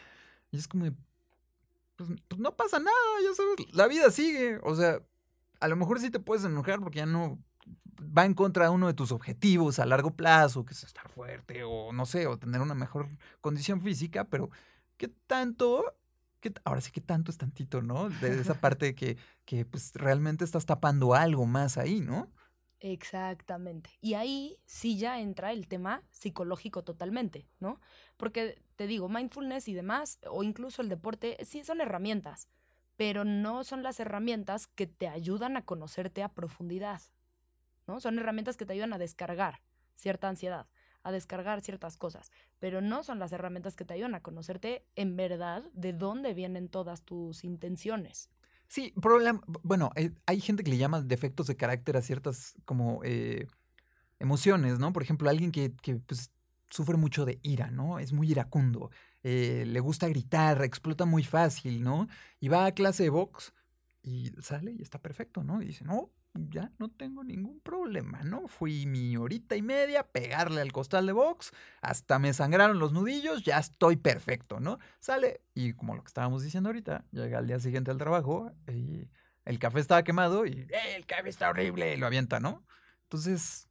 Y 0.51 0.59
es 0.59 0.69
como, 0.69 0.85
pues, 1.97 2.11
pues 2.29 2.41
no 2.41 2.55
pasa 2.55 2.79
nada, 2.79 2.93
ya 3.23 3.35
sabes, 3.35 3.75
la 3.75 3.87
vida 3.87 4.11
sigue. 4.11 4.61
O 4.63 4.75
sea, 4.75 5.01
a 5.59 5.69
lo 5.69 5.77
mejor 5.77 5.99
sí 5.99 6.11
te 6.11 6.21
puedes 6.21 6.45
enojar 6.45 6.81
porque 6.81 6.99
ya 6.99 7.07
no 7.07 7.39
va 8.01 8.25
en 8.25 8.35
contra 8.35 8.65
de 8.65 8.71
uno 8.71 8.87
de 8.87 8.95
tus 8.95 9.13
objetivos 9.13 9.79
a 9.79 9.87
largo 9.87 10.11
plazo, 10.13 10.65
que 10.65 10.75
es 10.75 10.85
estar 10.85 11.09
fuerte 11.09 11.65
o 11.65 11.93
no 11.93 12.07
sé, 12.07 12.27
o 12.27 12.39
tener 12.39 12.61
una 12.61 12.75
mejor 12.75 13.09
condición 13.41 13.81
física, 13.81 14.25
pero 14.25 14.51
¿qué 14.97 15.09
tanto? 15.09 15.95
Qué, 16.41 16.53
ahora 16.65 16.81
sí 16.81 16.91
que 16.91 17.01
tanto 17.01 17.31
es 17.31 17.39
tantito, 17.39 17.83
¿no? 17.83 18.09
De 18.09 18.41
esa 18.41 18.55
parte 18.61 18.95
que, 18.95 19.17
que 19.45 19.65
pues 19.65 19.93
realmente 19.95 20.45
estás 20.45 20.67
tapando 20.67 21.15
algo 21.15 21.47
más 21.47 21.79
ahí, 21.79 22.01
¿no? 22.01 22.29
Exactamente. 22.85 23.91
Y 24.01 24.15
ahí 24.15 24.59
sí 24.65 24.99
ya 24.99 25.21
entra 25.21 25.53
el 25.53 25.69
tema 25.69 26.03
psicológico 26.11 26.83
totalmente, 26.83 27.47
¿no? 27.61 27.81
Porque 28.17 28.61
te 28.75 28.89
digo, 28.89 29.09
mindfulness 29.09 29.69
y 29.69 29.73
demás, 29.73 30.19
o 30.29 30.43
incluso 30.43 30.83
el 30.83 30.89
deporte, 30.89 31.39
sí 31.45 31.63
son 31.63 31.81
herramientas, 31.81 32.49
pero 32.97 33.25
no 33.25 33.63
son 33.63 33.85
las 33.85 34.01
herramientas 34.01 34.67
que 34.67 34.89
te 34.89 35.07
ayudan 35.07 35.57
a 35.57 35.65
conocerte 35.65 36.25
a 36.25 36.29
profundidad. 36.29 37.01
¿No? 37.87 38.01
Son 38.01 38.19
herramientas 38.19 38.57
que 38.57 38.67
te 38.67 38.73
ayudan 38.73 38.93
a 38.93 38.99
descargar 38.99 39.61
cierta 39.95 40.29
ansiedad, 40.29 40.67
a 41.03 41.13
descargar 41.13 41.61
ciertas 41.61 41.97
cosas, 41.97 42.31
pero 42.59 42.81
no 42.81 43.03
son 43.03 43.19
las 43.19 43.33
herramientas 43.33 43.77
que 43.77 43.85
te 43.85 43.95
ayudan 43.95 44.15
a 44.15 44.23
conocerte 44.23 44.85
en 44.97 45.17
verdad 45.17 45.65
de 45.73 45.93
dónde 45.93 46.35
vienen 46.35 46.69
todas 46.69 47.03
tus 47.03 47.45
intenciones. 47.45 48.31
Sí, 48.69 48.95
problema, 49.03 49.43
bueno, 49.63 49.91
eh, 49.97 50.13
hay 50.25 50.41
gente 50.41 50.65
que 50.65 50.71
le 50.71 50.79
llama 50.79 51.03
defectos 51.03 51.47
de 51.47 51.57
carácter 51.57 51.97
a 51.97 52.03
ciertas 52.03 52.55
como 52.65 53.03
eh, 53.05 53.47
emociones, 54.19 54.79
¿no? 54.79 54.93
Por 54.93 55.03
ejemplo, 55.03 55.29
alguien 55.29 55.51
que, 55.51 55.71
pues, 56.07 56.31
sufre 56.71 56.97
mucho 56.97 57.27
de 57.27 57.39
ira, 57.43 57.71
¿no? 57.71 57.99
Es 57.99 58.15
muy 58.15 58.31
iracundo, 58.31 58.91
eh, 59.23 59.65
le 59.67 59.81
gusta 59.81 60.09
gritar, 60.09 60.63
explota 60.63 61.05
muy 61.05 61.23
fácil, 61.23 61.83
¿no? 61.83 62.09
Y 62.41 62.49
va 62.49 62.65
a 62.65 62.73
clase 62.73 63.03
de 63.03 63.11
box 63.11 63.53
y 64.03 64.31
sale 64.41 64.73
y 64.73 64.81
está 64.81 64.99
perfecto, 64.99 65.45
¿no? 65.45 65.61
Y 65.61 65.67
dice, 65.67 65.85
no, 65.85 66.11
ya 66.35 66.71
no 66.79 66.89
tengo 66.89 67.25
ningún 67.25 67.61
problema, 67.61 68.23
¿no? 68.23 68.49
Fui 68.49 68.87
mi 68.87 69.17
horita 69.17 69.57
y 69.57 69.63
media, 69.63 70.03
pegarle 70.03 70.61
al 70.61 70.73
costal 70.73 71.07
de 71.07 71.13
box, 71.13 71.53
hasta 71.81 72.19
me 72.19 72.33
sangraron 72.33 72.79
los 72.79 72.93
nudillos, 72.93 73.43
ya 73.45 73.59
estoy 73.59 73.97
perfecto, 73.97 74.61
¿no? 74.61 74.79
Sale 75.01 75.43
y 75.55 75.75
como 75.75 75.95
lo 75.95 76.03
que 76.03 76.09
estábamos 76.09 76.43
diciendo 76.43 76.71
ahorita, 76.71 77.05
llega 77.11 77.39
al 77.39 77.47
día 77.47 77.61
siguiente 77.61 77.91
al 77.91 77.99
trabajo 77.99 78.53
y 78.69 79.09
el 79.45 79.59
café 79.59 79.81
estaba 79.81 80.05
quemado 80.05 80.47
y 80.47 80.67
¡Eh, 80.71 80.97
el 80.97 81.07
café 81.07 81.29
está 81.29 81.51
horrible, 81.51 81.95
y 81.95 81.97
lo 81.97 82.07
avienta, 82.07 82.41
¿no? 82.41 82.65
Entonces, 83.05 83.69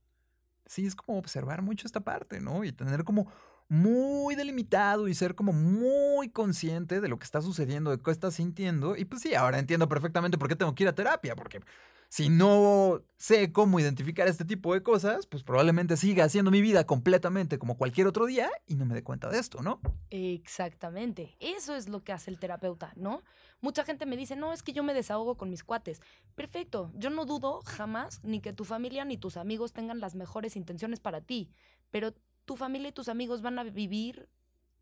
sí, 0.65 0.85
es 0.85 0.95
como 0.95 1.17
observar 1.17 1.61
mucho 1.61 1.87
esta 1.87 2.01
parte, 2.01 2.41
¿no? 2.41 2.63
Y 2.63 2.71
tener 2.71 3.03
como 3.03 3.31
muy 3.71 4.35
delimitado 4.35 5.07
y 5.07 5.15
ser 5.15 5.33
como 5.33 5.53
muy 5.53 6.27
consciente 6.27 6.99
de 6.99 7.07
lo 7.07 7.17
que 7.17 7.23
está 7.23 7.41
sucediendo, 7.41 7.89
de 7.89 8.03
qué 8.03 8.11
estás 8.11 8.33
sintiendo. 8.33 8.97
Y 8.97 9.05
pues 9.05 9.21
sí, 9.21 9.33
ahora 9.33 9.59
entiendo 9.59 9.87
perfectamente 9.87 10.37
por 10.37 10.49
qué 10.49 10.57
tengo 10.57 10.75
que 10.75 10.83
ir 10.83 10.89
a 10.89 10.93
terapia, 10.93 11.37
porque 11.37 11.61
si 12.09 12.27
no 12.27 13.01
sé 13.15 13.53
cómo 13.53 13.79
identificar 13.79 14.27
este 14.27 14.43
tipo 14.43 14.73
de 14.73 14.83
cosas, 14.83 15.25
pues 15.25 15.43
probablemente 15.43 15.95
siga 15.95 16.25
haciendo 16.25 16.51
mi 16.51 16.59
vida 16.59 16.85
completamente 16.85 17.57
como 17.59 17.77
cualquier 17.77 18.07
otro 18.07 18.25
día 18.25 18.49
y 18.67 18.75
no 18.75 18.85
me 18.85 18.93
dé 18.93 19.03
cuenta 19.05 19.29
de 19.29 19.39
esto, 19.39 19.61
¿no? 19.61 19.79
Exactamente. 20.09 21.37
Eso 21.39 21.73
es 21.73 21.87
lo 21.87 22.03
que 22.03 22.11
hace 22.11 22.29
el 22.29 22.39
terapeuta, 22.39 22.91
¿no? 22.97 23.23
Mucha 23.61 23.85
gente 23.85 24.05
me 24.05 24.17
dice, 24.17 24.35
no, 24.35 24.51
es 24.51 24.63
que 24.63 24.73
yo 24.73 24.83
me 24.83 24.93
desahogo 24.93 25.37
con 25.37 25.49
mis 25.49 25.63
cuates. 25.63 26.01
Perfecto, 26.35 26.91
yo 26.95 27.09
no 27.09 27.23
dudo 27.23 27.61
jamás 27.65 28.19
ni 28.21 28.41
que 28.41 28.51
tu 28.51 28.65
familia 28.65 29.05
ni 29.05 29.15
tus 29.15 29.37
amigos 29.37 29.71
tengan 29.71 30.01
las 30.01 30.13
mejores 30.13 30.57
intenciones 30.57 30.99
para 30.99 31.21
ti, 31.21 31.49
pero 31.89 32.13
tu 32.51 32.57
familia 32.57 32.89
y 32.89 32.91
tus 32.91 33.07
amigos 33.07 33.41
van 33.41 33.59
a 33.59 33.63
vivir 33.63 34.27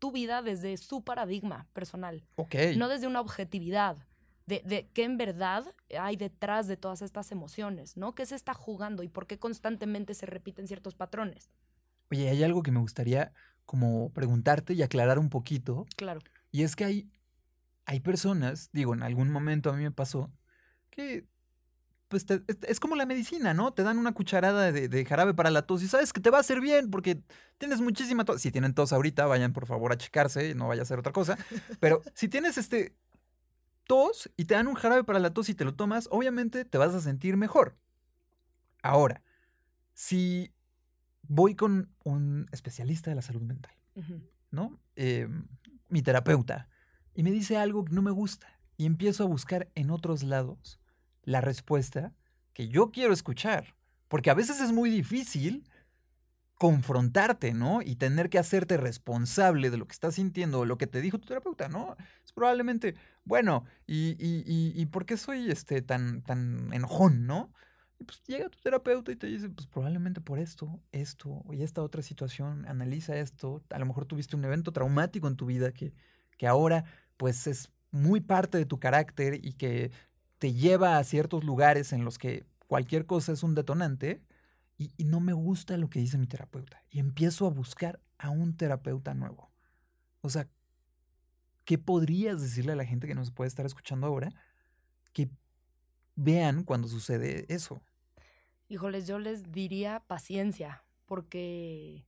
tu 0.00 0.10
vida 0.10 0.42
desde 0.42 0.76
su 0.76 1.04
paradigma 1.04 1.68
personal. 1.72 2.24
Ok. 2.34 2.56
No 2.76 2.88
desde 2.88 3.06
una 3.06 3.20
objetividad. 3.20 3.96
De, 4.46 4.60
de, 4.64 4.88
qué 4.92 5.04
en 5.04 5.16
verdad 5.16 5.72
hay 5.96 6.16
detrás 6.16 6.66
de 6.66 6.76
todas 6.76 7.00
estas 7.00 7.30
emociones, 7.30 7.96
¿no? 7.96 8.16
¿Qué 8.16 8.26
se 8.26 8.34
está 8.34 8.54
jugando 8.54 9.04
y 9.04 9.08
por 9.08 9.28
qué 9.28 9.38
constantemente 9.38 10.14
se 10.14 10.26
repiten 10.26 10.66
ciertos 10.66 10.96
patrones? 10.96 11.52
Oye, 12.10 12.28
hay 12.28 12.42
algo 12.42 12.64
que 12.64 12.72
me 12.72 12.80
gustaría 12.80 13.32
como 13.66 14.10
preguntarte 14.12 14.74
y 14.74 14.82
aclarar 14.82 15.20
un 15.20 15.30
poquito. 15.30 15.86
Claro. 15.94 16.18
Y 16.50 16.64
es 16.64 16.74
que 16.74 16.84
hay, 16.84 17.08
hay 17.84 18.00
personas, 18.00 18.70
digo, 18.72 18.94
en 18.94 19.04
algún 19.04 19.30
momento 19.30 19.70
a 19.70 19.74
mí 19.74 19.84
me 19.84 19.92
pasó, 19.92 20.32
que 20.90 21.28
pues 22.10 22.26
es, 22.66 22.80
como 22.80 22.96
la 22.96 23.06
medicina, 23.06 23.54
¿no? 23.54 23.72
Te 23.72 23.84
dan 23.84 23.96
una 23.96 24.10
cucharada 24.10 24.72
de, 24.72 25.04
jarabe 25.04 25.32
para 25.32 25.48
la 25.48 25.62
tos 25.62 25.80
y 25.84 25.86
sabes 25.86 26.12
que 26.12 26.20
te 26.20 26.28
va 26.28 26.38
a 26.38 26.40
hacer 26.40 26.60
bien 26.60 26.90
porque 26.90 27.22
tienes 27.56 27.80
muchísima 27.80 28.24
tos. 28.24 28.42
Si 28.42 28.50
tienen 28.50 28.74
tos 28.74 28.92
ahorita, 28.92 29.26
vayan 29.26 29.52
por 29.52 29.64
favor 29.64 29.92
a 29.92 29.96
checarse, 29.96 30.56
no 30.56 30.66
vaya 30.66 30.82
a 30.82 30.86
ser 30.86 30.98
otra 30.98 31.12
cosa. 31.12 31.38
Pero 31.78 32.02
si 32.14 32.26
tienes 32.26 32.58
este 32.58 32.96
tos 33.86 34.28
y 34.36 34.46
te 34.46 34.54
dan 34.54 34.66
un 34.66 34.74
jarabe 34.74 35.04
para 35.04 35.20
la 35.20 35.32
tos 35.32 35.48
y 35.50 35.54
te 35.54 35.64
lo 35.64 35.76
tomas, 35.76 36.08
obviamente 36.10 36.64
te 36.64 36.78
vas 36.78 36.92
a 36.94 37.00
sentir 37.00 37.36
mejor. 37.36 37.76
Ahora, 38.82 39.22
si 39.94 40.52
voy 41.22 41.54
con 41.54 41.94
un 42.02 42.48
especialista 42.50 43.10
de 43.10 43.14
la 43.14 43.22
salud 43.22 43.42
mental, 43.42 43.76
¿no? 44.50 44.80
Em, 44.96 45.46
mi 45.88 46.02
terapeuta, 46.02 46.68
y 47.14 47.22
me 47.22 47.30
dice 47.30 47.56
algo 47.56 47.84
que 47.84 47.92
no 47.92 48.02
me 48.02 48.10
gusta 48.10 48.58
y 48.76 48.86
empiezo 48.86 49.22
a 49.22 49.28
buscar 49.28 49.70
en 49.76 49.92
otros 49.92 50.24
lados 50.24 50.79
la 51.30 51.40
respuesta 51.40 52.12
que 52.52 52.68
yo 52.68 52.90
quiero 52.90 53.12
escuchar. 53.12 53.74
Porque 54.08 54.30
a 54.30 54.34
veces 54.34 54.60
es 54.60 54.72
muy 54.72 54.90
difícil 54.90 55.64
confrontarte, 56.56 57.54
¿no? 57.54 57.80
Y 57.80 57.96
tener 57.96 58.28
que 58.28 58.38
hacerte 58.38 58.76
responsable 58.76 59.70
de 59.70 59.78
lo 59.78 59.86
que 59.86 59.92
estás 59.92 60.16
sintiendo 60.16 60.60
o 60.60 60.64
lo 60.66 60.76
que 60.76 60.86
te 60.86 61.00
dijo 61.00 61.18
tu 61.18 61.26
terapeuta, 61.26 61.68
¿no? 61.68 61.96
Es 62.24 62.32
probablemente, 62.32 62.96
bueno, 63.24 63.64
¿y, 63.86 64.16
y, 64.18 64.86
por 64.86 65.06
qué 65.06 65.16
soy 65.16 65.50
este, 65.50 65.80
tan, 65.80 66.22
tan 66.22 66.70
enojón, 66.74 67.26
¿no? 67.26 67.52
Y 67.98 68.04
pues 68.04 68.22
llega 68.24 68.48
tu 68.48 68.58
terapeuta 68.58 69.12
y 69.12 69.16
te 69.16 69.26
dice, 69.26 69.48
pues 69.48 69.66
probablemente 69.68 70.20
por 70.20 70.38
esto, 70.38 70.80
esto 70.92 71.44
y 71.50 71.62
esta 71.62 71.82
otra 71.82 72.02
situación, 72.02 72.66
analiza 72.66 73.16
esto, 73.16 73.62
a 73.70 73.78
lo 73.78 73.86
mejor 73.86 74.04
tuviste 74.04 74.36
un 74.36 74.44
evento 74.44 74.72
traumático 74.72 75.28
en 75.28 75.36
tu 75.36 75.46
vida 75.46 75.72
que, 75.72 75.94
que 76.36 76.46
ahora 76.46 76.84
pues 77.16 77.46
es 77.46 77.70
muy 77.90 78.20
parte 78.20 78.58
de 78.58 78.66
tu 78.66 78.78
carácter 78.78 79.44
y 79.44 79.52
que 79.54 79.90
te 80.40 80.54
lleva 80.54 80.96
a 80.96 81.04
ciertos 81.04 81.44
lugares 81.44 81.92
en 81.92 82.02
los 82.02 82.18
que 82.18 82.46
cualquier 82.66 83.04
cosa 83.04 83.32
es 83.32 83.42
un 83.42 83.54
detonante 83.54 84.22
y, 84.78 85.04
no 85.04 85.20
me 85.20 85.34
gusta 85.34 85.76
lo 85.76 85.90
que 85.90 86.00
dice 86.00 86.16
mi 86.16 86.26
terapeuta. 86.26 86.82
Y 86.88 87.00
empiezo 87.00 87.46
a 87.46 87.50
buscar 87.50 88.00
a 88.16 88.30
un 88.30 88.56
terapeuta 88.56 89.12
nuevo. 89.12 89.50
O 90.22 90.30
sea, 90.30 90.48
¿qué 91.66 91.76
podrías 91.76 92.40
decirle 92.40 92.72
a 92.72 92.76
la 92.76 92.86
gente 92.86 93.06
que 93.06 93.14
nos 93.14 93.30
puede 93.30 93.48
estar 93.48 93.66
escuchando 93.66 94.06
ahora 94.06 94.32
que 95.12 95.28
vean 96.16 96.64
cuando 96.64 96.88
sucede 96.88 97.44
eso? 97.52 97.82
Híjoles, 98.70 99.06
yo 99.06 99.18
les 99.18 99.52
diría 99.52 100.02
paciencia, 100.06 100.82
porque, 101.04 102.06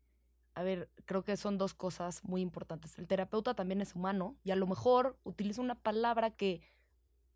a 0.55 0.63
ver, 0.63 0.89
creo 1.05 1.23
que 1.23 1.37
son 1.37 1.59
dos 1.59 1.75
cosas 1.75 2.25
muy 2.25 2.41
importantes. 2.41 2.99
El 2.99 3.07
terapeuta 3.07 3.53
también 3.53 3.83
es 3.83 3.95
humano 3.95 4.37
y 4.43 4.53
a 4.53 4.57
lo 4.57 4.67
mejor 4.67 5.19
utiliza 5.23 5.61
una 5.61 5.75
palabra 5.75 6.31
que 6.31 6.63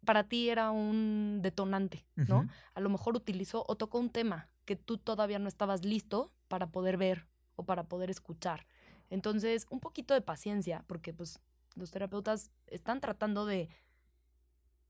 para 0.06 0.24
ti 0.24 0.48
era 0.48 0.70
un 0.70 1.40
detonante, 1.42 2.06
¿no? 2.14 2.48
A 2.74 2.80
lo 2.80 2.88
mejor 2.88 3.14
utilizó 3.14 3.64
o 3.68 3.76
tocó 3.76 3.98
un 3.98 4.08
tema 4.08 4.48
que 4.64 4.76
tú 4.76 4.96
todavía 4.96 5.38
no 5.38 5.48
estabas 5.48 5.84
listo 5.84 6.32
para 6.48 6.68
poder 6.68 6.96
ver 6.96 7.26
o 7.56 7.64
para 7.64 7.84
poder 7.84 8.08
escuchar. 8.08 8.66
Entonces, 9.10 9.66
un 9.70 9.80
poquito 9.80 10.14
de 10.14 10.22
paciencia, 10.22 10.84
porque 10.86 11.12
pues 11.12 11.40
los 11.74 11.90
terapeutas 11.90 12.50
están 12.66 13.00
tratando 13.00 13.44
de, 13.44 13.68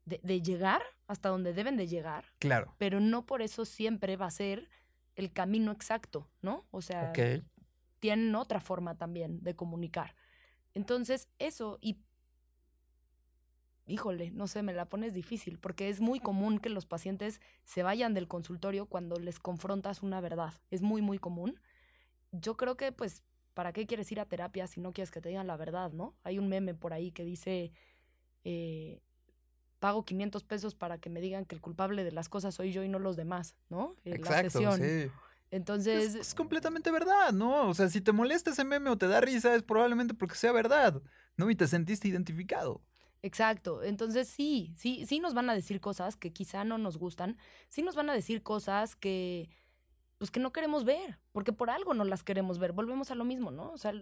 de, 0.04 0.40
llegar 0.40 0.82
hasta 1.08 1.28
donde 1.28 1.52
deben 1.52 1.76
de 1.76 1.88
llegar. 1.88 2.26
Claro. 2.38 2.74
Pero 2.78 3.00
no 3.00 3.26
por 3.26 3.42
eso 3.42 3.64
siempre 3.64 4.16
va 4.16 4.26
a 4.26 4.30
ser 4.30 4.68
el 5.16 5.32
camino 5.32 5.72
exacto, 5.72 6.28
¿no? 6.42 6.66
O 6.70 6.80
sea, 6.80 7.12
tienen 8.00 8.34
otra 8.34 8.60
forma 8.60 8.94
también 8.96 9.42
de 9.42 9.56
comunicar. 9.56 10.14
Entonces, 10.74 11.28
eso, 11.38 11.78
y 11.80 11.98
híjole, 13.86 14.30
no 14.32 14.48
sé, 14.48 14.62
me 14.62 14.72
la 14.72 14.88
pones 14.88 15.14
difícil, 15.14 15.58
porque 15.58 15.88
es 15.88 16.00
muy 16.00 16.20
común 16.20 16.58
que 16.58 16.68
los 16.68 16.86
pacientes 16.86 17.40
se 17.64 17.82
vayan 17.82 18.14
del 18.14 18.28
consultorio 18.28 18.86
cuando 18.86 19.16
les 19.16 19.38
confrontas 19.38 20.02
una 20.02 20.20
verdad. 20.20 20.52
Es 20.70 20.82
muy, 20.82 21.02
muy 21.02 21.18
común. 21.18 21.60
Yo 22.32 22.56
creo 22.56 22.76
que, 22.76 22.92
pues, 22.92 23.22
¿para 23.54 23.72
qué 23.72 23.86
quieres 23.86 24.10
ir 24.10 24.20
a 24.20 24.26
terapia 24.26 24.66
si 24.66 24.80
no 24.80 24.92
quieres 24.92 25.10
que 25.10 25.20
te 25.20 25.28
digan 25.28 25.46
la 25.46 25.56
verdad, 25.56 25.92
no? 25.92 26.14
Hay 26.24 26.38
un 26.38 26.48
meme 26.48 26.74
por 26.74 26.92
ahí 26.92 27.12
que 27.12 27.24
dice, 27.24 27.72
eh, 28.44 29.00
pago 29.78 30.04
500 30.04 30.42
pesos 30.42 30.74
para 30.74 30.98
que 30.98 31.08
me 31.08 31.20
digan 31.20 31.44
que 31.44 31.54
el 31.54 31.60
culpable 31.60 32.02
de 32.02 32.12
las 32.12 32.28
cosas 32.28 32.54
soy 32.56 32.72
yo 32.72 32.82
y 32.82 32.88
no 32.88 32.98
los 32.98 33.16
demás, 33.16 33.56
¿no? 33.70 33.94
Exacto, 34.04 34.76
sí. 34.76 35.10
Entonces... 35.52 36.08
Es, 36.08 36.14
es, 36.16 36.34
completamente 36.34 36.90
verdad, 36.90 37.32
¿no? 37.32 37.68
O 37.68 37.74
sea, 37.74 37.88
si 37.88 38.00
te 38.00 38.10
molesta 38.10 38.50
ese 38.50 38.64
meme 38.64 38.90
o 38.90 38.98
te 38.98 39.06
da 39.06 39.20
risa 39.20 39.54
es 39.54 39.62
probablemente 39.62 40.12
porque 40.12 40.34
sea 40.34 40.50
verdad, 40.50 41.00
¿no? 41.36 41.48
Y 41.48 41.54
te 41.54 41.68
sentiste 41.68 42.08
identificado. 42.08 42.82
Exacto. 43.22 43.82
Entonces 43.82 44.28
sí, 44.28 44.72
sí, 44.76 45.04
sí 45.06 45.20
nos 45.20 45.34
van 45.34 45.50
a 45.50 45.54
decir 45.54 45.80
cosas 45.80 46.16
que 46.16 46.32
quizá 46.32 46.64
no 46.64 46.78
nos 46.78 46.98
gustan, 46.98 47.36
sí 47.68 47.82
nos 47.82 47.94
van 47.96 48.10
a 48.10 48.14
decir 48.14 48.42
cosas 48.42 48.94
que, 48.96 49.48
pues 50.18 50.30
que 50.30 50.40
no 50.40 50.52
queremos 50.52 50.84
ver, 50.84 51.18
porque 51.32 51.52
por 51.52 51.70
algo 51.70 51.94
no 51.94 52.04
las 52.04 52.22
queremos 52.24 52.58
ver. 52.58 52.72
Volvemos 52.72 53.10
a 53.10 53.14
lo 53.16 53.24
mismo, 53.24 53.50
¿no? 53.50 53.72
O 53.72 53.78
sea, 53.78 53.92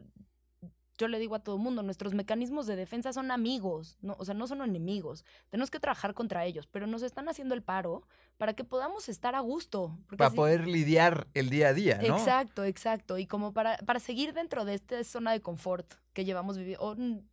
yo 0.97 1.09
le 1.09 1.19
digo 1.19 1.35
a 1.35 1.41
todo 1.41 1.57
el 1.57 1.63
mundo, 1.63 1.83
nuestros 1.83 2.15
mecanismos 2.15 2.67
de 2.67 2.77
defensa 2.77 3.13
son 3.13 3.31
amigos, 3.31 3.99
¿no? 4.01 4.17
o 4.19 4.25
sea, 4.25 4.35
no 4.35 4.47
son 4.47 4.63
enemigos. 4.63 5.25
Tenemos 5.51 5.71
que 5.71 5.81
trabajar 5.81 6.15
contra 6.15 6.45
ellos, 6.45 6.67
pero 6.67 6.87
nos 6.87 7.03
están 7.03 7.29
haciendo 7.29 7.55
el 7.55 7.63
paro 7.63 8.07
para 8.37 8.55
que 8.55 8.65
podamos 8.65 9.09
estar 9.09 9.35
a 9.35 9.41
gusto. 9.41 9.99
Para 10.17 10.31
poder 10.31 10.67
lidiar 10.67 11.27
el 11.35 11.51
día 11.51 11.69
a 11.69 11.75
día, 11.75 11.99
¿no? 12.07 12.17
Exacto, 12.17 12.65
exacto. 12.65 13.19
Y 13.19 13.27
como 13.27 13.53
para, 13.53 13.77
para 13.79 14.01
seguir 14.01 14.33
dentro 14.35 14.65
de 14.65 14.75
esta 14.75 15.03
zona 15.05 15.33
de 15.33 15.41
confort 15.41 15.95
que 16.13 16.25
llevamos 16.25 16.57
viviendo, 16.57 16.83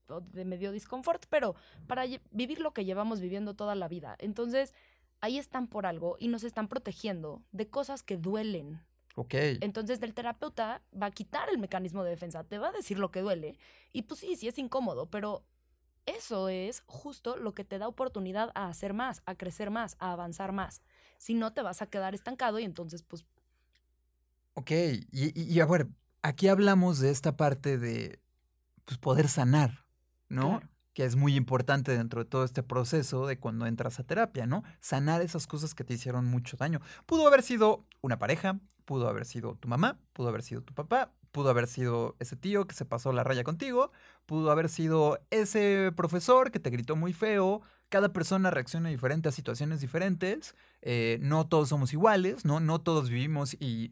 o, 0.07 0.21
de 0.21 0.45
medio 0.45 0.71
disconfort, 0.71 1.25
pero 1.29 1.55
para 1.87 2.05
vivir 2.31 2.59
lo 2.59 2.73
que 2.73 2.83
llevamos 2.83 3.21
viviendo 3.21 3.53
toda 3.53 3.75
la 3.75 3.87
vida. 3.87 4.15
Entonces, 4.19 4.73
ahí 5.21 5.37
están 5.37 5.67
por 5.67 5.85
algo 5.85 6.17
y 6.19 6.27
nos 6.27 6.43
están 6.43 6.67
protegiendo 6.67 7.43
de 7.51 7.69
cosas 7.69 8.03
que 8.03 8.17
duelen, 8.17 8.81
Ok. 9.15 9.33
Entonces, 9.61 9.99
del 9.99 10.13
terapeuta 10.13 10.81
va 10.99 11.07
a 11.07 11.11
quitar 11.11 11.49
el 11.49 11.57
mecanismo 11.57 12.03
de 12.03 12.11
defensa, 12.11 12.43
te 12.43 12.57
va 12.57 12.69
a 12.69 12.71
decir 12.71 12.97
lo 12.99 13.11
que 13.11 13.21
duele. 13.21 13.57
Y 13.91 14.03
pues 14.03 14.19
sí, 14.21 14.35
sí 14.35 14.47
es 14.47 14.57
incómodo, 14.57 15.07
pero 15.07 15.43
eso 16.05 16.49
es 16.49 16.83
justo 16.87 17.37
lo 17.37 17.53
que 17.53 17.63
te 17.63 17.77
da 17.77 17.87
oportunidad 17.87 18.51
a 18.55 18.67
hacer 18.67 18.93
más, 18.93 19.21
a 19.25 19.35
crecer 19.35 19.69
más, 19.69 19.95
a 19.99 20.11
avanzar 20.11 20.51
más. 20.51 20.81
Si 21.17 21.33
no, 21.33 21.53
te 21.53 21.61
vas 21.61 21.81
a 21.81 21.87
quedar 21.87 22.15
estancado 22.15 22.59
y 22.59 22.63
entonces, 22.63 23.03
pues. 23.03 23.25
Ok, 24.53 24.71
y, 24.71 25.39
y, 25.39 25.59
a 25.59 25.65
ver, 25.65 25.87
aquí 26.23 26.47
hablamos 26.47 26.99
de 26.99 27.09
esta 27.09 27.37
parte 27.37 27.77
de 27.77 28.19
pues, 28.85 28.97
poder 28.97 29.29
sanar, 29.29 29.85
¿no? 30.27 30.61
Que 30.93 31.05
es 31.05 31.15
muy 31.15 31.35
importante 31.35 31.95
dentro 31.95 32.23
de 32.23 32.29
todo 32.29 32.43
este 32.43 32.63
proceso 32.63 33.25
de 33.27 33.39
cuando 33.39 33.65
entras 33.65 33.99
a 33.99 34.03
terapia, 34.03 34.45
¿no? 34.45 34.63
Sanar 34.79 35.21
esas 35.21 35.47
cosas 35.47 35.73
que 35.73 35.83
te 35.83 35.93
hicieron 35.93 36.25
mucho 36.25 36.57
daño. 36.57 36.81
Pudo 37.05 37.27
haber 37.27 37.43
sido 37.43 37.85
una 38.01 38.19
pareja, 38.19 38.59
pudo 38.85 39.07
haber 39.07 39.25
sido 39.25 39.55
tu 39.55 39.67
mamá, 39.67 39.99
pudo 40.13 40.29
haber 40.29 40.43
sido 40.43 40.61
tu 40.61 40.73
papá, 40.73 41.13
pudo 41.31 41.49
haber 41.49 41.67
sido 41.67 42.15
ese 42.19 42.35
tío 42.35 42.67
que 42.67 42.75
se 42.75 42.85
pasó 42.85 43.13
la 43.13 43.23
raya 43.23 43.43
contigo, 43.43 43.91
pudo 44.25 44.51
haber 44.51 44.69
sido 44.69 45.19
ese 45.29 45.91
profesor 45.95 46.51
que 46.51 46.59
te 46.59 46.69
gritó 46.69 46.95
muy 46.95 47.13
feo, 47.13 47.61
cada 47.89 48.13
persona 48.13 48.51
reacciona 48.51 48.89
diferente 48.89 49.29
a 49.29 49.31
situaciones 49.31 49.81
diferentes, 49.81 50.55
eh, 50.81 51.19
no 51.21 51.47
todos 51.47 51.69
somos 51.69 51.93
iguales, 51.93 52.45
¿no? 52.45 52.59
No 52.59 52.79
todos 52.79 53.09
vivimos 53.09 53.55
y 53.59 53.91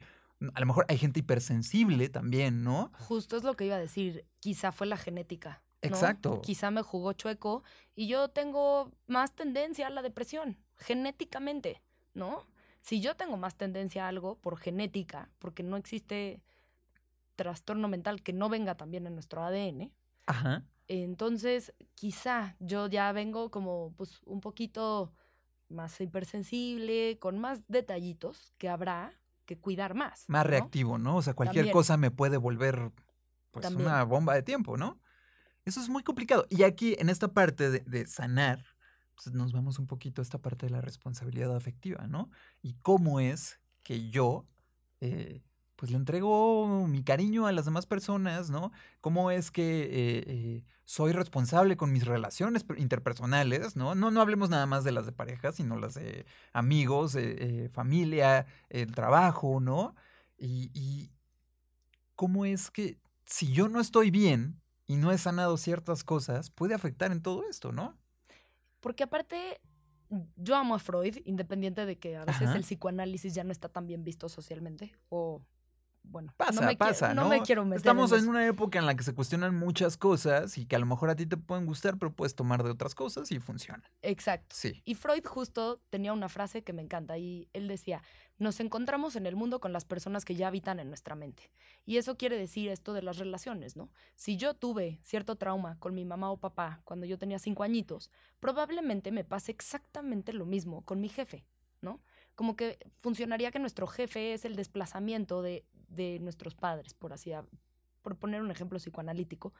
a 0.53 0.59
lo 0.59 0.65
mejor 0.65 0.85
hay 0.87 0.97
gente 0.97 1.19
hipersensible 1.19 2.09
también, 2.09 2.63
¿no? 2.63 2.91
Justo 2.99 3.35
es 3.35 3.43
lo 3.43 3.55
que 3.55 3.65
iba 3.65 3.75
a 3.75 3.79
decir, 3.79 4.25
quizá 4.39 4.71
fue 4.71 4.87
la 4.87 4.97
genética. 4.97 5.61
Exacto. 5.81 6.41
Quizá 6.41 6.71
me 6.71 6.81
jugó 6.81 7.13
chueco 7.13 7.63
y 7.95 8.07
yo 8.07 8.29
tengo 8.29 8.91
más 9.07 9.33
tendencia 9.33 9.87
a 9.87 9.89
la 9.89 10.01
depresión, 10.01 10.57
genéticamente, 10.77 11.81
¿no? 12.13 12.45
Si 12.81 13.01
yo 13.01 13.15
tengo 13.15 13.37
más 13.37 13.55
tendencia 13.55 14.05
a 14.05 14.09
algo 14.09 14.37
por 14.37 14.57
genética, 14.57 15.29
porque 15.39 15.63
no 15.63 15.77
existe 15.77 16.41
trastorno 17.35 17.87
mental 17.87 18.21
que 18.21 18.33
no 18.33 18.49
venga 18.49 18.75
también 18.75 19.07
en 19.07 19.13
nuestro 19.13 19.43
ADN, 19.43 19.91
Ajá. 20.29 20.63
Entonces, 20.87 21.73
quizá 21.95 22.55
yo 22.59 22.87
ya 22.87 23.11
vengo 23.11 23.51
como 23.51 23.93
pues 23.95 24.21
un 24.25 24.41
poquito 24.41 25.11
más 25.69 25.99
hipersensible, 26.01 27.17
con 27.19 27.37
más 27.37 27.61
detallitos 27.67 28.53
que 28.57 28.69
habrá 28.69 29.13
que 29.45 29.57
cuidar 29.57 29.93
más. 29.93 30.25
Más 30.27 30.45
reactivo, 30.45 30.97
¿no? 30.97 31.17
O 31.17 31.21
sea, 31.21 31.33
cualquier 31.33 31.71
cosa 31.71 31.97
me 31.97 32.11
puede 32.11 32.37
volver 32.37 32.91
pues 33.51 33.69
una 33.71 34.03
bomba 34.03 34.33
de 34.33 34.43
tiempo, 34.43 34.77
¿no? 34.77 34.99
Eso 35.69 35.81
es 35.81 35.89
muy 35.89 36.01
complicado. 36.01 36.47
Y 36.49 36.63
aquí, 36.63 36.95
en 36.97 37.09
esta 37.09 37.27
parte 37.27 37.69
de, 37.69 38.07
sanar, 38.07 38.65
pues 39.13 39.35
nos 39.35 39.53
vamos 39.53 39.77
un 39.77 39.85
poquito 39.85 40.19
a 40.19 40.23
esta 40.23 40.39
parte 40.39 40.65
de 40.65 40.71
la 40.71 40.81
responsabilidad 40.81 41.55
afectiva, 41.55 42.07
¿no? 42.07 42.31
Y 42.63 42.73
cómo 42.81 43.19
es 43.19 43.59
que 43.83 44.09
yo 44.09 44.47
eh, 44.99 45.43
pues 45.75 45.91
le 45.91 45.97
entrego 45.97 46.87
mi 46.87 47.03
cariño 47.03 47.45
a 47.45 47.51
las 47.51 47.65
demás 47.65 47.85
personas, 47.85 48.49
¿no? 48.49 48.71
¿Cómo 48.99 49.29
es 49.29 49.51
que 49.51 49.83
eh, 49.83 50.23
eh, 50.25 50.65
soy 50.85 51.11
responsable 51.11 51.77
con 51.77 51.91
mis 51.91 52.05
relaciones 52.05 52.65
interpersonales, 52.77 53.75
¿no? 53.75 53.93
¿no? 53.93 54.09
No 54.09 54.21
hablemos 54.21 54.49
nada 54.49 54.65
más 54.65 54.83
de 54.83 54.91
las 54.91 55.05
de 55.05 55.11
pareja, 55.11 55.51
sino 55.51 55.77
las 55.77 55.93
de 55.93 56.25
amigos, 56.51 57.15
familia, 57.69 58.47
el 58.69 58.91
trabajo, 58.95 59.59
¿no? 59.59 59.93
Y 60.39 61.11
cómo 62.15 62.45
es 62.45 62.71
que 62.71 62.97
si 63.25 63.53
yo 63.53 63.69
no 63.69 63.79
estoy 63.79 64.09
bien 64.09 64.59
y 64.89 64.97
no 64.97 65.11
he 65.11 65.19
sanado 65.19 65.55
ciertas 65.57 66.03
cosas, 66.03 66.49
puede 66.49 66.73
afectar 66.73 67.11
en 67.11 67.21
todo 67.21 67.47
esto, 67.47 67.71
¿no? 67.71 67.95
Porque 68.79 69.03
aparte, 69.03 69.61
yo 70.35 70.55
amo 70.55 70.73
a 70.73 70.79
Freud, 70.79 71.19
independiente 71.25 71.85
de 71.85 71.99
que 71.99 72.17
a 72.17 72.25
veces 72.25 72.49
el 72.55 72.61
psicoanálisis 72.61 73.35
ya 73.35 73.43
no 73.43 73.51
está 73.51 73.69
tan 73.69 73.85
bien 73.85 74.03
visto 74.03 74.29
socialmente 74.29 74.95
o 75.09 75.43
bueno, 76.09 76.33
pasa, 76.37 76.61
no 76.61 76.77
pasa, 76.77 77.13
¿no? 77.13 77.29
me 77.29 77.41
quiero 77.41 77.63
meter 77.65 77.77
Estamos 77.77 78.11
en, 78.11 78.27
una 78.27 78.45
época 78.45 78.79
en 78.79 78.85
la 78.85 78.95
que 78.95 79.03
se 79.03 79.13
cuestionan 79.13 79.55
muchas 79.55 79.97
cosas 79.97 80.57
y 80.57 80.65
que 80.65 80.75
a 80.75 80.79
lo 80.79 80.85
mejor 80.85 81.09
a 81.09 81.15
ti 81.15 81.25
te 81.25 81.37
pueden 81.37 81.65
gustar, 81.65 81.97
pero 81.97 82.11
puedes 82.11 82.35
tomar 82.35 82.63
de 82.63 82.71
otras 82.71 82.95
cosas 82.95 83.31
y 83.31 83.39
funciona. 83.39 83.83
Exacto. 84.01 84.55
Sí. 84.57 84.81
Y 84.85 84.95
Freud 84.95 85.25
justo 85.25 85.79
tenía 85.89 86.13
una 86.13 86.29
frase 86.29 86.63
que 86.63 86.73
me 86.73 86.81
encanta 86.81 87.17
y 87.17 87.47
él 87.53 87.67
decía, 87.67 88.01
nos 88.39 88.61
encontramos 88.61 89.15
en 89.15 89.25
el 89.25 89.35
mundo 89.35 89.59
con 89.59 89.73
las 89.73 89.85
personas 89.85 90.25
que 90.25 90.35
ya 90.35 90.47
habitan 90.47 90.79
en 90.79 90.87
nuestra 90.87 91.13
mente. 91.15 91.51
Y 91.85 91.97
eso 91.97 92.17
quiere 92.17 92.37
decir 92.37 92.69
esto 92.69 92.93
de 92.93 93.01
las 93.01 93.17
relaciones, 93.17 93.75
¿no? 93.75 93.89
Si 94.15 94.37
yo 94.37 94.53
tuve 94.53 94.99
cierto 95.03 95.35
trauma 95.35 95.77
con 95.79 95.93
mi 95.93 96.05
mamá 96.05 96.31
o 96.31 96.37
papá 96.37 96.81
cuando 96.85 97.05
yo 97.05 97.17
tenía 97.17 97.37
cinco 97.37 97.63
añitos, 97.63 98.09
probablemente 98.39 99.11
me 99.11 99.25
pase 99.25 99.51
exactamente 99.51 100.33
lo 100.33 100.45
mismo 100.45 100.83
con 100.83 101.01
mi 101.01 101.09
jefe, 101.09 101.45
¿no? 101.81 101.99
Como 102.35 102.55
que 102.55 102.79
funcionaría 103.01 103.51
que 103.51 103.59
nuestro 103.59 103.87
jefe 103.87 104.33
es 104.33 104.45
el 104.45 104.55
desplazamiento 104.55 105.41
de, 105.41 105.65
de 105.89 106.19
nuestros 106.19 106.55
padres, 106.55 106.93
por 106.93 107.13
así, 107.13 107.31
por 108.01 108.17
poner 108.17 108.41
un 108.41 108.51
ejemplo 108.51 108.79
psicoanalítico. 108.79 109.53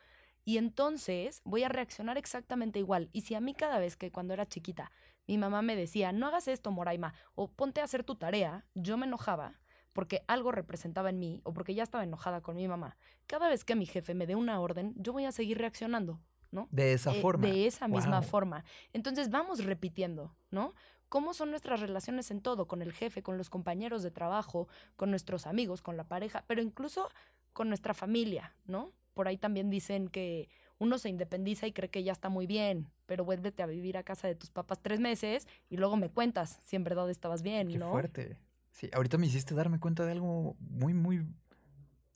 Y 0.46 0.58
entonces 0.58 1.42
voy 1.44 1.64
a 1.64 1.70
reaccionar 1.70 2.18
exactamente 2.18 2.80
igual. 2.80 3.10
Y 3.12 3.22
si 3.22 3.36
a 3.36 3.42
mí 3.42 3.54
cada 3.54 3.80
vez 3.80 3.98
que 3.98 4.12
cuando 4.12 4.34
era 4.34 4.48
chiquita 4.48 4.92
mi 5.30 5.38
mamá 5.38 5.62
me 5.62 5.76
decía, 5.76 6.12
no 6.12 6.26
hagas 6.26 6.48
esto, 6.48 6.72
Moraima, 6.72 7.14
o 7.36 7.52
ponte 7.52 7.82
a 7.82 7.84
hacer 7.84 8.04
tu 8.04 8.16
tarea, 8.16 8.66
yo 8.74 8.98
me 8.98 9.06
enojaba 9.06 9.60
porque 9.94 10.24
algo 10.28 10.52
representaba 10.52 11.12
en 11.12 11.20
mí 11.20 11.42
o 11.44 11.54
porque 11.54 11.76
ya 11.76 11.84
estaba 11.84 12.04
enojada 12.04 12.42
con 12.42 12.56
mi 12.56 12.68
mamá. 12.68 12.98
Cada 13.28 13.48
vez 13.48 13.64
que 13.64 13.76
mi 13.76 13.86
jefe 13.86 14.16
me 14.16 14.26
dé 14.26 14.36
una 14.36 14.60
orden, 14.60 14.94
yo 14.98 15.14
voy 15.14 15.26
a 15.26 15.32
seguir 15.32 15.60
reaccionando, 15.60 16.20
¿no? 16.52 16.68
De 16.72 16.94
esa 16.94 17.16
eh, 17.16 17.22
forma. 17.22 17.48
De 17.48 17.68
esa 17.68 17.88
misma 17.88 18.24
forma. 18.24 18.64
Entonces 18.92 19.30
vamos 19.30 19.64
repitiendo, 19.64 20.36
¿no? 20.50 20.74
Cómo 21.10 21.34
son 21.34 21.50
nuestras 21.50 21.82
relaciones 21.82 22.32
en 22.32 22.42
todo, 22.42 22.68
con 22.68 22.82
el 22.82 22.94
jefe, 22.94 23.22
con 23.22 23.38
los 23.38 23.50
compañeros 23.50 24.04
de 24.04 24.12
trabajo, 24.12 24.68
con 24.96 25.10
nuestros 25.10 25.48
amigos, 25.48 25.82
con 25.82 25.98
la 25.98 26.06
pareja, 26.06 26.44
pero 26.48 26.62
incluso 26.62 27.10
con 27.54 27.68
nuestra 27.68 27.94
familia, 27.94 28.54
¿no? 28.66 28.92
Por 29.16 29.28
ahí 29.28 29.38
también 29.38 29.70
dicen 29.70 30.08
que 30.08 30.50
uno 30.78 30.98
se 30.98 31.10
independiza 31.10 31.68
y 31.68 31.74
cree 31.74 31.90
que 31.90 32.04
ya 32.04 32.14
está 32.14 32.30
muy 32.30 32.48
bien, 32.48 32.88
pero 33.06 33.26
vuélvete 33.26 33.64
a 33.64 33.66
vivir 33.66 33.98
a 33.98 34.04
casa 34.04 34.28
de 34.28 34.36
tus 34.36 34.50
papás 34.50 34.80
tres 34.82 35.00
meses 35.00 35.48
y 35.70 35.78
luego 35.78 35.98
me 35.98 36.10
cuentas 36.10 36.60
si 36.64 36.76
en 36.76 36.84
verdad 36.84 37.10
estabas 37.10 37.42
bien, 37.42 37.68
Qué 37.68 37.80
¿no? 37.80 37.90
fuerte. 37.90 38.38
Sí, 38.72 38.90
ahorita 38.94 39.18
me 39.18 39.26
hiciste 39.26 39.56
darme 39.56 39.80
cuenta 39.80 40.06
de 40.06 40.14
algo 40.14 40.56
muy, 40.60 40.94
muy 40.94 41.26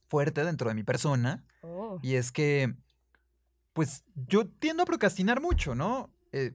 fuerte 0.07 0.45
dentro 0.45 0.69
de 0.69 0.75
mi 0.75 0.83
persona. 0.83 1.43
Oh. 1.61 1.99
Y 2.01 2.15
es 2.15 2.31
que, 2.31 2.73
pues, 3.73 4.05
yo 4.27 4.47
tiendo 4.47 4.83
a 4.83 4.85
procrastinar 4.85 5.41
mucho, 5.41 5.75
¿no? 5.75 6.09
Eh, 6.31 6.53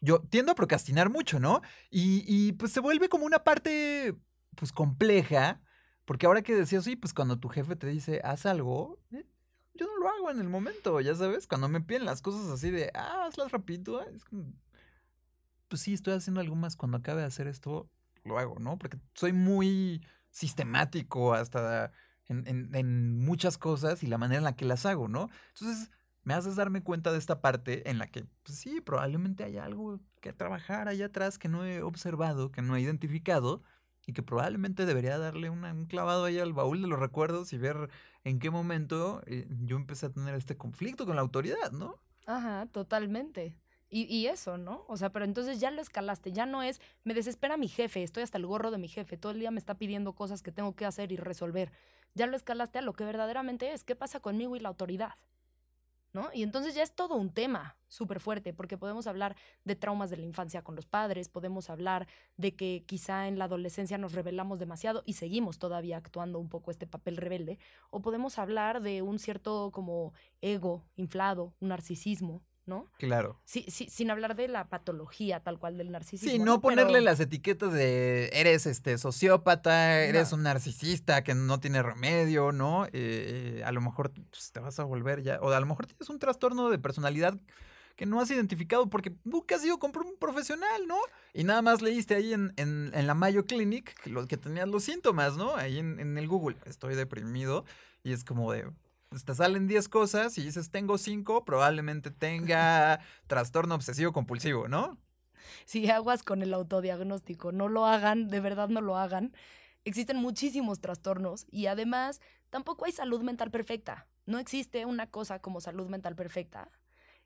yo 0.00 0.20
tiendo 0.20 0.52
a 0.52 0.54
procrastinar 0.54 1.10
mucho, 1.10 1.40
¿no? 1.40 1.62
Y, 1.90 2.52
pues 2.52 2.72
se 2.72 2.80
vuelve 2.80 3.08
como 3.08 3.24
una 3.24 3.44
parte, 3.44 4.14
pues 4.54 4.72
compleja, 4.72 5.60
porque 6.04 6.26
ahora 6.26 6.42
que 6.42 6.54
decías, 6.54 6.84
sí, 6.84 6.96
pues 6.96 7.12
cuando 7.14 7.38
tu 7.38 7.48
jefe 7.48 7.76
te 7.76 7.86
dice, 7.86 8.20
haz 8.24 8.46
algo, 8.46 9.00
eh, 9.10 9.26
yo 9.74 9.86
no 9.86 9.96
lo 9.98 10.08
hago 10.08 10.30
en 10.30 10.40
el 10.40 10.48
momento, 10.48 11.00
ya 11.00 11.14
sabes, 11.14 11.46
cuando 11.46 11.68
me 11.68 11.80
piden 11.80 12.04
las 12.04 12.22
cosas 12.22 12.48
así 12.48 12.70
de, 12.70 12.90
ah, 12.94 13.26
hazlas 13.26 13.52
rapidito, 13.52 14.02
es 14.02 14.24
como, 14.24 14.52
pues 15.68 15.82
sí, 15.82 15.94
estoy 15.94 16.14
haciendo 16.14 16.40
algo 16.40 16.54
más, 16.54 16.76
cuando 16.76 16.98
acabe 16.98 17.20
de 17.22 17.26
hacer 17.26 17.48
esto, 17.48 17.90
lo 18.24 18.38
hago, 18.38 18.58
¿no? 18.58 18.78
Porque 18.78 18.98
soy 19.14 19.32
muy 19.32 20.06
sistemático 20.30 21.34
hasta 21.34 21.92
en, 22.28 22.74
en 22.74 23.18
muchas 23.18 23.56
cosas 23.56 24.02
y 24.02 24.06
la 24.06 24.18
manera 24.18 24.38
en 24.38 24.44
la 24.44 24.56
que 24.56 24.64
las 24.64 24.84
hago, 24.84 25.08
¿no? 25.08 25.28
Entonces, 25.54 25.90
me 26.26 26.34
haces 26.34 26.56
darme 26.56 26.82
cuenta 26.82 27.12
de 27.12 27.18
esta 27.18 27.40
parte 27.40 27.88
en 27.88 27.98
la 27.98 28.08
que, 28.08 28.24
pues 28.42 28.58
sí, 28.58 28.80
probablemente 28.80 29.44
hay 29.44 29.58
algo 29.58 30.00
que 30.20 30.32
trabajar 30.32 30.88
allá 30.88 31.06
atrás 31.06 31.38
que 31.38 31.48
no 31.48 31.64
he 31.64 31.82
observado, 31.82 32.50
que 32.50 32.62
no 32.62 32.74
he 32.74 32.80
identificado 32.80 33.62
y 34.06 34.12
que 34.12 34.24
probablemente 34.24 34.86
debería 34.86 35.18
darle 35.18 35.50
un 35.50 35.86
clavado 35.86 36.24
ahí 36.24 36.40
al 36.40 36.52
baúl 36.52 36.82
de 36.82 36.88
los 36.88 36.98
recuerdos 36.98 37.52
y 37.52 37.58
ver 37.58 37.90
en 38.24 38.40
qué 38.40 38.50
momento 38.50 39.22
eh, 39.26 39.46
yo 39.60 39.76
empecé 39.76 40.06
a 40.06 40.12
tener 40.12 40.34
este 40.34 40.56
conflicto 40.56 41.06
con 41.06 41.14
la 41.14 41.22
autoridad, 41.22 41.70
¿no? 41.70 41.94
Ajá, 42.26 42.66
totalmente. 42.72 43.54
Y, 43.88 44.12
y, 44.12 44.26
eso, 44.26 44.58
¿no? 44.58 44.84
O 44.88 44.96
sea, 44.96 45.10
pero 45.10 45.24
entonces 45.24 45.60
ya 45.60 45.70
lo 45.70 45.80
escalaste, 45.80 46.32
ya 46.32 46.44
no 46.44 46.64
es, 46.64 46.80
me 47.04 47.14
desespera 47.14 47.56
mi 47.56 47.68
jefe, 47.68 48.02
estoy 48.02 48.24
hasta 48.24 48.38
el 48.38 48.46
gorro 48.46 48.72
de 48.72 48.78
mi 48.78 48.88
jefe, 48.88 49.16
todo 49.16 49.30
el 49.30 49.38
día 49.38 49.52
me 49.52 49.60
está 49.60 49.76
pidiendo 49.76 50.12
cosas 50.12 50.42
que 50.42 50.50
tengo 50.50 50.74
que 50.74 50.86
hacer 50.86 51.12
y 51.12 51.16
resolver. 51.18 51.70
Ya 52.14 52.26
lo 52.26 52.36
escalaste 52.36 52.80
a 52.80 52.82
lo 52.82 52.94
que 52.94 53.04
verdaderamente 53.04 53.72
es, 53.72 53.84
¿qué 53.84 53.94
pasa 53.94 54.18
conmigo 54.18 54.56
y 54.56 54.58
la 54.58 54.70
autoridad? 54.70 55.12
Y 56.32 56.42
entonces 56.42 56.74
ya 56.74 56.82
es 56.82 56.94
todo 56.94 57.14
un 57.16 57.30
tema 57.30 57.76
súper 57.88 58.20
fuerte, 58.20 58.52
porque 58.52 58.76
podemos 58.76 59.06
hablar 59.06 59.36
de 59.64 59.76
traumas 59.76 60.10
de 60.10 60.16
la 60.16 60.24
infancia 60.24 60.62
con 60.62 60.74
los 60.74 60.86
padres, 60.86 61.28
podemos 61.28 61.70
hablar 61.70 62.06
de 62.36 62.54
que 62.54 62.84
quizá 62.86 63.28
en 63.28 63.38
la 63.38 63.44
adolescencia 63.44 63.98
nos 63.98 64.12
rebelamos 64.12 64.58
demasiado 64.58 65.02
y 65.06 65.14
seguimos 65.14 65.58
todavía 65.58 65.96
actuando 65.96 66.38
un 66.38 66.48
poco 66.48 66.70
este 66.70 66.86
papel 66.86 67.16
rebelde, 67.16 67.58
o 67.90 68.00
podemos 68.00 68.38
hablar 68.38 68.82
de 68.82 69.02
un 69.02 69.18
cierto 69.18 69.70
como 69.72 70.12
ego 70.40 70.84
inflado, 70.96 71.54
un 71.60 71.68
narcisismo, 71.68 72.42
¿no? 72.66 72.86
Claro. 72.98 73.40
Sí, 73.44 73.64
sí, 73.68 73.88
sin 73.88 74.10
hablar 74.10 74.36
de 74.36 74.48
la 74.48 74.68
patología 74.68 75.40
tal 75.40 75.58
cual 75.58 75.78
del 75.78 75.92
narcisismo. 75.92 76.30
Sí, 76.30 76.38
no, 76.38 76.60
ponerle 76.60 77.00
las 77.00 77.20
etiquetas 77.20 77.72
de 77.72 78.28
eres 78.32 78.66
este 78.66 78.98
sociópata, 78.98 80.02
eres 80.02 80.32
un 80.32 80.42
narcisista 80.42 81.22
que 81.22 81.34
no 81.34 81.60
tiene 81.60 81.82
remedio, 81.82 82.52
¿no? 82.52 82.86
Eh, 82.92 83.62
a 83.64 83.72
lo 83.72 83.80
mejor 83.80 84.12
pues, 84.30 84.50
te 84.52 84.60
vas 84.60 84.78
a 84.80 84.84
volver 84.84 85.22
ya, 85.22 85.38
o 85.40 85.50
a 85.50 85.60
lo 85.60 85.66
mejor 85.66 85.86
tienes 85.86 86.10
un 86.10 86.18
trastorno 86.18 86.68
de 86.68 86.78
personalidad 86.78 87.38
que 87.94 88.04
no 88.04 88.20
has 88.20 88.30
identificado 88.30 88.90
porque 88.90 89.14
nunca 89.24 89.56
has 89.56 89.64
ido 89.64 89.78
con 89.78 89.96
un 89.96 90.16
profesional, 90.18 90.86
¿no? 90.86 90.98
Y 91.32 91.44
nada 91.44 91.62
más 91.62 91.80
leíste 91.80 92.14
ahí 92.14 92.34
en, 92.34 92.52
en, 92.56 93.06
la 93.06 93.14
Mayo 93.14 93.46
Clinic 93.46 93.98
que, 94.02 94.10
lo, 94.10 94.26
que 94.26 94.36
tenías 94.36 94.68
los 94.68 94.84
síntomas, 94.84 95.36
¿no? 95.36 95.56
Ahí 95.56 95.78
en, 95.78 95.98
en 95.98 96.18
el 96.18 96.28
Google, 96.28 96.56
estoy 96.66 96.94
deprimido 96.94 97.64
y 98.04 98.12
es 98.12 98.22
como 98.22 98.52
de, 98.52 98.70
te 99.24 99.34
salen 99.34 99.66
10 99.66 99.88
cosas 99.88 100.36
y 100.38 100.42
dices 100.42 100.70
tengo 100.70 100.98
5, 100.98 101.44
probablemente 101.44 102.10
tenga 102.10 103.00
trastorno 103.26 103.74
obsesivo 103.74 104.12
compulsivo, 104.12 104.68
¿no? 104.68 104.98
Sí, 105.64 105.88
aguas 105.90 106.22
con 106.22 106.42
el 106.42 106.52
autodiagnóstico, 106.54 107.52
no 107.52 107.68
lo 107.68 107.86
hagan, 107.86 108.28
de 108.28 108.40
verdad 108.40 108.68
no 108.68 108.80
lo 108.80 108.96
hagan. 108.96 109.32
Existen 109.84 110.16
muchísimos 110.16 110.80
trastornos 110.80 111.46
y 111.50 111.66
además 111.66 112.20
tampoco 112.50 112.86
hay 112.86 112.92
salud 112.92 113.22
mental 113.22 113.50
perfecta. 113.50 114.08
No 114.26 114.38
existe 114.38 114.84
una 114.84 115.08
cosa 115.08 115.38
como 115.38 115.60
salud 115.60 115.88
mental 115.88 116.16
perfecta. 116.16 116.70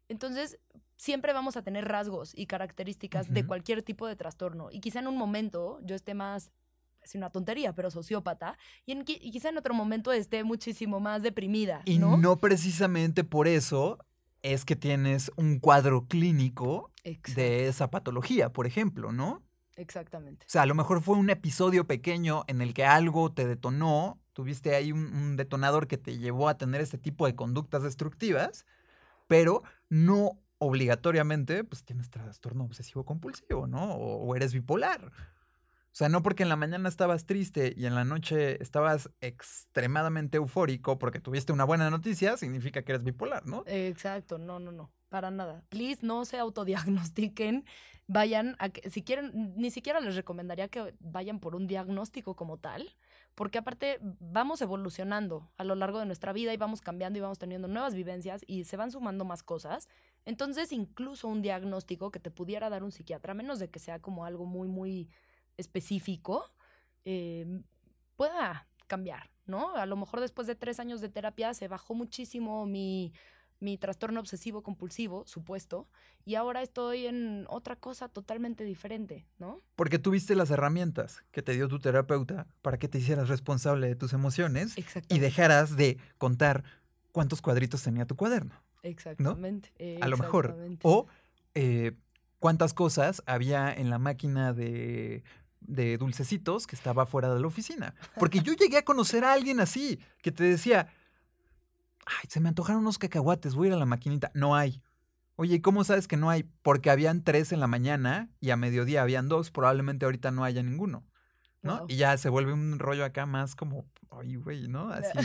Entonces, 0.09 0.59
siempre 0.97 1.33
vamos 1.33 1.57
a 1.57 1.63
tener 1.63 1.87
rasgos 1.87 2.33
y 2.37 2.47
características 2.47 3.33
de 3.33 3.47
cualquier 3.47 3.83
tipo 3.83 4.07
de 4.07 4.17
trastorno. 4.17 4.69
Y 4.71 4.81
quizá 4.81 4.99
en 4.99 5.07
un 5.07 5.17
momento 5.17 5.79
yo 5.83 5.95
esté 5.95 6.15
más 6.15 6.53
es 7.03 7.15
una 7.15 7.31
tontería, 7.31 7.75
pero 7.75 7.91
sociópata, 7.91 8.59
y, 8.87 8.93
en, 8.93 9.05
quizá 9.05 9.49
en 9.49 9.59
otro 9.59 9.75
momento 9.75 10.13
esté 10.13 10.45
muchísimo 10.45 11.01
más 11.01 11.23
deprimida. 11.23 11.83
Y 11.85 11.99
¿no? 11.99 12.17
no 12.17 12.37
precisamente 12.37 13.25
por 13.25 13.49
eso 13.49 13.99
es 14.43 14.65
que 14.65 14.77
tienes 14.77 15.31
un 15.37 15.59
cuadro 15.59 16.07
clínico 16.07 16.93
de 17.35 17.69
esa 17.69 17.91
patología, 17.91 18.53
por 18.53 18.67
ejemplo, 18.67 19.13
¿no? 19.13 19.43
Exactamente. 19.77 20.47
O 20.47 20.51
sea, 20.51 20.63
a 20.63 20.67
lo 20.67 20.75
mejor 20.75 21.03
fue 21.03 21.17
un 21.17 21.31
episodio 21.31 21.87
pequeño 21.87 22.45
en 22.49 22.61
el 22.61 22.75
que 22.75 22.85
algo 22.85 23.33
te 23.33 23.47
detonó, 23.47 24.21
tuviste 24.33 24.75
ahí 24.75 24.93
un, 24.93 25.37
detonador 25.37 25.87
que 25.87 25.99
te 25.99 26.19
llevó 26.19 26.49
a 26.49 26.59
tener 26.59 26.81
este 26.81 26.99
tipo 26.99 27.27
de 27.27 27.35
conductas 27.35 27.83
destructivas, 27.83 28.67
pero 29.27 29.63
no 29.89 30.39
obligatoriamente, 30.59 31.65
pues 31.65 31.85
tienes 31.85 32.11
trastorno 32.11 32.65
obsesivo 32.65 33.05
compulsivo, 33.05 33.67
¿no? 33.67 33.95
o 33.95 34.37
eres 34.37 34.53
bipolar. 34.53 35.11
O 35.93 35.97
sea, 36.01 36.09
no 36.09 36.23
porque 36.23 36.45
en 36.45 36.49
la 36.49 36.57
mañana 36.57 36.89
estabas 36.89 37.27
triste 37.27 37.75
y 37.77 37.87
en 37.87 37.97
la 37.97 38.05
noche 38.05 38.63
estabas 38.63 39.11
extremadamente 39.21 40.37
eufórico 40.37 40.99
porque 40.99 41.19
tuviste 41.19 41.53
una 41.53 41.65
buena 41.65 41.91
noticia, 41.91 42.37
significa 42.37 42.83
que 42.83 42.93
eres 42.93 43.03
bipolar, 43.03 43.45
¿no? 43.45 43.65
Exacto, 43.67 44.39
no, 44.39 44.61
no, 44.61 44.71
no, 44.71 44.93
para 45.09 45.33
nada. 45.33 45.65
Please, 45.69 46.07
no 46.07 46.25
se 46.25 46.39
autodiagnostiquen. 46.39 47.65
Vayan 48.07 48.57
a 48.59 48.71
que, 48.71 48.89
si 48.91 49.03
quieren, 49.03 49.55
ni 49.57 49.71
siquiera 49.71 50.01
les 50.01 50.17
recomendaría 50.17 50.67
que 50.67 50.95
vayan 50.99 51.39
por 51.39 51.55
un 51.55 51.69
diagnóstico 51.69 52.35
como 52.35 52.57
tal, 52.57 52.91
porque 53.37 53.59
aparte 53.59 54.01
vamos 54.19 54.61
evolucionando 54.63 55.49
a 55.57 55.63
lo 55.63 55.77
largo 55.77 56.01
de 56.01 56.07
nuestra 56.07 56.33
vida 56.33 56.53
y 56.53 56.57
vamos 56.57 56.81
cambiando 56.81 57.21
y 57.21 57.23
vamos 57.23 57.39
teniendo 57.39 57.69
nuevas 57.69 57.95
vivencias 57.95 58.43
y 58.49 58.65
se 58.65 58.77
van 58.77 58.91
sumando 58.91 59.25
más 59.25 59.45
cosas. 59.45 59.89
Entonces, 60.25 60.73
incluso 60.73 61.29
un 61.29 61.41
diagnóstico 61.41 62.11
que 62.11 62.19
te 62.19 62.33
pudiera 62.33 62.69
dar 62.69 62.83
un 62.83 62.91
psiquiatra, 62.91 63.33
menos 63.33 63.61
de 63.61 63.71
que 63.71 63.79
sea 63.79 64.01
como 64.01 64.25
algo 64.25 64.45
muy, 64.45 64.67
muy 64.67 65.09
específico 65.61 66.53
em, 67.05 67.63
pueda 68.17 68.67
cambiar, 68.87 69.31
¿no? 69.47 69.77
A 69.77 69.87
lo 69.87 69.97
mejor 69.97 70.21
después 70.21 70.47
de 70.47 70.55
tres 70.55 70.81
años 70.81 71.01
de 71.01 71.09
terapia 71.09 71.55
se 71.55 71.69
bajó 71.69 71.95
muchísimo 71.95 72.67
mi, 72.67 73.13
mi 73.61 73.77
trastorno 73.79 74.21
obsesivo 74.21 74.63
compulsivo, 74.63 75.27
supuesto, 75.27 75.87
y 76.25 76.35
ahora 76.35 76.63
estoy 76.63 77.07
en 77.07 77.47
otra 77.49 77.77
cosa 77.77 78.09
totalmente 78.09 78.65
diferente, 78.65 79.27
¿no? 79.39 79.61
Porque 79.77 79.99
tuviste 79.99 80.35
las 80.35 80.51
herramientas 80.51 81.23
que 81.31 81.43
te 81.43 81.53
dio 81.53 81.69
tu 81.69 81.79
terapeuta 81.79 82.47
para 82.63 82.79
que 82.79 82.89
te 82.89 82.99
hicieras 82.99 83.29
responsable 83.29 83.87
de 83.87 83.97
tus 83.97 84.13
emociones 84.13 84.75
y 85.09 85.19
dejaras 85.19 85.77
de 85.77 85.99
contar 86.19 86.65
cuántos 87.13 87.43
cuadritos 87.43 87.83
tenía 87.83 88.07
tu 88.07 88.17
cuaderno. 88.17 88.55
Exactamente. 88.83 89.71
A 90.01 90.09
lo 90.09 90.17
mejor. 90.17 90.57
O 90.83 91.07
eh, 91.55 91.93
cuántas 92.39 92.73
cosas 92.73 93.23
había 93.27 93.73
en 93.73 93.91
la 93.91 93.99
máquina 93.99 94.53
de 94.53 95.23
de 95.61 95.99
dulcecitos 95.99 96.67
que 96.67 96.77
estaba 96.77 97.07
fuera 97.07 97.33
de 97.33 97.41
la 97.41 97.47
oficina. 97.47 97.95
Porque 98.19 98.41
yo 98.43 98.53
llegué 98.55 98.79
a 98.79 98.85
conocer 98.85 99.25
a 99.25 99.33
alguien 99.33 99.61
así, 99.61 100.01
que 100.23 100.33
te 100.33 100.45
decía, 100.45 100.89
ay, 102.07 102.29
se 102.29 102.41
me 102.41 102.49
antojaron 102.49 102.83
unos 102.83 102.99
cacahuates, 102.99 103.55
voy 103.55 103.67
a 103.67 103.71
ir 103.71 103.75
a 103.75 103.79
la 103.79 103.87
maquinita. 103.87 104.31
No 104.35 104.57
hay. 104.57 104.83
Oye, 105.37 105.57
¿y 105.57 105.61
cómo 105.61 105.85
sabes 105.85 106.07
que 106.07 106.17
no 106.17 106.29
hay? 106.29 106.43
Porque 106.63 106.91
habían 106.91 107.25
tres 107.25 107.53
en 107.53 107.61
la 107.61 107.67
mañana 107.67 108.29
y 108.41 108.51
a 108.51 108.57
mediodía 108.57 109.03
habían 109.03 109.29
dos, 109.29 109.51
probablemente 109.51 110.05
ahorita 110.05 110.31
no 110.31 110.45
haya 110.45 110.63
ninguno. 110.63 111.07
¿No? 111.63 111.85
Y 111.89 111.97
ya 111.97 112.17
se 112.17 112.31
vuelve 112.31 112.55
un 112.55 112.79
rollo 112.79 113.05
acá 113.05 113.27
más 113.27 113.55
como, 113.55 113.85
ay, 114.11 114.37
güey, 114.37 114.69
¿no? 114.69 114.91
Así 114.91 115.19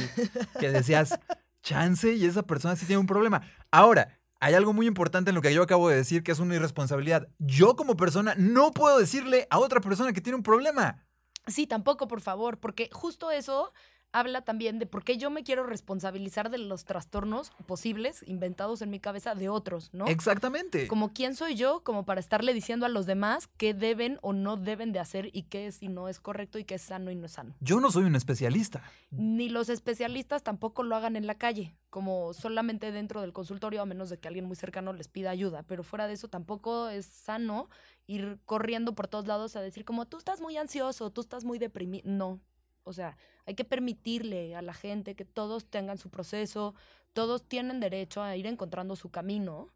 que 0.60 0.70
decías, 0.70 1.18
chance 1.62 2.14
y 2.14 2.26
esa 2.26 2.44
persona 2.44 2.76
sí 2.76 2.86
tiene 2.86 3.00
un 3.00 3.08
problema. 3.08 3.42
Ahora, 3.72 4.20
hay 4.40 4.54
algo 4.54 4.74
muy 4.74 4.88
importante 4.88 5.30
en 5.30 5.36
lo 5.36 5.42
que 5.42 5.54
yo 5.54 5.64
acabo 5.64 5.90
de 5.90 5.96
decir, 5.96 6.24
que 6.24 6.32
es 6.32 6.40
una 6.40 6.56
irresponsabilidad. 6.56 7.28
Yo 7.40 7.76
como 7.76 7.96
persona 7.96 8.36
no 8.38 8.72
puedo 8.72 9.00
decirle 9.00 9.48
a 9.50 9.60
otra 9.60 9.82
persona 9.82 10.14
que 10.14 10.22
tiene 10.22 10.38
un 10.38 10.44
problema. 10.44 11.06
Sí, 11.48 11.68
tampoco, 11.68 12.08
por 12.08 12.22
favor, 12.22 12.60
porque 12.60 12.90
justo 12.92 13.32
eso 13.32 13.72
habla 14.16 14.44
también 14.44 14.80
de 14.80 14.86
por 14.86 15.04
qué 15.04 15.18
yo 15.18 15.30
me 15.30 15.44
quiero 15.44 15.66
responsabilizar 15.66 16.50
de 16.50 16.58
los 16.58 16.86
trastornos 16.86 17.52
posibles 17.66 18.24
inventados 18.26 18.82
en 18.82 18.90
mi 18.90 19.02
cabeza 19.02 19.36
de 19.36 19.50
otros, 19.50 19.90
¿no? 19.94 20.08
Exactamente. 20.08 20.88
Como 20.88 21.12
quién 21.12 21.36
soy 21.36 21.56
yo, 21.56 21.84
como 21.84 22.06
para 22.06 22.22
estarle 22.22 22.54
diciendo 22.54 22.86
a 22.86 22.90
los 22.90 23.06
demás 23.06 23.50
qué 23.58 23.74
deben 23.74 24.18
o 24.22 24.32
no 24.32 24.56
deben 24.56 24.94
de 24.94 25.00
hacer 25.00 25.30
y 25.34 25.44
qué 25.44 25.68
es 25.68 25.84
y 25.84 25.90
no 25.90 26.08
es 26.08 26.22
correcto 26.22 26.58
y 26.58 26.64
qué 26.64 26.76
es 26.76 26.82
sano 26.82 27.12
y 27.12 27.16
no 27.16 27.26
es 27.26 27.34
sano. 27.34 27.56
Yo 27.60 27.82
no 27.82 27.92
soy 27.92 28.06
un 28.06 28.16
especialista. 28.16 28.82
Ni 29.12 29.50
los 29.50 29.68
especialistas 29.68 30.44
tampoco 30.44 30.84
lo 30.84 30.96
hagan 30.96 31.18
en 31.18 31.28
la 31.28 31.36
calle, 31.36 31.76
como 31.90 32.34
solamente 32.34 32.94
dentro 32.94 33.20
del 33.20 33.34
consultorio, 33.34 33.82
a 33.82 33.86
menos 33.86 34.10
de 34.10 34.18
que 34.18 34.30
alguien 34.30 34.46
muy 34.46 34.56
cercano 34.56 34.94
les 34.94 35.10
pida 35.10 35.30
ayuda. 35.30 35.64
Pero 35.64 35.84
fuera 35.84 36.08
de 36.08 36.14
eso 36.14 36.30
tampoco 36.30 36.88
es 36.88 37.06
sano 37.06 37.70
ir 38.08 38.40
corriendo 38.46 38.96
por 38.96 39.10
todos 39.10 39.28
lados 39.28 39.58
a 39.58 39.62
decir 39.62 39.84
como 39.84 40.06
tú 40.06 40.18
estás 40.18 40.40
muy 40.40 40.56
ansioso, 40.56 41.10
tú 41.10 41.20
estás 41.20 41.44
muy 41.44 41.60
deprimido. 41.60 42.04
No, 42.10 42.40
o 42.86 42.94
sea, 42.94 43.18
hay 43.46 43.56
que 43.56 43.66
permitirle 43.66 44.56
a 44.56 44.62
la 44.62 44.74
gente 44.74 45.16
que 45.16 45.26
todos 45.26 45.66
tengan 45.66 45.98
su 45.98 46.10
proceso, 46.10 46.74
todos 47.14 47.48
tienen 47.48 47.80
derecho 47.80 48.22
a 48.22 48.36
ir 48.36 48.48
encontrando 48.48 48.96
su 48.96 49.10
camino. 49.10 49.70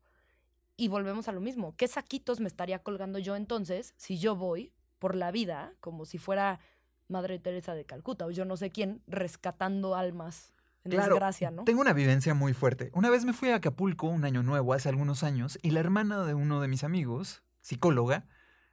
Y 0.76 0.88
volvemos 0.88 1.28
a 1.28 1.34
lo 1.34 1.42
mismo. 1.42 1.76
¿Qué 1.76 1.88
saquitos 1.88 2.40
me 2.40 2.48
estaría 2.48 2.80
colgando 2.80 3.20
yo 3.20 3.36
entonces 3.36 3.94
si 3.98 4.18
yo 4.18 4.36
voy 4.36 4.72
por 4.98 5.16
la 5.16 5.32
vida 5.32 5.74
como 5.82 6.06
si 6.06 6.18
fuera 6.18 6.60
Madre 7.08 7.40
Teresa 7.40 7.74
de 7.74 7.86
Calcuta 7.86 8.26
o 8.26 8.32
yo 8.32 8.46
no 8.46 8.56
sé 8.56 8.70
quién 8.70 9.02
rescatando 9.08 9.96
almas 9.96 10.54
en 10.84 10.92
desgracia, 10.92 11.52
¿no? 11.52 11.66
Tengo 11.66 11.82
una 11.82 11.94
vivencia 11.94 12.34
muy 12.34 12.54
fuerte. 12.54 12.92
Una 12.94 13.10
vez 13.10 13.26
me 13.26 13.34
fui 13.34 13.50
a 13.50 13.56
Acapulco 13.56 14.08
un 14.08 14.24
año 14.24 14.44
nuevo, 14.44 14.74
hace 14.74 14.88
algunos 14.90 15.24
años, 15.24 15.60
y 15.62 15.72
la 15.72 15.82
hermana 15.82 16.24
de 16.24 16.34
uno 16.34 16.62
de 16.62 16.70
mis 16.70 16.84
amigos, 16.86 17.44
psicóloga, 17.62 18.26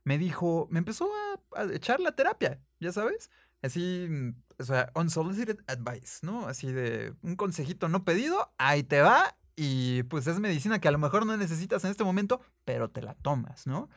me 0.05 0.19
dijo, 0.19 0.69
me 0.71 0.79
empezó 0.79 1.11
a 1.57 1.65
echar 1.73 1.99
la 1.99 2.13
terapia, 2.13 2.61
ya 2.79 2.93
sabes 2.93 3.31
así, 3.63 4.07
mm, 4.09 4.35
o 4.59 4.65
sea, 4.65 4.91
unsolicited 4.95 5.59
advice, 5.67 6.25
¿no? 6.25 6.47
Así 6.47 6.73
de 6.73 7.15
un 7.23 7.37
consejito 7.37 7.89
no 7.89 8.05
pedido, 8.05 8.53
ahí 8.59 8.83
te 8.83 9.01
va 9.01 9.37
y 9.55 10.03
pues 10.05 10.27
es 10.27 10.39
medicina 10.39 10.81
que 10.81 10.89
a 10.89 10.93
lo 10.93 10.99
mejor 10.99 11.27
no 11.27 11.37
necesitas 11.37 11.85
en 11.85 11.91
este 11.91 12.05
momento, 12.05 12.41
pero 12.65 12.91
te 12.91 13.03
la 13.03 13.15
tomas, 13.15 13.67
¿no? 13.67 13.89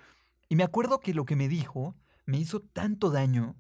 Y 0.48 0.56
me 0.56 0.64
acuerdo 0.64 1.00
que 1.00 1.14
lo 1.14 1.26
que 1.26 1.36
me 1.36 1.48
dijo 1.48 1.96
me 2.26 2.38
hizo 2.38 2.62
tanto 2.62 3.12
daño 3.12 3.56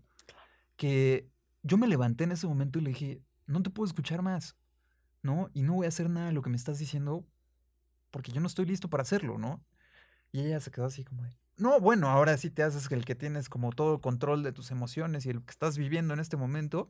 que 0.76 1.30
yo 1.62 1.78
me 1.78 1.88
levanté 1.88 2.24
en 2.24 2.32
ese 2.32 2.48
momento 2.48 2.80
y 2.80 2.84
le 2.84 2.90
dije, 2.92 3.22
no 3.48 3.62
te 3.62 3.70
puedo 3.70 3.88
escuchar 3.88 4.22
más, 4.22 4.56
¿no? 5.22 5.50
Y 5.54 5.62
no 5.62 5.74
voy 5.74 5.86
a 5.86 5.90
hacer 5.90 6.10
nada 6.10 6.28
de 6.28 6.34
lo 6.34 6.42
que 6.42 6.50
me 6.50 6.56
estás 6.56 6.80
diciendo 6.80 7.26
porque 8.12 8.32
yo 8.32 8.42
no 8.42 8.48
estoy 8.48 8.66
listo 8.66 8.90
para 8.90 9.04
hacerlo, 9.04 9.38
¿no? 9.38 9.64
Y 10.32 10.42
ella 10.42 10.60
se 10.60 10.72
quedó 10.72 10.86
así 10.86 11.04
como 11.04 11.24
de, 11.24 11.38
no, 11.60 11.80
bueno, 11.80 12.10
ahora 12.10 12.38
sí 12.38 12.50
te 12.50 12.64
haces 12.64 12.90
el 12.92 13.06
que 13.06 13.16
tienes 13.16 13.50
como 13.50 13.72
todo 13.72 14.02
control 14.02 14.44
de 14.44 14.52
tus 14.52 14.72
emociones 14.72 15.26
y 15.26 15.34
lo 15.34 15.44
que 15.44 15.52
estás 15.52 15.78
viviendo 15.78 16.14
en 16.14 16.20
este 16.20 16.38
momento. 16.38 16.90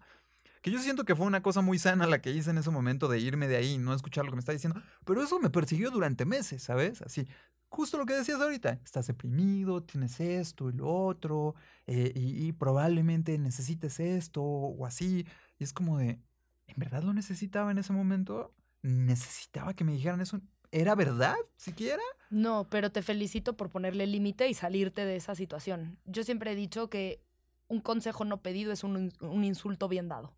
Que 0.61 0.72
yo 0.72 0.80
siento 0.80 1.05
que 1.05 1.15
fue 1.15 1.26
una 1.26 1.41
cosa 1.41 1.61
muy 1.61 1.80
sana 1.80 2.05
la 2.05 2.22
que 2.22 2.32
hice 2.32 2.49
en 2.49 2.57
ese 2.57 2.70
momento 2.70 3.07
de 3.07 3.20
irme 3.20 3.47
de 3.47 3.55
ahí 3.55 3.74
y 3.74 3.78
no 3.78 3.93
escuchar 3.93 4.26
lo 4.26 4.32
que 4.32 4.36
me 4.36 4.41
está 4.41 4.51
diciendo. 4.51 4.82
Pero 5.05 5.24
eso 5.24 5.39
me 5.39 5.49
persiguió 5.49 5.89
durante 5.89 6.26
meses, 6.26 6.63
¿sabes? 6.63 7.01
Así, 7.01 7.28
justo 7.70 7.97
lo 7.97 8.05
que 8.05 8.13
decías 8.13 8.41
ahorita. 8.41 8.80
Estás 8.84 9.07
deprimido, 9.07 9.84
tienes 9.84 10.20
esto 10.20 10.70
y 10.70 10.74
lo 10.74 10.88
otro, 10.88 11.55
eh, 11.88 12.11
y, 12.13 12.47
y, 12.47 12.51
probablemente 12.51 13.38
necesites 13.38 13.99
esto 13.99 14.43
o 14.43 14.86
así. 14.86 15.26
Y 15.59 15.63
es 15.63 15.72
como 15.72 15.97
de, 15.97 16.20
¿en 16.67 16.76
verdad 16.78 17.03
lo 17.03 17.13
necesitaba 17.13 17.72
en 17.72 17.78
ese 17.78 17.93
momento? 17.93 18.53
¿Necesitaba 18.82 19.74
que 19.74 19.84
me 19.84 19.93
dijeran 19.93 20.20
eso? 20.20 20.41
¿Era 20.72 20.93
verdad 20.95 21.36
siquiera? 21.55 22.03
No, 22.30 22.67
pero 22.69 22.91
te 22.91 23.01
felicito 23.01 23.57
por 23.57 23.69
ponerle 23.69 24.05
límite 24.05 24.47
y 24.47 24.53
salirte 24.53 25.05
de 25.05 25.15
esa 25.15 25.36
situación. 25.36 25.97
Yo 26.05 26.23
siempre 26.23 26.51
he 26.51 26.55
dicho 26.55 26.89
que 26.89 27.21
un 27.67 27.82
consejo 27.82 28.25
no 28.25 28.41
pedido 28.41 28.71
es 28.71 28.84
un, 28.84 29.11
insulto 29.43 29.88
bien 29.88 30.07
dado. 30.07 30.36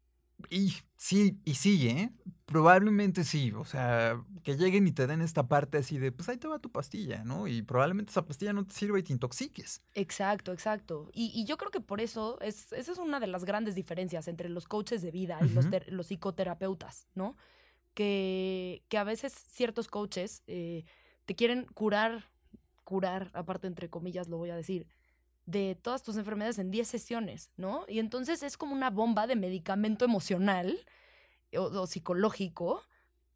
Y 0.50 0.74
sí, 0.98 1.40
y 1.46 1.54
sí, 1.54 1.88
¿eh? 1.88 2.12
Probablemente 2.46 3.24
sí. 3.24 3.52
O 3.52 3.66
sea, 3.66 4.24
que 4.44 4.58
lleguen 4.58 4.88
y 4.88 4.92
te 4.92 5.06
den 5.06 5.22
esta 5.22 5.48
parte 5.48 5.78
así 5.80 6.00
de, 6.00 6.12
pues 6.12 6.30
ahí 6.30 6.38
te 6.38 6.48
va 6.48 6.60
tu 6.60 6.72
pastilla, 6.72 7.24
¿no? 7.24 7.48
Y 7.48 7.62
probablemente 7.62 8.12
esa 8.12 8.26
pastilla 8.26 8.54
no 8.54 8.66
te 8.66 8.74
sirva 8.74 8.98
y 8.98 9.04
te 9.04 9.14
intoxiques. 9.14 9.82
Exacto, 9.94 10.52
exacto. 10.52 11.12
Y, 11.14 11.46
yo 11.46 11.58
creo 11.58 11.72
que 11.72 11.82
por 11.82 12.02
eso, 12.02 12.40
es, 12.42 12.74
esa 12.74 12.92
es 12.92 12.98
una 12.98 13.20
de 13.20 13.28
las 13.28 13.46
grandes 13.46 13.76
diferencias 13.76 14.28
entre 14.28 14.50
los 14.50 14.68
coaches 14.68 15.02
de 15.02 15.12
vida 15.12 15.38
y 15.42 15.50
los, 15.50 15.66
los 15.88 16.08
psicoterapeutas, 16.08 17.08
¿no? 17.14 17.36
que, 17.94 18.84
que 18.88 18.98
a 18.98 19.04
veces 19.04 19.34
ciertos 19.34 19.88
coaches 19.88 20.44
eh, 20.48 20.86
te 21.26 21.36
quieren 21.36 21.66
curar, 21.74 22.26
curar, 22.84 23.32
aparte 23.34 23.68
entre 23.68 23.90
comillas 23.90 24.28
lo 24.28 24.38
voy 24.38 24.50
a 24.50 24.56
decir, 24.56 24.88
de 25.46 25.78
todas 25.82 26.04
tus 26.04 26.18
enfermedades 26.18 26.60
en 26.60 26.72
10 26.72 26.88
sesiones, 26.88 27.52
¿no? 27.58 27.86
Y 27.88 28.00
entonces 28.00 28.44
es 28.44 28.58
como 28.58 28.74
una 28.74 28.90
bomba 28.90 29.28
de 29.28 29.36
medicamento 29.36 30.06
emocional 30.06 30.80
o 31.56 31.88
psicológico, 31.88 32.84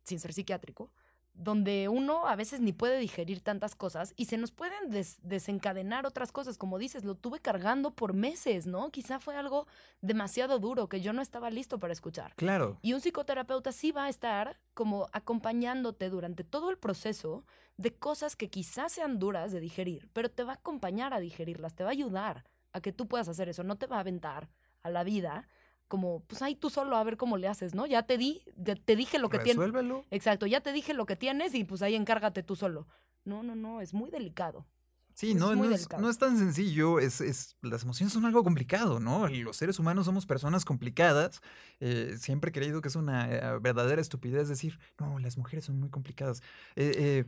sin 0.04 0.20
ser 0.20 0.34
psiquiátrico, 0.34 0.92
donde 1.34 1.90
uno 1.90 2.28
a 2.28 2.36
veces 2.36 2.62
ni 2.62 2.72
puede 2.72 2.98
digerir 2.98 3.42
tantas 3.42 3.76
cosas 3.76 4.14
y 4.16 4.26
se 4.26 4.38
nos 4.38 4.52
pueden 4.52 4.90
desencadenar 5.22 6.06
otras 6.06 6.32
cosas, 6.32 6.58
como 6.58 6.78
dices, 6.78 7.04
lo 7.04 7.16
tuve 7.16 7.40
cargando 7.40 7.92
por 7.92 8.14
meses, 8.14 8.68
¿no? 8.68 8.90
Quizá 8.90 9.20
fue 9.20 9.36
algo 9.36 9.68
demasiado 10.02 10.60
duro 10.60 10.88
que 10.88 11.02
yo 11.02 11.12
no 11.12 11.22
estaba 11.22 11.50
listo 11.50 11.78
para 11.78 11.92
escuchar. 11.92 12.34
Claro. 12.36 12.78
Y 12.82 12.94
un 12.94 13.02
psicoterapeuta 13.02 13.74
sí 13.74 13.92
va 13.92 14.06
a 14.06 14.10
estar 14.10 14.58
como 14.74 15.10
acompañándote 15.12 16.10
durante 16.10 16.46
todo 16.46 16.70
el 16.70 16.78
proceso 16.78 17.44
de 17.78 17.94
cosas 17.94 18.36
que 18.36 18.50
quizás 18.50 18.94
sean 18.94 19.20
duras 19.20 19.52
de 19.52 19.60
digerir, 19.60 20.10
pero 20.14 20.30
te 20.30 20.44
va 20.44 20.54
a 20.54 20.56
acompañar 20.56 21.14
a 21.14 21.20
digerirlas, 21.20 21.76
te 21.76 21.84
va 21.84 21.90
a 21.90 21.94
ayudar 21.94 22.46
a 22.72 22.82
que 22.82 22.94
tú 22.94 23.08
puedas 23.08 23.28
hacer 23.28 23.50
eso, 23.50 23.64
no 23.64 23.78
te 23.78 23.88
va 23.88 23.98
a 23.98 24.02
aventar 24.02 24.50
a 24.84 24.90
la 24.90 25.04
vida 25.04 25.48
como, 25.88 26.22
pues 26.22 26.42
ahí 26.42 26.56
tú 26.56 26.70
solo 26.70 26.98
a 26.98 27.04
ver 27.04 27.18
cómo 27.18 27.38
le 27.38 27.48
haces, 27.48 27.76
¿no? 27.76 27.86
Ya 27.86 28.04
te 28.04 28.18
di, 28.18 28.42
te 28.86 28.96
dije 28.96 29.20
lo 29.20 29.30
que 29.30 29.40
tienes. 29.40 29.58
Resuélvelo. 29.58 30.04
Exacto, 30.10 30.48
ya 30.48 30.62
te 30.62 30.72
dije 30.72 30.94
lo 30.94 31.06
que 31.06 31.16
tienes 31.16 31.54
y 31.54 31.64
pues 31.64 31.82
ahí 31.82 31.96
encárgate 31.96 32.44
tú 32.44 32.56
solo. 32.56 32.88
No, 33.24 33.44
no, 33.44 33.56
no, 33.56 33.82
es 33.82 33.94
muy 33.94 34.10
delicado. 34.10 34.66
Sí, 35.14 35.34
no, 35.34 35.56
no, 35.56 35.70
es, 35.72 35.88
no, 35.98 36.10
es, 36.10 36.18
tan 36.18 36.38
sencillo, 36.38 37.00
es, 37.00 37.22
es, 37.22 37.56
las 37.62 37.84
emociones 37.84 38.12
son 38.12 38.26
algo 38.26 38.44
complicado, 38.44 39.00
¿no? 39.00 39.30
Los 39.30 39.56
seres 39.56 39.80
humanos 39.80 40.06
somos 40.06 40.26
personas 40.26 40.66
complicadas. 40.66 41.42
Eh, 41.80 42.18
siempre 42.20 42.50
he 42.50 42.52
creído 42.52 42.82
que 42.82 42.90
es 42.90 42.98
una 42.98 43.32
eh, 43.32 43.60
verdadera 43.62 44.02
estupidez 44.02 44.50
decir, 44.50 44.78
no, 45.00 45.18
las 45.20 45.38
mujeres 45.38 45.64
son 45.64 45.80
muy 45.80 45.90
complicadas. 45.90 46.44
Eh, 46.76 47.24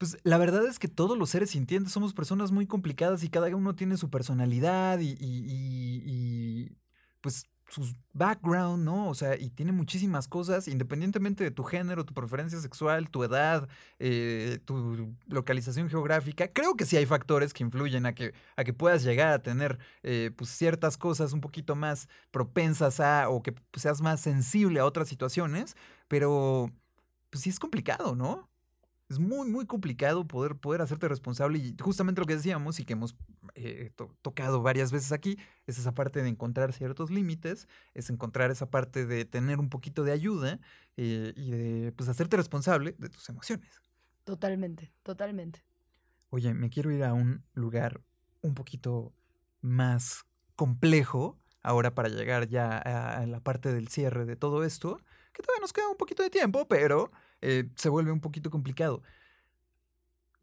pues 0.00 0.16
la 0.24 0.38
verdad 0.38 0.66
es 0.66 0.78
que 0.80 0.88
todos 0.88 1.18
los 1.18 1.30
seres 1.30 1.50
sintientes 1.50 1.92
somos 1.92 2.14
personas 2.14 2.52
muy 2.52 2.66
complicadas 2.66 3.22
y 3.22 3.28
cada 3.28 3.54
uno 3.54 3.76
tiene 3.76 3.98
su 3.98 4.10
personalidad 4.10 4.98
y, 5.00 5.14
y 5.20 6.72
pues 7.20 7.44
su 7.70 7.94
background, 8.12 8.84
¿no? 8.84 9.08
O 9.08 9.14
sea, 9.14 9.36
y 9.36 9.50
tiene 9.50 9.72
muchísimas 9.72 10.28
cosas, 10.28 10.68
independientemente 10.68 11.44
de 11.44 11.50
tu 11.50 11.62
género, 11.62 12.04
tu 12.04 12.14
preferencia 12.14 12.58
sexual, 12.60 13.10
tu 13.10 13.24
edad, 13.24 13.68
eh, 13.98 14.58
tu 14.64 15.14
localización 15.26 15.88
geográfica. 15.88 16.48
Creo 16.48 16.74
que 16.76 16.84
sí 16.84 16.96
hay 16.96 17.06
factores 17.06 17.52
que 17.54 17.62
influyen 17.62 18.06
a 18.06 18.14
que, 18.14 18.34
a 18.56 18.64
que 18.64 18.72
puedas 18.72 19.04
llegar 19.04 19.28
a 19.32 19.42
tener 19.42 19.78
eh, 20.02 20.30
pues 20.36 20.50
ciertas 20.50 20.96
cosas 20.96 21.32
un 21.32 21.40
poquito 21.40 21.76
más 21.76 22.08
propensas 22.30 23.00
a, 23.00 23.28
o 23.28 23.42
que 23.42 23.54
seas 23.74 24.02
más 24.02 24.20
sensible 24.20 24.80
a 24.80 24.86
otras 24.86 25.08
situaciones, 25.08 25.76
pero 26.08 26.70
pues 27.30 27.42
sí 27.44 27.50
es 27.50 27.60
complicado, 27.60 28.16
¿no? 28.16 28.48
Es 29.10 29.18
muy, 29.18 29.48
muy 29.48 29.66
complicado 29.66 30.24
poder, 30.24 30.54
poder 30.54 30.82
hacerte 30.82 31.08
responsable 31.08 31.58
y 31.58 31.76
justamente 31.80 32.20
lo 32.20 32.26
que 32.28 32.36
decíamos 32.36 32.78
y 32.78 32.84
que 32.84 32.92
hemos 32.92 33.16
eh, 33.56 33.90
tocado 34.22 34.62
varias 34.62 34.92
veces 34.92 35.10
aquí 35.10 35.36
es 35.66 35.78
esa 35.78 35.92
parte 35.92 36.22
de 36.22 36.28
encontrar 36.28 36.72
ciertos 36.72 37.10
límites, 37.10 37.66
es 37.92 38.08
encontrar 38.08 38.52
esa 38.52 38.70
parte 38.70 39.06
de 39.06 39.24
tener 39.24 39.58
un 39.58 39.68
poquito 39.68 40.04
de 40.04 40.12
ayuda 40.12 40.60
eh, 40.96 41.32
y 41.34 41.50
de 41.50 41.92
pues, 41.92 42.08
hacerte 42.08 42.36
responsable 42.36 42.94
de 42.98 43.08
tus 43.08 43.28
emociones. 43.28 43.68
Totalmente, 44.22 44.92
totalmente. 45.02 45.64
Oye, 46.30 46.54
me 46.54 46.70
quiero 46.70 46.92
ir 46.92 47.02
a 47.02 47.12
un 47.12 47.42
lugar 47.52 48.00
un 48.42 48.54
poquito 48.54 49.12
más 49.60 50.24
complejo 50.54 51.36
ahora 51.64 51.96
para 51.96 52.08
llegar 52.08 52.48
ya 52.48 52.78
a 52.78 53.26
la 53.26 53.40
parte 53.40 53.72
del 53.72 53.88
cierre 53.88 54.24
de 54.24 54.36
todo 54.36 54.62
esto, 54.62 55.00
que 55.32 55.42
todavía 55.42 55.62
nos 55.62 55.72
queda 55.72 55.88
un 55.88 55.96
poquito 55.96 56.22
de 56.22 56.30
tiempo, 56.30 56.68
pero 56.68 57.10
eh, 57.42 57.70
se 57.76 57.88
vuelve 57.88 58.12
un 58.12 58.20
poquito 58.20 58.50
complicado. 58.50 59.02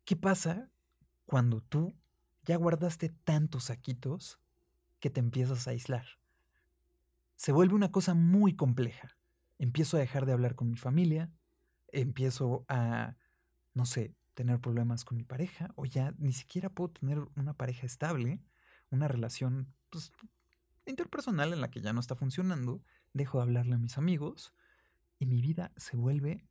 ¿Qué 0.05 0.15
pasa 0.15 0.69
cuando 1.25 1.61
tú 1.61 1.95
ya 2.43 2.55
guardaste 2.55 3.09
tantos 3.09 3.65
saquitos 3.65 4.39
que 4.99 5.09
te 5.09 5.19
empiezas 5.19 5.67
a 5.67 5.71
aislar? 5.71 6.05
Se 7.35 7.51
vuelve 7.51 7.75
una 7.75 7.91
cosa 7.91 8.13
muy 8.13 8.55
compleja. 8.55 9.17
Empiezo 9.59 9.97
a 9.97 9.99
dejar 9.99 10.25
de 10.25 10.33
hablar 10.33 10.55
con 10.55 10.69
mi 10.69 10.77
familia, 10.77 11.31
empiezo 11.89 12.65
a, 12.67 13.15
no 13.73 13.85
sé, 13.85 14.15
tener 14.33 14.59
problemas 14.59 15.03
con 15.03 15.17
mi 15.17 15.23
pareja, 15.23 15.71
o 15.75 15.85
ya 15.85 16.13
ni 16.17 16.31
siquiera 16.31 16.69
puedo 16.69 16.91
tener 16.91 17.19
una 17.35 17.53
pareja 17.53 17.85
estable, 17.85 18.39
una 18.91 19.07
relación 19.07 19.73
pues, 19.89 20.11
interpersonal 20.85 21.53
en 21.53 21.61
la 21.61 21.69
que 21.69 21.81
ya 21.81 21.93
no 21.93 21.99
está 21.99 22.15
funcionando, 22.15 22.81
dejo 23.13 23.39
de 23.39 23.43
hablarle 23.43 23.75
a 23.75 23.79
mis 23.79 23.97
amigos 23.97 24.53
y 25.19 25.25
mi 25.25 25.41
vida 25.41 25.71
se 25.75 25.97
vuelve 25.97 26.45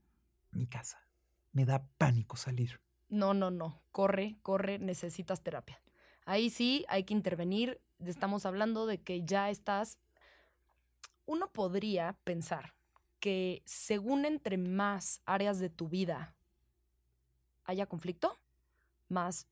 mi 0.57 0.67
casa. 0.67 1.07
Me 1.53 1.65
da 1.65 1.87
pánico 1.99 2.37
salir. 2.37 2.81
No, 3.09 3.35
no, 3.35 3.51
no. 3.51 3.81
Corre, 3.93 4.37
corre, 4.43 4.79
necesitas 4.79 5.43
terapia. 5.43 5.81
Ahí 6.25 6.51
sí 6.51 6.85
hay 6.89 7.05
que 7.05 7.15
intervenir. 7.15 7.81
Estamos 8.05 8.47
hablando 8.47 8.87
de 8.87 8.99
que 8.99 9.25
ya 9.25 9.51
estás... 9.51 9.99
Uno 11.25 11.49
podría 11.53 12.17
pensar 12.25 12.75
que 13.21 13.63
según 13.65 14.25
entre 14.25 14.59
más 14.59 15.21
áreas 15.25 15.59
de 15.59 15.71
tu 15.71 15.89
vida 15.89 16.35
haya 17.65 17.87
conflicto, 17.87 18.39
más 19.09 19.49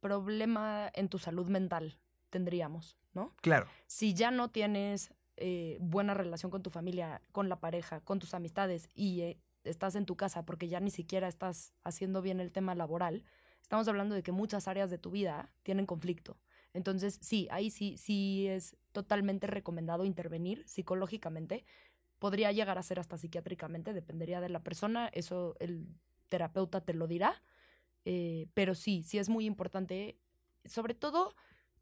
problema 0.00 0.90
en 0.94 1.08
tu 1.08 1.18
salud 1.18 1.46
mental 1.48 1.98
tendríamos, 2.30 2.96
¿no? 3.12 3.34
Claro. 3.42 3.66
Si 3.86 4.14
ya 4.14 4.30
no 4.30 4.50
tienes 4.50 5.12
eh, 5.36 5.76
buena 5.80 6.14
relación 6.14 6.50
con 6.50 6.62
tu 6.62 6.70
familia, 6.70 7.20
con 7.32 7.48
la 7.48 7.56
pareja, 7.56 8.00
con 8.00 8.18
tus 8.18 8.34
amistades 8.34 8.88
y 8.94 9.20
eh, 9.22 9.38
estás 9.64 9.94
en 9.94 10.06
tu 10.06 10.16
casa 10.16 10.44
porque 10.44 10.68
ya 10.68 10.80
ni 10.80 10.90
siquiera 10.90 11.28
estás 11.28 11.72
haciendo 11.82 12.22
bien 12.22 12.40
el 12.40 12.52
tema 12.52 12.74
laboral, 12.74 13.24
estamos 13.62 13.86
hablando 13.88 14.14
de 14.14 14.22
que 14.22 14.32
muchas 14.32 14.68
áreas 14.68 14.90
de 14.90 14.98
tu 14.98 15.10
vida 15.10 15.52
tienen 15.62 15.86
conflicto. 15.86 16.38
Entonces, 16.72 17.18
sí, 17.20 17.48
ahí 17.50 17.70
sí, 17.70 17.96
sí 17.96 18.46
es 18.48 18.76
totalmente 18.92 19.46
recomendado 19.46 20.04
intervenir 20.04 20.66
psicológicamente. 20.68 21.64
Podría 22.18 22.52
llegar 22.52 22.78
a 22.78 22.82
ser 22.82 23.00
hasta 23.00 23.18
psiquiátricamente, 23.18 23.92
dependería 23.92 24.40
de 24.40 24.48
la 24.48 24.62
persona, 24.62 25.08
eso 25.12 25.56
el 25.58 25.86
terapeuta 26.28 26.80
te 26.80 26.94
lo 26.94 27.06
dirá. 27.06 27.42
Eh, 28.04 28.46
pero 28.54 28.74
sí, 28.74 29.02
sí 29.02 29.18
es 29.18 29.28
muy 29.28 29.46
importante, 29.46 30.18
sobre 30.64 30.94
todo, 30.94 31.34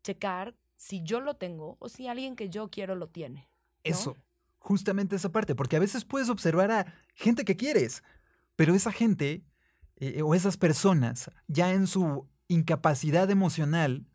checar 0.02 0.56
si 0.76 1.02
yo 1.02 1.20
lo 1.20 1.36
tengo 1.36 1.76
o 1.80 1.88
si 1.88 2.08
alguien 2.08 2.36
que 2.36 2.48
yo 2.48 2.70
quiero 2.70 2.94
lo 2.94 3.08
tiene. 3.08 3.48
Eso, 3.84 4.16
justamente 4.68 5.16
esa 5.16 5.32
parte, 5.32 5.54
porque 5.54 5.76
a 5.76 5.80
veces 5.80 6.04
puedes 6.04 6.28
observar 6.28 6.70
a 6.70 6.92
gente 7.14 7.46
que 7.46 7.56
quieres, 7.56 8.02
pero 8.54 8.74
esa 8.74 8.92
gente 8.92 9.42
eh, 9.96 10.20
o 10.20 10.34
esas 10.34 10.58
personas 10.58 11.30
ya 11.46 11.72
en 11.72 11.86
su 11.86 12.28
incapacidad 12.48 13.30
emocional 13.30 14.06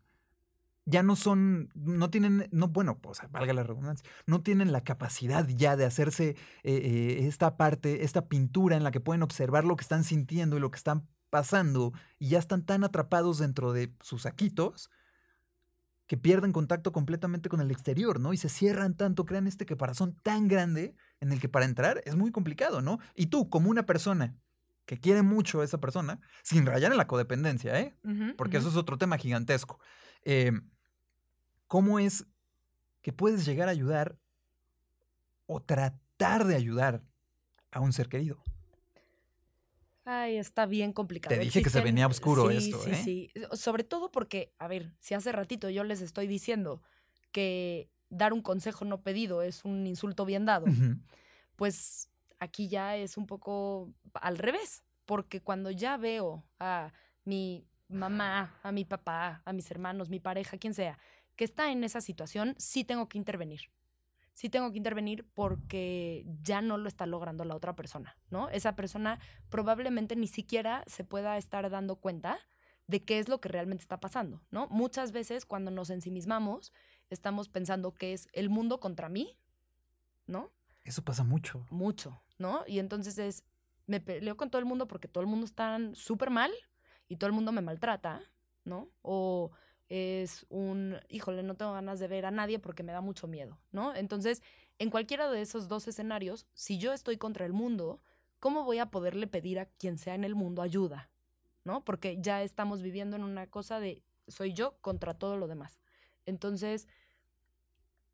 ya 0.84 1.02
no 1.02 1.16
son, 1.16 1.72
no 1.74 2.08
tienen, 2.08 2.48
no, 2.52 2.68
bueno, 2.68 3.00
pues 3.00 3.20
valga 3.32 3.52
la 3.52 3.64
redundancia, 3.64 4.08
no 4.26 4.42
tienen 4.42 4.70
la 4.70 4.84
capacidad 4.84 5.44
ya 5.48 5.76
de 5.76 5.86
hacerse 5.86 6.28
eh, 6.28 6.36
eh, 6.62 7.26
esta 7.26 7.56
parte, 7.56 8.04
esta 8.04 8.28
pintura 8.28 8.76
en 8.76 8.84
la 8.84 8.92
que 8.92 9.00
pueden 9.00 9.24
observar 9.24 9.64
lo 9.64 9.74
que 9.74 9.82
están 9.82 10.04
sintiendo 10.04 10.56
y 10.56 10.60
lo 10.60 10.70
que 10.70 10.76
están 10.76 11.08
pasando 11.30 11.92
y 12.20 12.28
ya 12.28 12.38
están 12.38 12.64
tan 12.64 12.84
atrapados 12.84 13.38
dentro 13.38 13.72
de 13.72 13.92
sus 14.02 14.22
saquitos 14.22 14.88
que 16.06 16.16
pierden 16.16 16.52
contacto 16.52 16.92
completamente 16.92 17.48
con 17.48 17.60
el 17.60 17.70
exterior, 17.70 18.20
¿no? 18.20 18.32
Y 18.32 18.36
se 18.36 18.48
cierran 18.48 18.94
tanto, 18.94 19.24
crean 19.24 19.46
este 19.46 19.66
caparazón 19.66 20.16
tan 20.22 20.48
grande 20.48 20.94
en 21.20 21.32
el 21.32 21.40
que 21.40 21.48
para 21.48 21.64
entrar 21.64 22.02
es 22.04 22.14
muy 22.14 22.30
complicado, 22.30 22.82
¿no? 22.82 22.98
Y 23.14 23.26
tú, 23.26 23.48
como 23.48 23.70
una 23.70 23.86
persona 23.86 24.36
que 24.84 24.98
quiere 24.98 25.22
mucho 25.22 25.60
a 25.60 25.64
esa 25.64 25.78
persona, 25.78 26.20
sin 26.42 26.66
rayar 26.66 26.92
en 26.92 26.98
la 26.98 27.06
codependencia, 27.06 27.80
¿eh? 27.80 27.96
Porque 28.36 28.58
eso 28.58 28.68
es 28.68 28.76
otro 28.76 28.98
tema 28.98 29.16
gigantesco. 29.16 29.80
Eh, 30.24 30.52
¿Cómo 31.66 31.98
es 31.98 32.26
que 33.00 33.12
puedes 33.12 33.46
llegar 33.46 33.68
a 33.68 33.72
ayudar 33.72 34.18
o 35.46 35.60
tratar 35.60 36.44
de 36.44 36.56
ayudar 36.56 37.02
a 37.70 37.80
un 37.80 37.92
ser 37.92 38.08
querido? 38.08 38.42
Ay, 40.04 40.36
está 40.36 40.66
bien 40.66 40.92
complicado. 40.92 41.34
Te 41.34 41.40
dije 41.40 41.62
que 41.62 41.70
se 41.70 41.80
venía 41.80 42.06
oscuro 42.06 42.50
esto, 42.50 42.82
sí, 42.82 42.90
¿eh? 42.90 43.02
Sí, 43.02 43.30
Sobre 43.52 43.84
todo 43.84 44.10
porque, 44.10 44.52
a 44.58 44.68
ver, 44.68 44.92
si 45.00 45.14
hace 45.14 45.32
ratito 45.32 45.70
yo 45.70 45.82
les 45.82 46.02
estoy 46.02 46.26
diciendo 46.26 46.82
que 47.32 47.90
dar 48.10 48.32
un 48.32 48.42
consejo 48.42 48.84
no 48.84 49.02
pedido 49.02 49.42
es 49.42 49.64
un 49.64 49.86
insulto 49.86 50.24
bien 50.24 50.44
dado, 50.44 50.66
pues 51.56 52.10
aquí 52.38 52.68
ya 52.68 52.96
es 52.96 53.16
un 53.16 53.26
poco 53.26 53.92
al 54.14 54.38
revés, 54.38 54.84
porque 55.06 55.40
cuando 55.40 55.70
ya 55.70 55.96
veo 55.96 56.44
a 56.60 56.92
mi 57.24 57.66
mamá, 57.88 58.58
a 58.62 58.72
mi 58.72 58.84
papá, 58.84 59.42
a 59.44 59.52
mis 59.52 59.70
hermanos, 59.70 60.10
mi 60.10 60.20
pareja, 60.20 60.58
quien 60.58 60.74
sea, 60.74 60.98
que 61.34 61.44
está 61.44 61.72
en 61.72 61.82
esa 61.82 62.00
situación, 62.00 62.54
sí 62.58 62.84
tengo 62.84 63.08
que 63.08 63.18
intervenir 63.18 63.70
sí 64.34 64.50
tengo 64.50 64.70
que 64.70 64.78
intervenir 64.78 65.24
porque 65.32 66.26
ya 66.42 66.60
no 66.60 66.76
lo 66.76 66.88
está 66.88 67.06
logrando 67.06 67.44
la 67.44 67.54
otra 67.54 67.74
persona, 67.74 68.16
¿no? 68.30 68.50
Esa 68.50 68.76
persona 68.76 69.20
probablemente 69.48 70.16
ni 70.16 70.26
siquiera 70.26 70.84
se 70.86 71.04
pueda 71.04 71.38
estar 71.38 71.70
dando 71.70 71.96
cuenta 71.96 72.38
de 72.86 73.02
qué 73.02 73.18
es 73.18 73.28
lo 73.28 73.40
que 73.40 73.48
realmente 73.48 73.82
está 73.82 74.00
pasando, 74.00 74.42
¿no? 74.50 74.66
Muchas 74.68 75.12
veces 75.12 75.46
cuando 75.46 75.70
nos 75.70 75.88
ensimismamos, 75.88 76.72
estamos 77.10 77.48
pensando 77.48 77.94
que 77.94 78.12
es 78.12 78.28
el 78.32 78.50
mundo 78.50 78.80
contra 78.80 79.08
mí, 79.08 79.38
¿no? 80.26 80.52
Eso 80.82 81.02
pasa 81.02 81.24
mucho. 81.24 81.64
Mucho, 81.70 82.20
¿no? 82.36 82.64
Y 82.66 82.80
entonces 82.80 83.18
es, 83.18 83.44
me 83.86 84.00
peleo 84.00 84.36
con 84.36 84.50
todo 84.50 84.58
el 84.58 84.66
mundo 84.66 84.86
porque 84.86 85.08
todo 85.08 85.22
el 85.22 85.30
mundo 85.30 85.46
está 85.46 85.78
súper 85.94 86.30
mal 86.30 86.52
y 87.08 87.16
todo 87.16 87.28
el 87.28 87.34
mundo 87.34 87.52
me 87.52 87.62
maltrata, 87.62 88.20
¿no? 88.64 88.90
O 89.00 89.52
es 89.88 90.46
un, 90.48 90.96
híjole, 91.08 91.42
no 91.42 91.56
tengo 91.56 91.72
ganas 91.72 91.98
de 91.98 92.08
ver 92.08 92.26
a 92.26 92.30
nadie 92.30 92.58
porque 92.58 92.82
me 92.82 92.92
da 92.92 93.00
mucho 93.00 93.26
miedo, 93.26 93.58
¿no? 93.70 93.94
Entonces, 93.94 94.42
en 94.78 94.90
cualquiera 94.90 95.30
de 95.30 95.42
esos 95.42 95.68
dos 95.68 95.86
escenarios, 95.86 96.46
si 96.54 96.78
yo 96.78 96.92
estoy 96.92 97.16
contra 97.16 97.46
el 97.46 97.52
mundo, 97.52 98.00
¿cómo 98.40 98.64
voy 98.64 98.78
a 98.78 98.90
poderle 98.90 99.26
pedir 99.26 99.58
a 99.58 99.66
quien 99.66 99.98
sea 99.98 100.14
en 100.14 100.24
el 100.24 100.34
mundo 100.34 100.62
ayuda? 100.62 101.10
¿No? 101.64 101.84
Porque 101.84 102.18
ya 102.20 102.42
estamos 102.42 102.82
viviendo 102.82 103.16
en 103.16 103.22
una 103.22 103.46
cosa 103.46 103.80
de 103.80 104.02
soy 104.28 104.52
yo 104.52 104.76
contra 104.80 105.14
todo 105.14 105.36
lo 105.36 105.46
demás. 105.46 105.78
Entonces, 106.26 106.88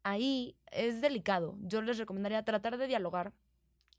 ahí 0.02 0.56
es 0.70 1.00
delicado. 1.00 1.56
Yo 1.62 1.82
les 1.82 1.98
recomendaría 1.98 2.44
tratar 2.44 2.78
de 2.78 2.86
dialogar. 2.86 3.32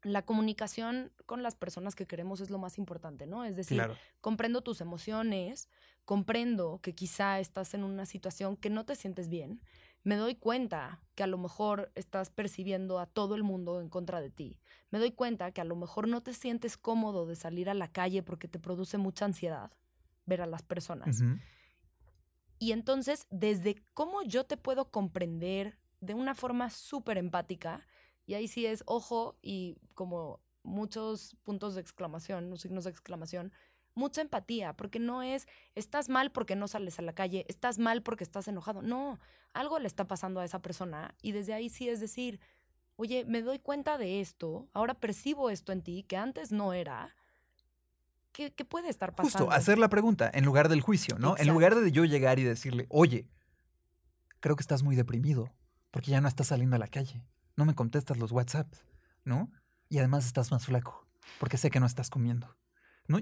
La 0.04 0.24
comunicación 0.24 1.12
con 1.26 1.44
las 1.44 1.56
personas 1.56 1.96
que 1.96 2.08
queremos 2.08 2.42
es 2.42 2.50
lo 2.50 2.58
más 2.58 2.78
importante, 2.78 3.28
¿no? 3.28 3.46
Es 3.46 3.56
decir, 3.56 3.82
comprendo 4.20 4.62
tus 4.62 4.82
emociones, 4.82 5.70
comprendo 6.06 6.80
que 6.82 6.96
quizá 6.96 7.40
estás 7.40 7.74
en 7.74 7.84
una 7.84 8.06
situación 8.06 8.58
que 8.58 8.70
no 8.70 8.86
te 8.86 8.96
sientes 8.96 9.30
bien, 9.30 9.62
me 10.04 10.16
doy 10.16 10.36
cuenta 10.36 11.00
que 11.14 11.24
a 11.24 11.28
lo 11.28 11.38
mejor 11.38 11.92
estás 11.94 12.32
percibiendo 12.32 13.00
a 13.00 13.06
todo 13.06 13.36
el 13.36 13.44
mundo 13.44 13.80
en 13.80 13.90
contra 13.90 14.20
de 14.20 14.32
ti. 14.32 14.60
Me 14.90 14.98
doy 14.98 15.12
cuenta 15.12 15.52
que 15.52 15.62
a 15.62 15.66
lo 15.66 15.76
mejor 15.76 16.08
no 16.08 16.22
te 16.22 16.34
sientes 16.34 16.78
cómodo 16.78 17.28
de 17.28 17.36
salir 17.36 17.70
a 17.70 17.76
la 17.76 17.92
calle 17.92 18.24
porque 18.24 18.48
te 18.48 18.60
produce 18.60 18.98
mucha 18.98 19.26
ansiedad 19.26 19.72
ver 20.26 20.42
a 20.42 20.48
las 20.48 20.64
personas. 20.64 21.22
Y 22.58 22.72
entonces, 22.72 23.28
desde 23.30 23.76
cómo 23.94 24.24
yo 24.24 24.46
te 24.46 24.58
puedo 24.58 24.90
comprender 24.90 25.78
de 26.00 26.16
una 26.16 26.34
forma 26.34 26.72
súper 26.72 27.18
empática, 27.18 27.86
y 28.32 28.34
ahí 28.34 28.48
sí 28.48 28.66
es 28.66 28.82
ojo 28.86 29.38
y 29.42 29.76
como 29.94 30.40
muchos 30.64 31.36
puntos 31.44 31.76
de 31.76 31.82
exclamación, 31.82 32.58
signos 32.58 32.86
de 32.86 32.90
exclamación, 32.90 33.52
mucha 33.94 34.22
empatía, 34.22 34.72
porque 34.72 35.00
no 35.00 35.22
es, 35.22 35.50
estás 35.76 36.08
mal 36.08 36.32
porque 36.32 36.56
no 36.56 36.70
sales 36.70 36.98
a 36.98 37.02
la 37.02 37.12
calle, 37.12 37.46
estás 37.50 37.78
mal 37.78 38.04
porque 38.04 38.24
estás 38.24 38.48
enojado. 38.48 38.82
No, 38.82 39.20
algo 39.52 39.80
le 39.80 39.88
está 39.88 40.08
pasando 40.08 40.40
a 40.40 40.46
esa 40.46 40.62
persona 40.62 41.14
y 41.22 41.34
desde 41.34 41.54
ahí 41.54 41.68
sí 41.68 41.90
es 41.90 42.00
decir, 42.00 42.40
oye, 42.96 43.26
me 43.26 43.42
doy 43.42 43.60
cuenta 43.60 43.98
de 43.98 44.22
esto, 44.22 44.70
ahora 44.72 44.94
percibo 44.94 45.50
esto 45.50 45.74
en 45.74 45.82
ti 45.82 46.04
que 46.04 46.16
antes 46.16 46.54
no 46.54 46.72
era. 46.72 47.14
¿Qué, 48.32 48.50
puede 48.64 48.88
estar 48.88 49.14
pasando? 49.14 49.40
Justo, 49.40 49.52
hacer 49.52 49.78
la 49.78 49.90
pregunta 49.90 50.32
en 50.34 50.46
lugar 50.46 50.70
del 50.70 50.80
juicio, 50.80 51.20
¿no? 51.20 51.36
En 51.38 51.50
lugar 51.50 51.76
de 51.76 51.92
yo 51.92 52.06
llegar 52.06 52.40
y 52.40 52.46
decirle, 52.46 52.86
oye, 52.88 53.28
creo 54.40 54.56
que 54.56 54.62
estás 54.62 54.84
muy 54.84 54.96
deprimido 54.96 55.52
porque 55.92 56.12
ya 56.12 56.22
no 56.22 56.30
estás 56.30 56.48
saliendo 56.48 56.78
a 56.78 56.80
la 56.80 56.88
calle, 56.88 57.26
no 57.56 57.66
me 57.66 57.76
contestas 57.76 58.18
los 58.18 58.32
WhatsApps, 58.32 58.86
¿no? 59.24 59.52
Y 59.90 60.00
además 60.00 60.26
estás 60.26 60.52
más 60.52 60.66
flaco 60.66 61.08
porque 61.40 61.58
sé 61.58 61.70
que 61.70 61.80
no 61.80 61.86
estás 61.86 62.10
comiendo. 62.10 62.56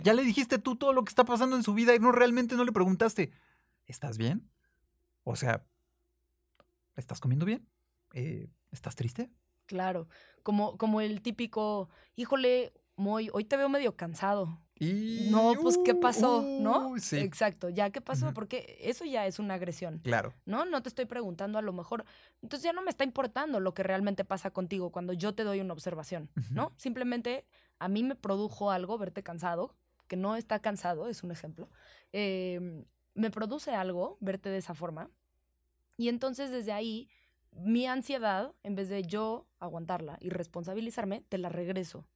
Ya 0.03 0.13
le 0.13 0.23
dijiste 0.23 0.59
tú 0.59 0.75
todo 0.75 0.93
lo 0.93 1.03
que 1.03 1.09
está 1.09 1.25
pasando 1.25 1.55
en 1.55 1.63
su 1.63 1.73
vida 1.73 1.95
y 1.95 1.99
no 1.99 2.11
realmente 2.11 2.55
no 2.55 2.63
le 2.63 2.71
preguntaste, 2.71 3.31
¿estás 3.87 4.17
bien? 4.17 4.47
O 5.23 5.35
sea, 5.35 5.65
¿estás 6.95 7.19
comiendo 7.19 7.45
bien? 7.45 7.67
Eh, 8.13 8.49
¿Estás 8.71 8.95
triste? 8.95 9.31
Claro, 9.65 10.07
como, 10.43 10.77
como 10.77 11.01
el 11.01 11.21
típico, 11.21 11.89
híjole, 12.15 12.73
hoy 12.97 13.45
te 13.45 13.57
veo 13.57 13.69
medio 13.69 13.95
cansado. 13.95 14.61
Y... 14.79 15.27
No, 15.29 15.53
pues, 15.61 15.77
¿qué 15.83 15.93
pasó? 15.93 16.41
¿No? 16.41 16.97
Sí. 16.97 17.17
Exacto, 17.17 17.69
ya, 17.69 17.89
¿qué 17.89 17.99
pasó? 17.99 18.33
Porque 18.33 18.77
eso 18.81 19.03
ya 19.03 19.27
es 19.27 19.37
una 19.37 19.55
agresión. 19.55 19.99
Claro. 19.99 20.33
¿No? 20.45 20.63
No 20.63 20.81
te 20.81 20.87
estoy 20.87 21.05
preguntando 21.05 21.59
a 21.59 21.61
lo 21.61 21.73
mejor. 21.73 22.05
Entonces 22.41 22.63
ya 22.63 22.71
no 22.71 22.81
me 22.81 22.89
está 22.89 23.03
importando 23.03 23.59
lo 23.59 23.73
que 23.73 23.83
realmente 23.83 24.23
pasa 24.23 24.51
contigo 24.51 24.91
cuando 24.91 25.11
yo 25.11 25.35
te 25.35 25.43
doy 25.43 25.59
una 25.59 25.73
observación, 25.73 26.29
¿no? 26.49 26.71
Simplemente 26.77 27.45
a 27.77 27.89
mí 27.89 28.03
me 28.03 28.15
produjo 28.15 28.71
algo 28.71 28.97
verte 28.97 29.21
cansado, 29.21 29.75
que 30.07 30.15
no 30.15 30.35
está 30.37 30.59
cansado, 30.59 31.09
es 31.09 31.23
un 31.23 31.31
ejemplo. 31.31 31.69
Em, 32.13 32.85
me 33.15 33.31
produce 33.31 33.75
algo 33.75 34.17
verte 34.21 34.49
de 34.49 34.57
esa 34.57 34.73
forma. 34.73 35.09
Y 35.97 36.07
entonces 36.07 36.51
desde 36.51 36.71
ahí, 36.71 37.09
mi 37.51 37.85
ansiedad, 37.85 38.53
en 38.63 38.75
vez 38.75 38.87
de 38.87 39.03
yo 39.03 39.45
aguantarla 39.59 40.17
y 40.21 40.29
responsabilizarme, 40.29 41.21
te 41.27 41.37
la 41.37 41.49
regreso. 41.49 42.07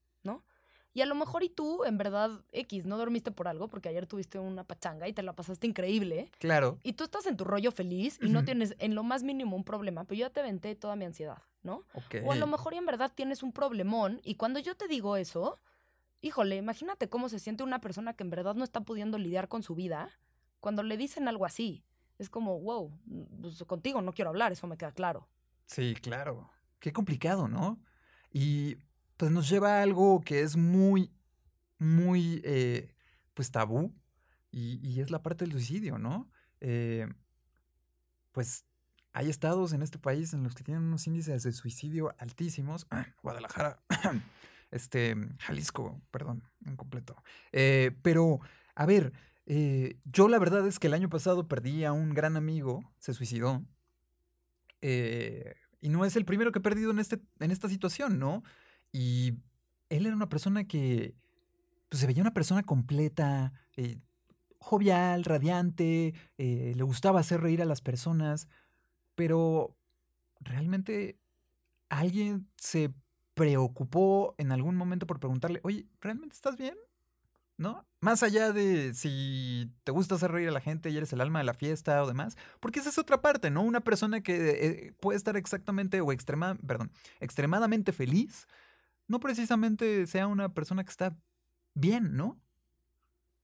Y 0.96 1.02
a 1.02 1.08
lo 1.08 1.16
mejor 1.16 1.44
y 1.44 1.50
tú, 1.50 1.84
en 1.86 1.98
verdad, 1.98 2.30
X, 2.52 2.86
no 2.86 2.98
dormiste 2.98 3.32
por 3.32 3.48
algo, 3.48 3.68
porque 3.68 3.90
ayer 3.90 4.06
tuviste 4.06 4.38
una 4.38 4.64
pachanga 4.64 5.08
y 5.08 5.14
te 5.14 5.24
la 5.24 5.34
pasaste 5.34 5.66
increíble. 5.66 6.30
Claro. 6.38 6.78
Y 6.84 6.94
tú 6.94 7.06
estás 7.06 7.26
en 7.26 7.36
tu 7.36 7.44
rollo 7.46 7.72
feliz 7.72 8.20
y 8.22 8.30
no 8.30 8.46
tienes 8.46 8.76
en 8.78 8.94
lo 8.94 9.04
más 9.04 9.24
mínimo 9.24 9.56
un 9.56 9.64
problema, 9.64 10.04
pero 10.04 10.20
yo 10.20 10.28
ya 10.28 10.34
te 10.34 10.44
venté 10.44 10.76
toda 10.76 10.96
mi 10.96 11.06
ansiedad, 11.06 11.42
¿no? 11.64 11.84
O 12.24 12.32
a 12.32 12.36
lo 12.36 12.46
mejor 12.46 12.76
y 12.76 12.78
en 12.78 12.86
verdad 12.86 13.12
tienes 13.14 13.42
un 13.42 13.52
problemón 13.52 14.22
y 14.24 14.36
cuando 14.36 14.60
yo 14.60 14.76
te 14.76 14.88
digo 14.88 15.18
eso, 15.18 15.60
híjole, 16.22 16.58
imagínate 16.58 17.10
cómo 17.10 17.28
se 17.28 17.40
siente 17.40 17.64
una 17.64 17.82
persona 17.82 18.14
que 18.14 18.24
en 18.24 18.30
verdad 18.30 18.54
no 18.54 18.64
está 18.64 18.82
pudiendo 18.82 19.18
lidiar 19.18 19.48
con 19.48 19.64
su 19.64 19.74
vida 19.74 20.10
cuando 20.60 20.84
le 20.84 20.96
dicen 20.96 21.28
algo 21.28 21.46
así. 21.46 21.84
Es 22.20 22.30
como, 22.30 22.60
wow, 22.60 22.92
pues 23.42 23.64
contigo 23.64 24.02
no 24.04 24.14
quiero 24.14 24.30
hablar, 24.30 24.52
eso 24.52 24.68
me 24.68 24.78
queda 24.78 24.92
claro. 24.92 25.28
Sí, 25.66 25.96
claro. 25.96 26.52
Qué 26.80 26.94
complicado, 26.94 27.48
¿no? 27.48 27.80
Y 28.32 28.78
pues 29.24 29.32
nos 29.32 29.48
lleva 29.48 29.78
a 29.78 29.84
algo 29.84 30.20
que 30.20 30.42
es 30.42 30.58
muy, 30.58 31.10
muy, 31.78 32.42
eh, 32.44 32.94
pues 33.34 33.52
tabú, 33.52 33.96
y, 34.52 35.00
es 35.00 35.12
la 35.12 35.24
parte 35.24 35.46
del 35.46 35.54
suicidio, 35.54 35.98
¿no? 35.98 36.30
Eh, 36.60 37.08
pues 38.34 38.66
hay 39.14 39.30
estados 39.30 39.72
en 39.72 39.82
este 39.82 39.98
país 39.98 40.34
en 40.34 40.44
los 40.44 40.56
que 40.56 40.66
tienen 40.66 40.84
unos 40.84 41.08
índices 41.08 41.44
de 41.44 41.54
suicidio 41.54 42.14
altísimos. 42.18 42.86
Guadalajara, 43.24 43.82
este, 44.72 45.16
Jalisco, 45.40 46.02
perdón, 46.12 46.44
en 46.66 46.76
completo. 46.76 47.16
Eh, 47.54 47.98
pero, 48.02 48.42
a 48.76 48.86
ver, 48.86 49.14
yo 50.04 50.28
la 50.28 50.38
verdad 50.38 50.68
es 50.68 50.80
que 50.80 50.88
el 50.88 50.96
año 50.96 51.08
pasado 51.08 51.48
perdí 51.48 51.86
a 51.86 51.94
un 51.94 52.14
gran 52.14 52.36
amigo, 52.36 52.92
se 53.00 53.14
suicidó. 53.14 53.64
y 54.82 55.88
no 55.88 56.04
es 56.04 56.18
el 56.18 56.26
primero 56.26 56.52
que 56.52 56.60
he 56.60 56.62
perdido 56.62 56.92
en, 56.92 57.00
este, 57.00 57.22
en 57.40 57.52
esta 57.52 57.70
situación, 57.70 58.20
¿no? 58.20 58.44
Y 58.94 59.34
él 59.90 60.06
era 60.06 60.16
una 60.16 60.30
persona 60.30 60.66
que 60.66 61.16
pues, 61.90 62.00
se 62.00 62.08
veía 62.08 62.22
una 62.22 62.34
persona 62.34 62.64
completa, 62.64 63.52
eh, 63.76 63.98
jovial, 64.60 65.26
radiante, 65.26 66.14
eh, 66.38 66.74
le 66.76 66.84
gustaba 66.84 67.20
hacer 67.20 67.42
reír 67.42 67.62
a 67.62 67.66
las 67.66 67.82
personas, 67.82 68.48
pero 69.16 69.76
realmente 70.40 71.20
alguien 71.90 72.48
se 72.58 72.94
preocupó 73.34 74.36
en 74.38 74.52
algún 74.52 74.76
momento 74.76 75.06
por 75.06 75.20
preguntarle, 75.20 75.60
oye, 75.64 75.88
¿realmente 76.00 76.36
estás 76.36 76.58
bien? 76.58 76.76
¿No? 77.58 77.86
Más 78.00 78.24
allá 78.24 78.52
de 78.52 78.94
si 78.94 79.72
te 79.84 79.92
gusta 79.92 80.16
hacer 80.16 80.32
reír 80.32 80.50
a 80.50 80.52
la 80.52 80.62
gente 80.62 80.90
y 80.90 80.98
eres 80.98 81.14
el 81.14 81.22
alma 81.22 81.40
de 81.40 81.46
la 81.46 81.54
fiesta 81.54 82.02
o 82.02 82.08
demás, 82.08 82.38
porque 82.60 82.80
esa 82.80 82.90
es 82.90 82.98
otra 82.98 83.22
parte, 83.22 83.52
¿no? 83.52 83.62
Una 83.62 83.82
persona 83.82 84.22
que 84.22 84.50
eh, 84.50 84.94
puede 85.00 85.18
estar 85.18 85.38
exactamente 85.38 86.02
o 86.02 86.08
perdón, 86.66 86.92
extremadamente 87.20 87.92
feliz 87.92 88.48
no 89.08 89.20
precisamente 89.20 90.08
sea 90.08 90.28
una 90.28 90.54
persona 90.54 90.84
que 90.84 90.92
está 90.92 91.18
bien, 91.74 92.16
¿no? 92.16 92.40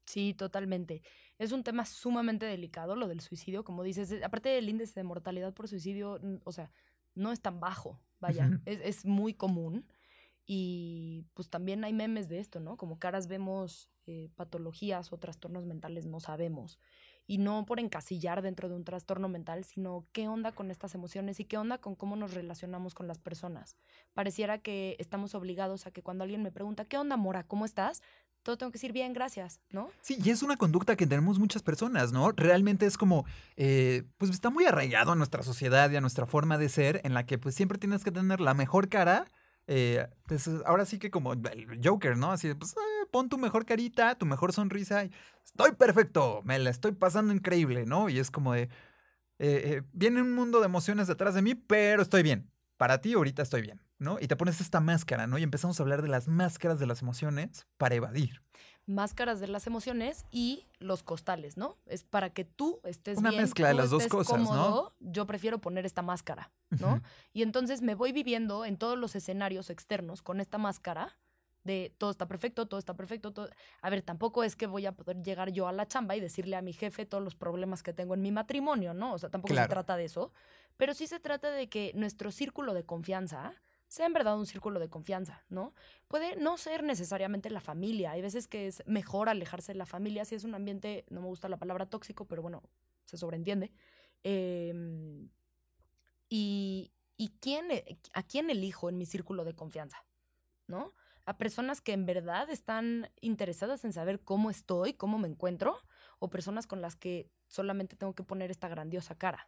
Sí, 0.05 0.33
totalmente. 0.33 1.01
Es 1.37 1.51
un 1.51 1.63
tema 1.63 1.85
sumamente 1.85 2.45
delicado 2.45 2.95
lo 2.95 3.07
del 3.07 3.21
suicidio, 3.21 3.63
como 3.63 3.83
dices. 3.83 4.11
Aparte 4.23 4.49
del 4.49 4.69
índice 4.69 4.93
de 4.95 5.03
mortalidad 5.03 5.53
por 5.53 5.67
suicidio, 5.67 6.19
o 6.43 6.51
sea, 6.51 6.71
no 7.13 7.31
es 7.31 7.41
tan 7.41 7.59
bajo, 7.59 8.01
vaya, 8.19 8.59
es, 8.65 8.79
es, 8.83 9.05
muy 9.05 9.33
común. 9.33 9.85
Y 10.45 11.27
pues 11.35 11.49
también 11.49 11.83
hay 11.83 11.93
memes 11.93 12.27
de 12.27 12.39
esto, 12.39 12.59
¿no? 12.59 12.75
Como 12.75 12.97
caras 12.97 13.27
vemos 13.27 13.87
eh, 14.07 14.29
patologías 14.35 15.13
o 15.13 15.17
trastornos 15.19 15.67
mentales, 15.67 16.07
no 16.07 16.19
sabemos 16.19 16.79
y 17.29 17.37
no 17.37 17.63
por 17.63 17.79
encasillar 17.79 18.41
dentro 18.41 18.69
de 18.69 18.75
un 18.75 18.83
trastorno 18.83 19.29
mental, 19.29 19.63
sino 19.63 20.03
qué 20.13 20.27
onda 20.27 20.51
con 20.51 20.71
estas 20.71 20.95
emociones 20.95 21.39
y 21.39 21.45
qué 21.45 21.59
onda 21.59 21.77
con 21.77 21.93
cómo 21.93 22.15
nos 22.15 22.33
relacionamos 22.33 22.95
con 22.95 23.07
las 23.07 23.19
personas. 23.19 23.77
Pareciera 24.15 24.57
que 24.57 24.95
estamos 24.97 25.35
obligados 25.35 25.85
a 25.85 25.91
que 25.91 26.01
cuando 26.01 26.23
alguien 26.23 26.41
me 26.41 26.51
pregunta, 26.51 26.85
¿qué 26.85 26.97
onda, 26.97 27.17
Mora? 27.17 27.43
¿Cómo 27.43 27.65
estás? 27.65 28.01
Todo 28.41 28.57
tengo 28.57 28.71
que 28.71 28.77
decir 28.77 28.93
bien, 28.93 29.13
gracias, 29.13 29.61
¿no? 29.69 29.91
Sí, 30.01 30.17
y 30.25 30.31
es 30.31 30.41
una 30.41 30.57
conducta 30.57 30.95
que 30.95 31.05
tenemos 31.05 31.37
muchas 31.37 31.61
personas, 31.61 32.11
¿no? 32.11 32.31
Realmente 32.31 32.87
es 32.87 32.97
como, 32.97 33.25
eh, 33.57 34.05
pues 34.17 34.31
está 34.31 34.49
muy 34.49 34.65
arraigado 34.65 35.11
a 35.11 35.15
nuestra 35.15 35.43
sociedad 35.43 35.91
y 35.91 35.97
a 35.97 36.01
nuestra 36.01 36.25
forma 36.25 36.57
de 36.57 36.67
ser, 36.67 36.99
en 37.03 37.13
la 37.13 37.27
que 37.27 37.37
pues 37.37 37.53
siempre 37.53 37.77
tienes 37.77 38.03
que 38.03 38.11
tener 38.11 38.41
la 38.41 38.55
mejor 38.55 38.89
cara 38.89 39.27
eh, 39.71 40.07
pues 40.25 40.49
ahora 40.65 40.83
sí 40.83 40.97
que 40.97 41.11
como 41.11 41.33
el 41.33 41.79
Joker, 41.83 42.17
¿no? 42.17 42.31
Así, 42.31 42.51
pues 42.55 42.71
eh, 42.71 42.98
pon 43.11 43.29
tu 43.29 43.37
mejor 43.37 43.65
carita, 43.65 44.15
tu 44.15 44.25
mejor 44.25 44.53
sonrisa 44.53 45.05
y 45.05 45.11
estoy 45.43 45.71
perfecto, 45.73 46.41
me 46.43 46.59
la 46.59 46.69
estoy 46.69 46.93
pasando 46.93 47.33
increíble, 47.33 47.85
¿no? 47.85 48.09
Y 48.09 48.19
es 48.19 48.31
como 48.31 48.53
de, 48.53 48.69
eh, 49.39 49.81
viene 49.93 50.21
un 50.21 50.33
mundo 50.33 50.59
de 50.59 50.65
emociones 50.65 51.07
detrás 51.07 51.33
de 51.33 51.41
mí, 51.41 51.55
pero 51.55 52.01
estoy 52.01 52.23
bien. 52.23 52.51
Para 52.77 53.01
ti 53.01 53.13
ahorita 53.13 53.41
estoy 53.41 53.61
bien, 53.61 53.81
¿no? 53.97 54.17
Y 54.21 54.27
te 54.27 54.37
pones 54.37 54.61
esta 54.61 54.79
máscara, 54.79 55.27
¿no? 55.27 55.37
Y 55.37 55.43
empezamos 55.43 55.79
a 55.79 55.83
hablar 55.83 56.01
de 56.01 56.07
las 56.07 56.29
máscaras 56.29 56.79
de 56.79 56.87
las 56.87 57.01
emociones 57.01 57.67
para 57.77 57.95
evadir 57.95 58.41
máscaras 58.89 59.39
de 59.39 59.47
las 59.47 59.67
emociones 59.67 60.25
y 60.31 60.65
los 60.79 61.03
costales, 61.03 61.55
¿no? 61.57 61.77
Es 61.85 62.03
para 62.03 62.31
que 62.31 62.43
tú 62.43 62.81
estés 62.83 63.19
Una 63.19 63.31
mezcla 63.31 63.69
de 63.69 63.75
las 63.75 63.91
dos 63.91 64.07
cosas, 64.07 64.41
¿no? 64.41 64.93
Yo 64.99 65.25
prefiero 65.25 65.59
poner 65.59 65.85
esta 65.85 66.01
máscara, 66.01 66.51
¿no? 66.71 67.01
Y 67.31 67.43
entonces 67.43 67.81
me 67.81 67.95
voy 67.95 68.11
viviendo 68.11 68.65
en 68.65 68.77
todos 68.77 68.97
los 68.97 69.15
escenarios 69.15 69.69
externos 69.69 70.21
con 70.21 70.41
esta 70.41 70.57
máscara 70.57 71.17
de 71.69 71.93
todo 71.97 72.09
está 72.09 72.27
perfecto, 72.27 72.67
todo 72.67 72.79
está 72.79 72.95
perfecto. 72.95 73.31
Todo... 73.31 73.49
A 73.81 73.89
ver, 73.89 74.01
tampoco 74.01 74.43
es 74.43 74.55
que 74.55 74.67
voy 74.67 74.85
a 74.85 74.91
poder 74.91 75.21
llegar 75.21 75.51
yo 75.51 75.67
a 75.67 75.71
la 75.71 75.87
chamba 75.87 76.15
y 76.15 76.19
decirle 76.19 76.55
a 76.55 76.61
mi 76.61 76.73
jefe 76.73 77.05
todos 77.05 77.23
los 77.23 77.35
problemas 77.35 77.83
que 77.83 77.93
tengo 77.93 78.15
en 78.15 78.21
mi 78.21 78.31
matrimonio, 78.31 78.93
¿no? 78.93 79.13
O 79.13 79.17
sea, 79.17 79.29
tampoco 79.29 79.53
se 79.53 79.67
trata 79.67 79.95
de 79.95 80.05
eso. 80.05 80.33
Pero 80.77 80.93
sí 80.93 81.07
se 81.07 81.19
trata 81.19 81.51
de 81.51 81.69
que 81.69 81.91
nuestro 81.95 82.31
círculo 82.31 82.73
de 82.73 82.83
confianza 82.83 83.53
sea 83.87 84.05
en 84.05 84.13
verdad 84.13 84.37
un 84.37 84.45
círculo 84.45 84.79
de 84.79 84.87
confianza, 84.87 85.43
¿no? 85.49 85.73
Puede 86.07 86.35
no 86.35 86.57
ser 86.57 86.83
necesariamente 86.83 87.49
la 87.49 87.59
familia. 87.59 88.11
Hay 88.11 88.21
veces 88.21 88.47
que 88.47 88.67
es 88.67 88.83
mejor 88.85 89.29
alejarse 89.29 89.73
de 89.73 89.77
la 89.77 89.85
familia 89.85 90.25
si 90.25 90.35
es 90.35 90.43
un 90.43 90.53
ambiente, 90.55 91.05
no 91.09 91.21
me 91.21 91.27
gusta 91.27 91.49
la 91.49 91.57
palabra 91.57 91.87
tóxico, 91.87 92.25
pero 92.25 92.41
bueno, 92.41 92.63
se 93.05 93.17
sobreentiende. 93.17 93.71
Em, 94.23 95.29
y, 96.29 96.91
y 97.17 97.29
quién, 97.41 97.65
a 98.13 98.23
quién 98.23 98.49
elijo 98.49 98.89
en 98.89 98.97
mi 98.97 99.05
círculo 99.05 99.43
de 99.43 99.55
confianza, 99.55 100.05
¿no? 100.67 100.93
A 101.29 101.37
personas 101.37 101.79
que 101.79 101.93
en 101.93 102.07
verdad 102.07 102.49
están 102.49 103.11
interesadas 103.21 103.85
en 103.85 103.93
saber 103.93 104.19
cómo 104.19 104.49
estoy, 104.49 104.95
cómo 104.95 105.19
me 105.19 105.27
encuentro, 105.27 105.77
o 106.17 106.31
personas 106.31 106.65
con 106.65 106.81
las 106.81 106.95
que 106.95 107.29
solamente 107.47 107.95
tengo 107.95 108.15
que 108.15 108.23
poner 108.23 108.49
esta 108.49 108.67
grandiosa 108.67 109.13
cara. 109.13 109.47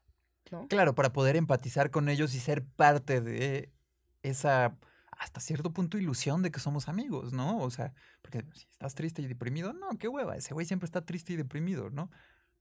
¿no? 0.52 0.68
Claro, 0.68 0.94
para 0.94 1.12
poder 1.12 1.36
empatizar 1.36 1.90
con 1.90 2.08
ellos 2.08 2.36
y 2.36 2.40
ser 2.40 2.64
parte 2.64 3.20
de 3.20 3.74
esa, 4.22 4.78
hasta 5.10 5.42
cierto 5.42 5.74
punto, 5.74 5.98
ilusión 5.98 6.44
de 6.44 6.52
que 6.52 6.60
somos 6.60 6.88
amigos, 6.88 7.34
¿no? 7.34 7.58
O 7.58 7.72
sea, 7.72 7.96
porque 8.22 8.46
si 8.54 8.68
estás 8.70 8.94
triste 8.94 9.24
y 9.24 9.28
deprimido, 9.28 9.74
no, 9.74 9.90
qué 9.98 10.08
hueva, 10.08 10.36
ese 10.36 10.54
güey 10.54 10.68
siempre 10.68 10.86
está 10.86 11.04
triste 11.04 11.34
y 11.34 11.36
deprimido, 11.36 11.90
¿no? 11.90 12.12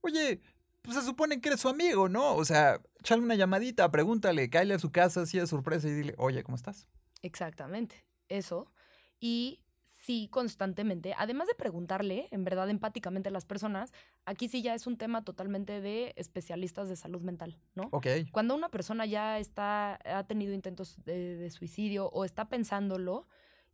Oye, 0.01 0.41
pues 0.81 0.97
se 0.97 1.03
supone 1.03 1.39
que 1.41 1.49
eres 1.49 1.61
su 1.61 1.69
amigo, 1.69 2.09
¿no? 2.09 2.33
O 2.33 2.43
sea, 2.43 2.81
echale 2.99 3.21
una 3.21 3.35
llamadita, 3.35 3.91
pregúntale, 3.91 4.49
cállale 4.49 4.73
a 4.73 4.79
su 4.79 4.91
casa 4.91 5.21
así 5.21 5.37
de 5.37 5.45
sorpresa 5.45 5.87
y 5.87 5.91
dile, 5.91 6.15
oye, 6.17 6.41
¿cómo 6.41 6.55
estás? 6.55 6.87
Exactamente, 7.21 8.03
eso. 8.27 8.71
Y 9.21 9.59
sí, 10.01 10.27
constantemente, 10.31 11.13
además 11.15 11.47
de 11.47 11.53
preguntarle, 11.53 12.27
en 12.31 12.43
verdad, 12.43 12.69
empáticamente 12.69 13.29
a 13.29 13.31
las 13.31 13.45
personas, 13.45 13.93
aquí 14.25 14.49
sí 14.49 14.63
ya 14.63 14.73
es 14.73 14.87
un 14.87 14.97
tema 14.97 15.23
totalmente 15.23 15.79
de 15.79 16.13
especialistas 16.17 16.89
de 16.89 16.95
salud 16.95 17.21
mental, 17.21 17.57
¿no? 17.75 17.87
Ok. 17.91 18.07
Cuando 18.31 18.55
una 18.55 18.69
persona 18.69 19.05
ya 19.05 19.37
está, 19.37 19.99
ha 20.03 20.25
tenido 20.25 20.53
intentos 20.53 20.97
de, 21.05 21.49
suicidio 21.51 22.07
o 22.07 22.25
está 22.25 22.49
pensándolo, 22.49 23.27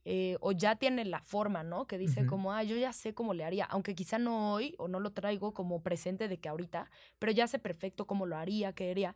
eh, 0.03 0.37
o 0.41 0.51
ya 0.51 0.75
tiene 0.75 1.05
la 1.05 1.21
forma, 1.21 1.63
¿no? 1.63 1.87
Que 1.87 1.97
dice 1.97 2.25
como, 2.25 2.53
ah, 2.53 2.63
yo 2.63 2.77
ya 2.77 2.93
sé 2.93 3.13
cómo 3.13 3.33
le 3.33 3.43
haría, 3.43 3.65
aunque 3.65 3.95
quizá 3.95 4.19
no 4.19 4.53
hoy 4.53 4.75
o 4.77 4.87
no 4.87 4.99
lo 4.99 5.11
traigo 5.11 5.53
como 5.53 5.81
presente 5.81 6.27
de 6.27 6.39
que 6.39 6.49
ahorita, 6.49 6.89
pero 7.19 7.31
ya 7.31 7.47
sé 7.47 7.59
perfecto 7.59 8.05
cómo 8.05 8.25
lo 8.25 8.37
haría, 8.37 8.73
qué 8.73 8.91
haría. 8.91 9.15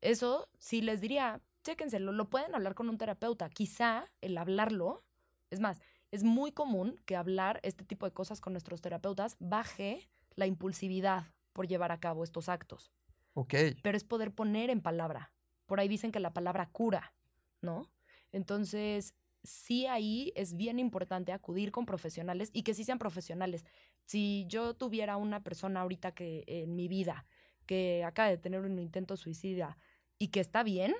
Eso 0.00 0.48
sí 0.58 0.80
les 0.80 1.00
diría, 1.00 1.40
chéquenselo, 1.62 2.12
lo 2.12 2.30
pueden 2.30 2.54
hablar 2.54 2.74
con 2.74 2.88
un 2.88 2.98
terapeuta. 2.98 3.50
Quizá 3.50 4.04
el 4.20 4.38
hablarlo, 4.38 5.04
es 5.50 5.60
más, 5.60 5.80
es 6.10 6.24
muy 6.24 6.52
común 6.52 7.00
que 7.04 7.16
hablar 7.16 7.60
este 7.62 7.84
tipo 7.84 8.06
de 8.06 8.12
cosas 8.12 8.40
con 8.40 8.52
nuestros 8.52 8.80
terapeutas 8.80 9.36
baje 9.38 10.08
la 10.34 10.46
impulsividad 10.46 11.26
por 11.52 11.66
llevar 11.66 11.92
a 11.92 12.00
cabo 12.00 12.24
estos 12.24 12.48
actos. 12.48 12.92
Ok. 13.34 13.54
Pero 13.82 13.96
es 13.96 14.04
poder 14.04 14.32
poner 14.32 14.70
en 14.70 14.80
palabra. 14.80 15.32
Por 15.66 15.80
ahí 15.80 15.88
dicen 15.88 16.12
que 16.12 16.20
la 16.20 16.32
palabra 16.32 16.68
cura, 16.70 17.12
¿no? 17.60 17.90
Entonces, 18.32 19.14
sí 19.42 19.86
ahí 19.86 20.32
es 20.34 20.56
bien 20.56 20.78
importante 20.78 21.32
acudir 21.32 21.70
con 21.70 21.86
profesionales 21.86 22.50
y 22.52 22.62
que 22.62 22.74
sí 22.74 22.84
sean 22.84 22.98
profesionales. 22.98 23.64
Si 24.04 24.46
yo 24.48 24.74
tuviera 24.74 25.16
una 25.16 25.42
persona 25.42 25.80
ahorita 25.80 26.12
que 26.12 26.44
en 26.46 26.74
mi 26.74 26.88
vida 26.88 27.26
que 27.66 28.02
acaba 28.04 28.28
de 28.30 28.38
tener 28.38 28.60
un 28.60 28.78
intento 28.78 29.16
suicida 29.16 29.76
y 30.18 30.28
que 30.28 30.40
está 30.40 30.62
bien, 30.62 30.94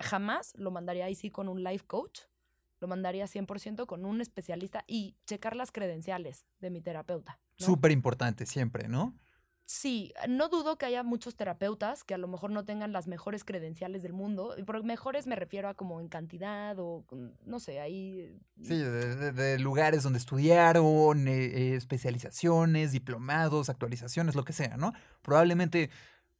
jamás 0.00 0.54
lo 0.56 0.70
mandaría 0.70 1.04
ahí 1.04 1.14
sí 1.14 1.30
con 1.30 1.48
un 1.48 1.62
life 1.62 1.84
coach, 1.86 2.20
lo 2.80 2.88
mandaría 2.88 3.26
100% 3.26 3.86
con 3.86 4.04
un 4.04 4.20
especialista 4.20 4.84
y 4.86 5.16
checar 5.26 5.56
las 5.56 5.72
credenciales 5.72 6.46
de 6.60 6.70
mi 6.70 6.80
terapeuta. 6.80 7.40
Súper 7.58 7.90
importante 7.90 8.46
siempre, 8.46 8.88
¿no? 8.88 9.14
Sí, 9.68 10.14
no 10.28 10.48
dudo 10.48 10.78
que 10.78 10.86
haya 10.86 11.02
muchos 11.02 11.34
terapeutas 11.34 12.04
que 12.04 12.14
a 12.14 12.18
lo 12.18 12.28
mejor 12.28 12.52
no 12.52 12.64
tengan 12.64 12.92
las 12.92 13.08
mejores 13.08 13.42
credenciales 13.42 14.00
del 14.04 14.12
mundo. 14.12 14.54
Y 14.56 14.62
por 14.62 14.82
mejores 14.84 15.26
me 15.26 15.34
refiero 15.34 15.68
a 15.68 15.74
como 15.74 16.00
en 16.00 16.06
cantidad 16.06 16.78
o 16.78 17.04
no 17.44 17.58
sé, 17.58 17.80
ahí. 17.80 18.38
Sí, 18.62 18.78
de, 18.78 19.58
lugares 19.58 20.04
donde 20.04 20.20
estudiaron, 20.20 21.26
eh, 21.26 21.46
eh, 21.46 21.74
especializaciones, 21.74 22.92
diplomados, 22.92 23.68
actualizaciones, 23.68 24.36
lo 24.36 24.44
que 24.44 24.52
sea, 24.52 24.76
¿no? 24.76 24.92
Probablemente 25.22 25.90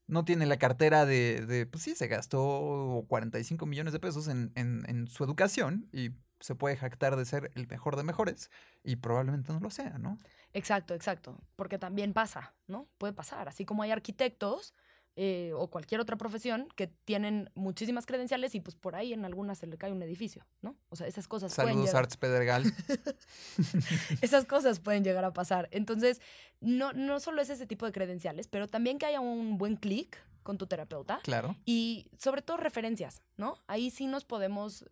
no 0.06 0.24
tiene 0.24 0.46
la 0.46 0.58
cartera 0.58 1.04
de, 1.04 1.44
de 1.46 1.66
pues 1.66 1.82
sí, 1.82 1.96
se 1.96 2.06
gastó 2.06 3.04
45 3.08 3.66
millones 3.66 3.92
de 3.92 3.98
pesos 3.98 4.28
en, 4.28 4.52
en, 4.54 4.84
en 4.86 5.08
su 5.08 5.24
educación 5.24 5.88
y 5.92 6.10
se 6.46 6.54
puede 6.54 6.76
jactar 6.76 7.16
de 7.16 7.24
ser 7.24 7.50
el 7.56 7.66
mejor 7.66 7.96
de 7.96 8.04
mejores 8.04 8.50
y 8.84 8.94
probablemente 8.96 9.52
no 9.52 9.58
lo 9.58 9.70
sea, 9.70 9.98
¿no? 9.98 10.16
Exacto, 10.52 10.94
exacto, 10.94 11.40
porque 11.56 11.76
también 11.76 12.12
pasa, 12.12 12.54
¿no? 12.68 12.88
Puede 12.98 13.12
pasar, 13.12 13.48
así 13.48 13.64
como 13.64 13.82
hay 13.82 13.90
arquitectos 13.90 14.72
eh, 15.16 15.52
o 15.56 15.68
cualquier 15.68 16.00
otra 16.00 16.16
profesión 16.16 16.68
que 16.76 16.86
tienen 16.86 17.50
muchísimas 17.56 18.06
credenciales 18.06 18.54
y 18.54 18.60
pues 18.60 18.76
por 18.76 18.94
ahí 18.94 19.12
en 19.12 19.24
algunas 19.24 19.58
se 19.58 19.66
le 19.66 19.76
cae 19.76 19.90
un 19.90 20.02
edificio, 20.02 20.46
¿no? 20.62 20.76
O 20.88 20.94
sea, 20.94 21.08
esas 21.08 21.26
cosas 21.26 21.52
Saludos, 21.52 21.90
pueden 21.90 21.96
Arts 21.96 22.16
Pedregal. 22.16 22.64
esas 24.20 24.44
cosas 24.44 24.78
pueden 24.78 25.02
llegar 25.02 25.24
a 25.24 25.32
pasar. 25.32 25.68
Entonces, 25.72 26.20
no, 26.60 26.92
no 26.92 27.18
solo 27.18 27.42
es 27.42 27.50
ese 27.50 27.66
tipo 27.66 27.86
de 27.86 27.92
credenciales, 27.92 28.46
pero 28.46 28.68
también 28.68 28.98
que 28.98 29.06
haya 29.06 29.20
un 29.20 29.58
buen 29.58 29.76
clic 29.76 30.16
con 30.44 30.58
tu 30.58 30.68
terapeuta. 30.68 31.18
Claro. 31.24 31.56
Y 31.64 32.08
sobre 32.18 32.42
todo 32.42 32.56
referencias, 32.56 33.20
¿no? 33.36 33.56
Ahí 33.66 33.90
sí 33.90 34.06
nos 34.06 34.24
podemos 34.24 34.84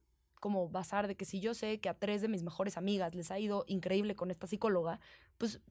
como 0.45 0.69
basar 0.69 1.09
de 1.09 1.17
que 1.17 1.25
si 1.25 1.41
yo 1.41 1.55
sé 1.55 1.81
que 1.81 1.89
a 1.89 1.95
tres 1.95 2.21
de 2.21 2.29
mis 2.29 2.43
mejores 2.43 2.77
amigas 2.77 3.15
les 3.15 3.31
ha 3.31 3.39
ido 3.39 3.65
increíble 3.67 4.15
con 4.15 4.31
esta 4.31 4.47
psicóloga, 4.47 5.01
pues 5.39 5.63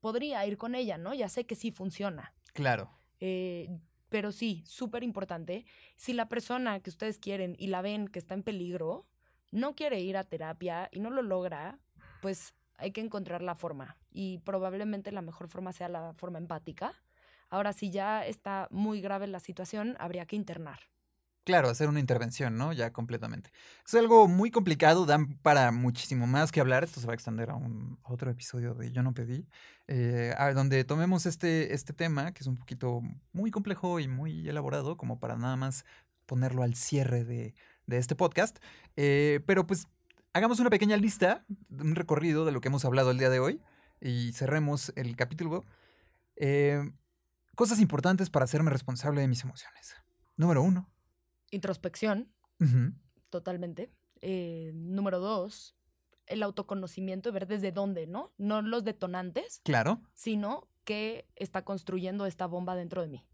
podría 0.00 0.44
ir 0.46 0.58
con 0.58 0.74
ella, 0.74 0.98
¿no? 0.98 1.14
Ya 1.14 1.28
sé 1.28 1.46
que 1.46 1.54
sí 1.54 1.70
funciona. 1.70 2.34
Claro. 2.54 2.90
Eh, 3.20 3.68
pero 4.08 4.32
sí, 4.32 4.64
súper 4.66 5.04
importante, 5.04 5.64
si 5.94 6.12
la 6.12 6.28
persona 6.28 6.80
que 6.80 6.90
ustedes 6.90 7.20
quieren 7.20 7.54
y 7.56 7.68
la 7.68 7.82
ven 7.82 8.08
que 8.08 8.18
está 8.18 8.34
en 8.34 8.42
peligro, 8.42 9.06
no 9.52 9.76
quiere 9.76 10.00
ir 10.00 10.16
a 10.16 10.24
terapia 10.24 10.88
y 10.90 10.98
no 10.98 11.10
lo 11.10 11.22
logra, 11.22 11.78
pues 12.20 12.52
hay 12.78 12.90
que 12.90 13.00
encontrar 13.00 13.42
la 13.42 13.54
forma. 13.54 13.96
Y 14.10 14.38
probablemente 14.38 15.12
la 15.12 15.22
mejor 15.22 15.46
forma 15.46 15.72
sea 15.72 15.88
la 15.88 16.14
forma 16.14 16.38
empática. 16.38 17.00
Ahora, 17.48 17.72
si 17.72 17.92
ya 17.92 18.26
está 18.26 18.66
muy 18.72 19.00
grave 19.00 19.28
la 19.28 19.38
situación, 19.38 19.94
habría 20.00 20.26
que 20.26 20.34
internar. 20.34 20.80
Claro, 21.44 21.68
hacer 21.68 21.90
una 21.90 22.00
intervención, 22.00 22.56
¿no? 22.56 22.72
Ya 22.72 22.90
completamente. 22.90 23.50
Es 23.86 23.94
algo 23.94 24.26
muy 24.28 24.50
complicado, 24.50 25.04
dan 25.04 25.36
para 25.42 25.72
muchísimo 25.72 26.26
más 26.26 26.50
que 26.50 26.60
hablar. 26.60 26.84
Esto 26.84 27.00
se 27.00 27.06
va 27.06 27.12
a 27.12 27.14
extender 27.14 27.50
a, 27.50 27.54
un, 27.54 27.98
otro 28.02 28.30
episodio 28.30 28.74
de 28.74 28.90
Yo 28.92 29.02
no 29.02 29.12
pedí, 29.12 29.46
eh, 29.86 30.34
donde 30.54 30.84
tomemos 30.84 31.26
este, 31.26 31.74
este 31.74 31.92
tema, 31.92 32.32
que 32.32 32.40
es 32.40 32.46
un 32.46 32.56
poquito 32.56 33.02
muy 33.34 33.50
complejo 33.50 34.00
y 34.00 34.08
muy 34.08 34.48
elaborado, 34.48 34.96
como 34.96 35.20
para 35.20 35.36
nada 35.36 35.56
más 35.56 35.84
ponerlo 36.24 36.62
al 36.62 36.74
cierre 36.76 37.24
de, 37.24 37.54
este 37.88 38.14
podcast. 38.16 38.58
Eh, 38.96 39.40
pero 39.46 39.66
pues 39.66 39.86
hagamos 40.32 40.60
una 40.60 40.70
pequeña 40.70 40.96
lista, 40.96 41.44
un 41.68 41.94
recorrido 41.94 42.46
de 42.46 42.52
lo 42.52 42.62
que 42.62 42.68
hemos 42.68 42.86
hablado 42.86 43.10
el 43.10 43.18
día 43.18 43.28
de 43.28 43.40
hoy 43.40 43.60
y 44.00 44.32
cerremos 44.32 44.94
el 44.96 45.14
capítulo. 45.14 45.62
Eh, 46.36 46.90
cosas 47.54 47.80
importantes 47.80 48.30
para 48.30 48.46
hacerme 48.46 48.70
responsable 48.70 49.20
de 49.20 49.28
mis 49.28 49.44
emociones. 49.44 49.94
Número 50.38 50.62
uno 50.62 50.93
introspección, 51.54 52.32
totalmente. 53.30 53.90
Eh, 54.20 54.72
número 54.74 55.20
dos, 55.20 55.76
el 56.26 56.42
autoconocimiento, 56.42 57.32
ver 57.32 57.46
desde 57.46 57.72
dónde, 57.72 58.06
¿no? 58.06 58.32
No 58.38 58.62
los 58.62 58.84
detonantes. 58.84 59.60
Claro. 59.64 60.00
Sino 60.14 60.68
qué 60.84 61.26
está 61.36 61.64
construyendo 61.64 62.26
esta 62.26 62.46
bomba 62.46 62.76
dentro 62.76 63.02
de 63.02 63.08
mí. 63.08 63.26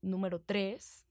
Número 0.00 0.40
tres. 0.40 1.04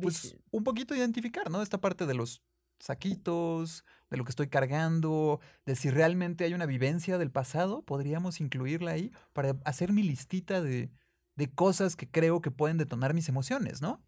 Pues 0.00 0.36
un 0.50 0.64
poquito 0.64 0.94
identificar, 0.94 1.50
¿no? 1.50 1.62
Esta 1.62 1.80
parte 1.80 2.06
de 2.06 2.14
los 2.14 2.42
saquitos, 2.80 3.84
de 4.10 4.16
lo 4.16 4.24
que 4.24 4.30
estoy 4.30 4.48
cargando, 4.48 5.40
de 5.66 5.76
si 5.76 5.90
realmente 5.90 6.44
hay 6.44 6.54
una 6.54 6.66
vivencia 6.66 7.18
del 7.18 7.30
pasado, 7.30 7.82
podríamos 7.82 8.40
incluirla 8.40 8.92
ahí 8.92 9.12
para 9.32 9.56
hacer 9.64 9.92
mi 9.92 10.02
listita 10.02 10.60
de, 10.62 10.90
de 11.36 11.50
cosas 11.52 11.96
que 11.96 12.10
creo 12.10 12.40
que 12.40 12.50
pueden 12.50 12.78
detonar 12.78 13.14
mis 13.14 13.28
emociones, 13.28 13.80
¿no? 13.82 14.02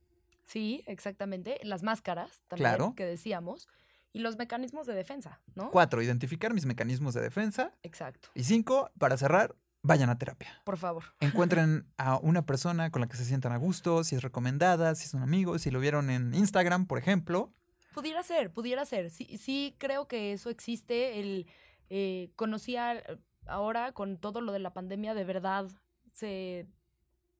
Sí, 0.47 0.83
exactamente. 0.87 1.59
Las 1.63 1.83
máscaras 1.83 2.43
también 2.49 2.95
que 2.95 3.05
decíamos. 3.05 3.69
Y 4.13 4.21
los 4.21 4.39
mecanismos 4.39 4.87
de 4.87 4.95
defensa, 4.95 5.43
¿no? 5.55 5.71
Cuatro, 5.71 6.01
identificar 6.01 6.55
mis 6.55 6.65
mecanismos 6.65 7.13
de 7.13 7.21
defensa. 7.21 7.75
Exacto. 7.83 8.31
Y 8.35 8.45
cinco, 8.45 8.91
para 8.99 9.19
cerrar, 9.19 9.55
vayan 9.83 10.09
a 10.09 10.17
terapia. 10.17 10.63
Por 10.65 10.79
favor. 10.79 11.05
Encuentren 11.21 11.87
a 11.99 12.17
una 12.17 12.47
persona 12.47 12.91
con 12.91 13.03
la 13.03 13.09
que 13.09 13.17
se 13.17 13.27
sientan 13.27 13.53
a 13.53 13.59
gusto, 13.59 14.05
si 14.05 14.17
es 14.17 14.23
recomendada, 14.23 14.95
si 14.95 15.05
es 15.05 15.13
un 15.13 15.23
amigo, 15.23 15.59
si 15.59 15.71
lo 15.71 15.81
vieron 15.81 16.09
en 16.09 16.33
Instagram, 16.33 16.87
por 16.87 16.99
ejemplo. 16.99 17.53
Pudiera 17.93 18.23
ser, 18.23 18.51
pudiera 18.51 18.87
ser. 18.87 19.11
Sí, 19.11 19.37
sí 19.37 19.75
creo 19.79 20.09
que 20.09 20.33
eso 20.33 20.49
existe. 20.49 21.21
El 21.21 21.47
eh, 21.91 22.31
conocía 22.37 23.03
ahora 23.47 23.93
con 23.93 24.19
todo 24.19 24.41
lo 24.41 24.53
de 24.53 24.61
la 24.61 24.73
pandemia, 24.73 25.13
de 25.13 25.25
verdad 25.25 25.69
se 26.13 26.67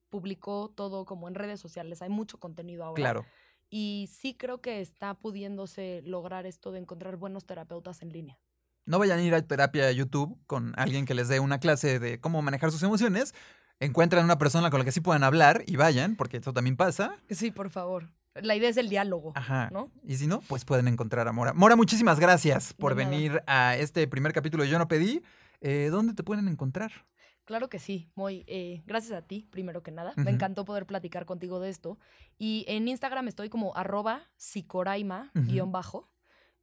publicó 0.09 0.71
todo 0.75 1.05
como 1.05 1.27
en 1.27 1.35
redes 1.35 1.59
sociales, 1.59 2.01
hay 2.01 2.09
mucho 2.09 2.39
contenido 2.39 2.83
ahora. 2.83 3.01
Claro. 3.01 3.25
Y 3.69 4.09
sí 4.11 4.33
creo 4.33 4.61
que 4.61 4.81
está 4.81 5.13
pudiéndose 5.13 6.01
lograr 6.05 6.45
esto 6.45 6.71
de 6.71 6.79
encontrar 6.79 7.17
buenos 7.17 7.45
terapeutas 7.45 8.01
en 8.01 8.13
línea. 8.13 8.39
No 8.85 8.99
vayan 8.99 9.19
a 9.19 9.23
ir 9.23 9.35
a 9.35 9.41
terapia 9.41 9.91
YouTube 9.91 10.39
con 10.47 10.73
alguien 10.77 11.05
que 11.05 11.13
les 11.13 11.27
dé 11.27 11.41
una 11.41 11.59
clase 11.59 11.99
de 11.99 12.21
cómo 12.21 12.41
manejar 12.41 12.71
sus 12.71 12.81
emociones. 12.83 13.35
Encuentren 13.81 14.23
una 14.23 14.37
persona 14.37 14.69
con 14.69 14.79
la 14.79 14.85
que 14.85 14.93
sí 14.93 15.01
puedan 15.01 15.23
hablar 15.25 15.63
y 15.67 15.75
vayan, 15.75 16.15
porque 16.15 16.37
eso 16.37 16.53
también 16.53 16.77
pasa. 16.77 17.17
Sí, 17.29 17.51
por 17.51 17.69
favor. 17.69 18.09
La 18.41 18.55
idea 18.55 18.69
es 18.69 18.77
el 18.77 18.87
diálogo. 18.87 19.33
Ajá. 19.35 19.69
¿no? 19.71 19.91
Y 20.03 20.15
si 20.15 20.27
no, 20.27 20.39
pues 20.41 20.63
pueden 20.63 20.87
encontrar 20.87 21.27
a 21.27 21.33
Mora. 21.33 21.53
Mora, 21.53 21.75
muchísimas 21.75 22.19
gracias 22.19 22.73
por 22.73 22.95
venir 22.95 23.43
a 23.45 23.75
este 23.75 24.07
primer 24.07 24.31
capítulo 24.31 24.63
de 24.63 24.69
Yo 24.69 24.79
No 24.79 24.87
Pedí. 24.87 25.21
Eh, 25.59 25.89
¿Dónde 25.91 26.13
te 26.13 26.23
pueden 26.23 26.47
encontrar? 26.47 26.91
Claro 27.47 27.69
que 27.69 27.79
sí, 27.79 28.11
muy. 28.13 28.43
Eh, 28.47 28.83
gracias 28.85 29.13
a 29.13 29.21
ti, 29.21 29.47
primero 29.49 29.81
que 29.81 29.89
nada. 29.89 30.11
Me 30.17 30.31
encantó 30.31 30.65
poder 30.65 30.85
platicar 30.85 31.25
contigo 31.25 31.61
de 31.61 31.69
esto. 31.69 31.97
Y 32.37 32.65
en 32.67 32.89
Instagram 32.89 33.29
estoy 33.29 33.47
como 33.47 33.73
arroba 33.77 34.29
psicoraima, 34.35 35.31
bajo. 35.67 36.09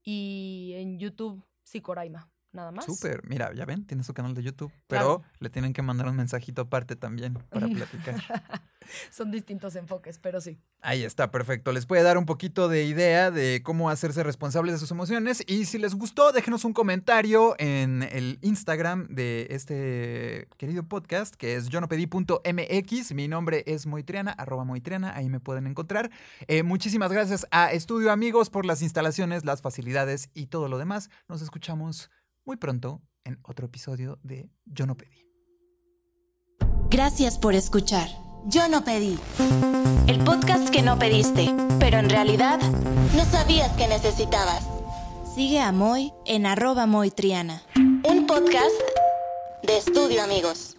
Y 0.02 0.72
en 0.76 0.98
YouTube, 0.98 1.42
psicoraima. 1.62 2.28
Nada 2.54 2.72
más. 2.72 2.84
Súper, 2.84 3.22
mira, 3.28 3.52
ya 3.54 3.64
ven, 3.64 3.86
tiene 3.86 4.02
su 4.04 4.14
canal 4.14 4.34
de 4.34 4.42
YouTube, 4.42 4.72
pero 4.86 5.22
le 5.40 5.50
tienen 5.50 5.72
que 5.72 5.82
mandar 5.82 6.08
un 6.08 6.16
mensajito 6.16 6.62
aparte 6.62 6.96
también 6.96 7.34
para 7.50 7.66
platicar. 7.66 8.16
Son 9.10 9.30
distintos 9.30 9.76
enfoques, 9.76 10.18
pero 10.18 10.40
sí. 10.40 10.58
Ahí 10.80 11.04
está, 11.04 11.30
perfecto. 11.30 11.72
Les 11.72 11.86
puede 11.86 12.02
dar 12.02 12.18
un 12.18 12.26
poquito 12.26 12.68
de 12.68 12.84
idea 12.84 13.30
de 13.30 13.62
cómo 13.62 13.90
hacerse 13.90 14.22
responsables 14.22 14.74
de 14.74 14.78
sus 14.78 14.90
emociones. 14.90 15.42
Y 15.46 15.64
si 15.64 15.78
les 15.78 15.94
gustó, 15.94 16.32
déjenos 16.32 16.64
un 16.64 16.72
comentario 16.72 17.54
en 17.58 18.02
el 18.02 18.38
Instagram 18.42 19.06
de 19.08 19.46
este 19.50 20.48
querido 20.56 20.82
podcast, 20.84 21.34
que 21.34 21.56
es 21.56 21.68
yonopedí.mx. 21.68 23.14
Mi 23.14 23.28
nombre 23.28 23.64
es 23.66 23.86
Moitriana, 23.86 24.32
arroba 24.32 24.64
Moitriana, 24.64 25.14
ahí 25.16 25.28
me 25.28 25.40
pueden 25.40 25.66
encontrar. 25.66 26.10
Eh, 26.46 26.62
muchísimas 26.62 27.10
gracias 27.10 27.46
a 27.50 27.72
Estudio 27.72 28.12
Amigos 28.12 28.50
por 28.50 28.66
las 28.66 28.82
instalaciones, 28.82 29.44
las 29.44 29.62
facilidades 29.62 30.28
y 30.34 30.46
todo 30.46 30.68
lo 30.68 30.78
demás. 30.78 31.10
Nos 31.28 31.42
escuchamos 31.42 32.10
muy 32.44 32.56
pronto 32.56 33.02
en 33.24 33.38
otro 33.42 33.66
episodio 33.66 34.18
de 34.22 34.50
Yo 34.66 34.86
no 34.86 34.96
pedí. 34.96 35.26
Gracias 36.90 37.38
por 37.38 37.54
escuchar. 37.54 38.08
Yo 38.46 38.68
no 38.68 38.84
pedí. 38.84 39.18
El 40.06 40.22
podcast 40.22 40.68
que 40.68 40.82
no 40.82 40.98
pediste, 40.98 41.50
pero 41.78 41.98
en 41.98 42.10
realidad 42.10 42.60
no 43.16 43.24
sabías 43.24 43.72
que 43.76 43.88
necesitabas. 43.88 44.66
Sigue 45.34 45.60
a 45.60 45.72
Moy 45.72 46.12
en 46.26 46.46
arroba 46.46 46.86
Moy 46.86 47.10
Triana. 47.10 47.62
Un 47.76 48.26
podcast 48.26 48.74
de 49.62 49.78
estudio 49.78 50.22
amigos. 50.22 50.76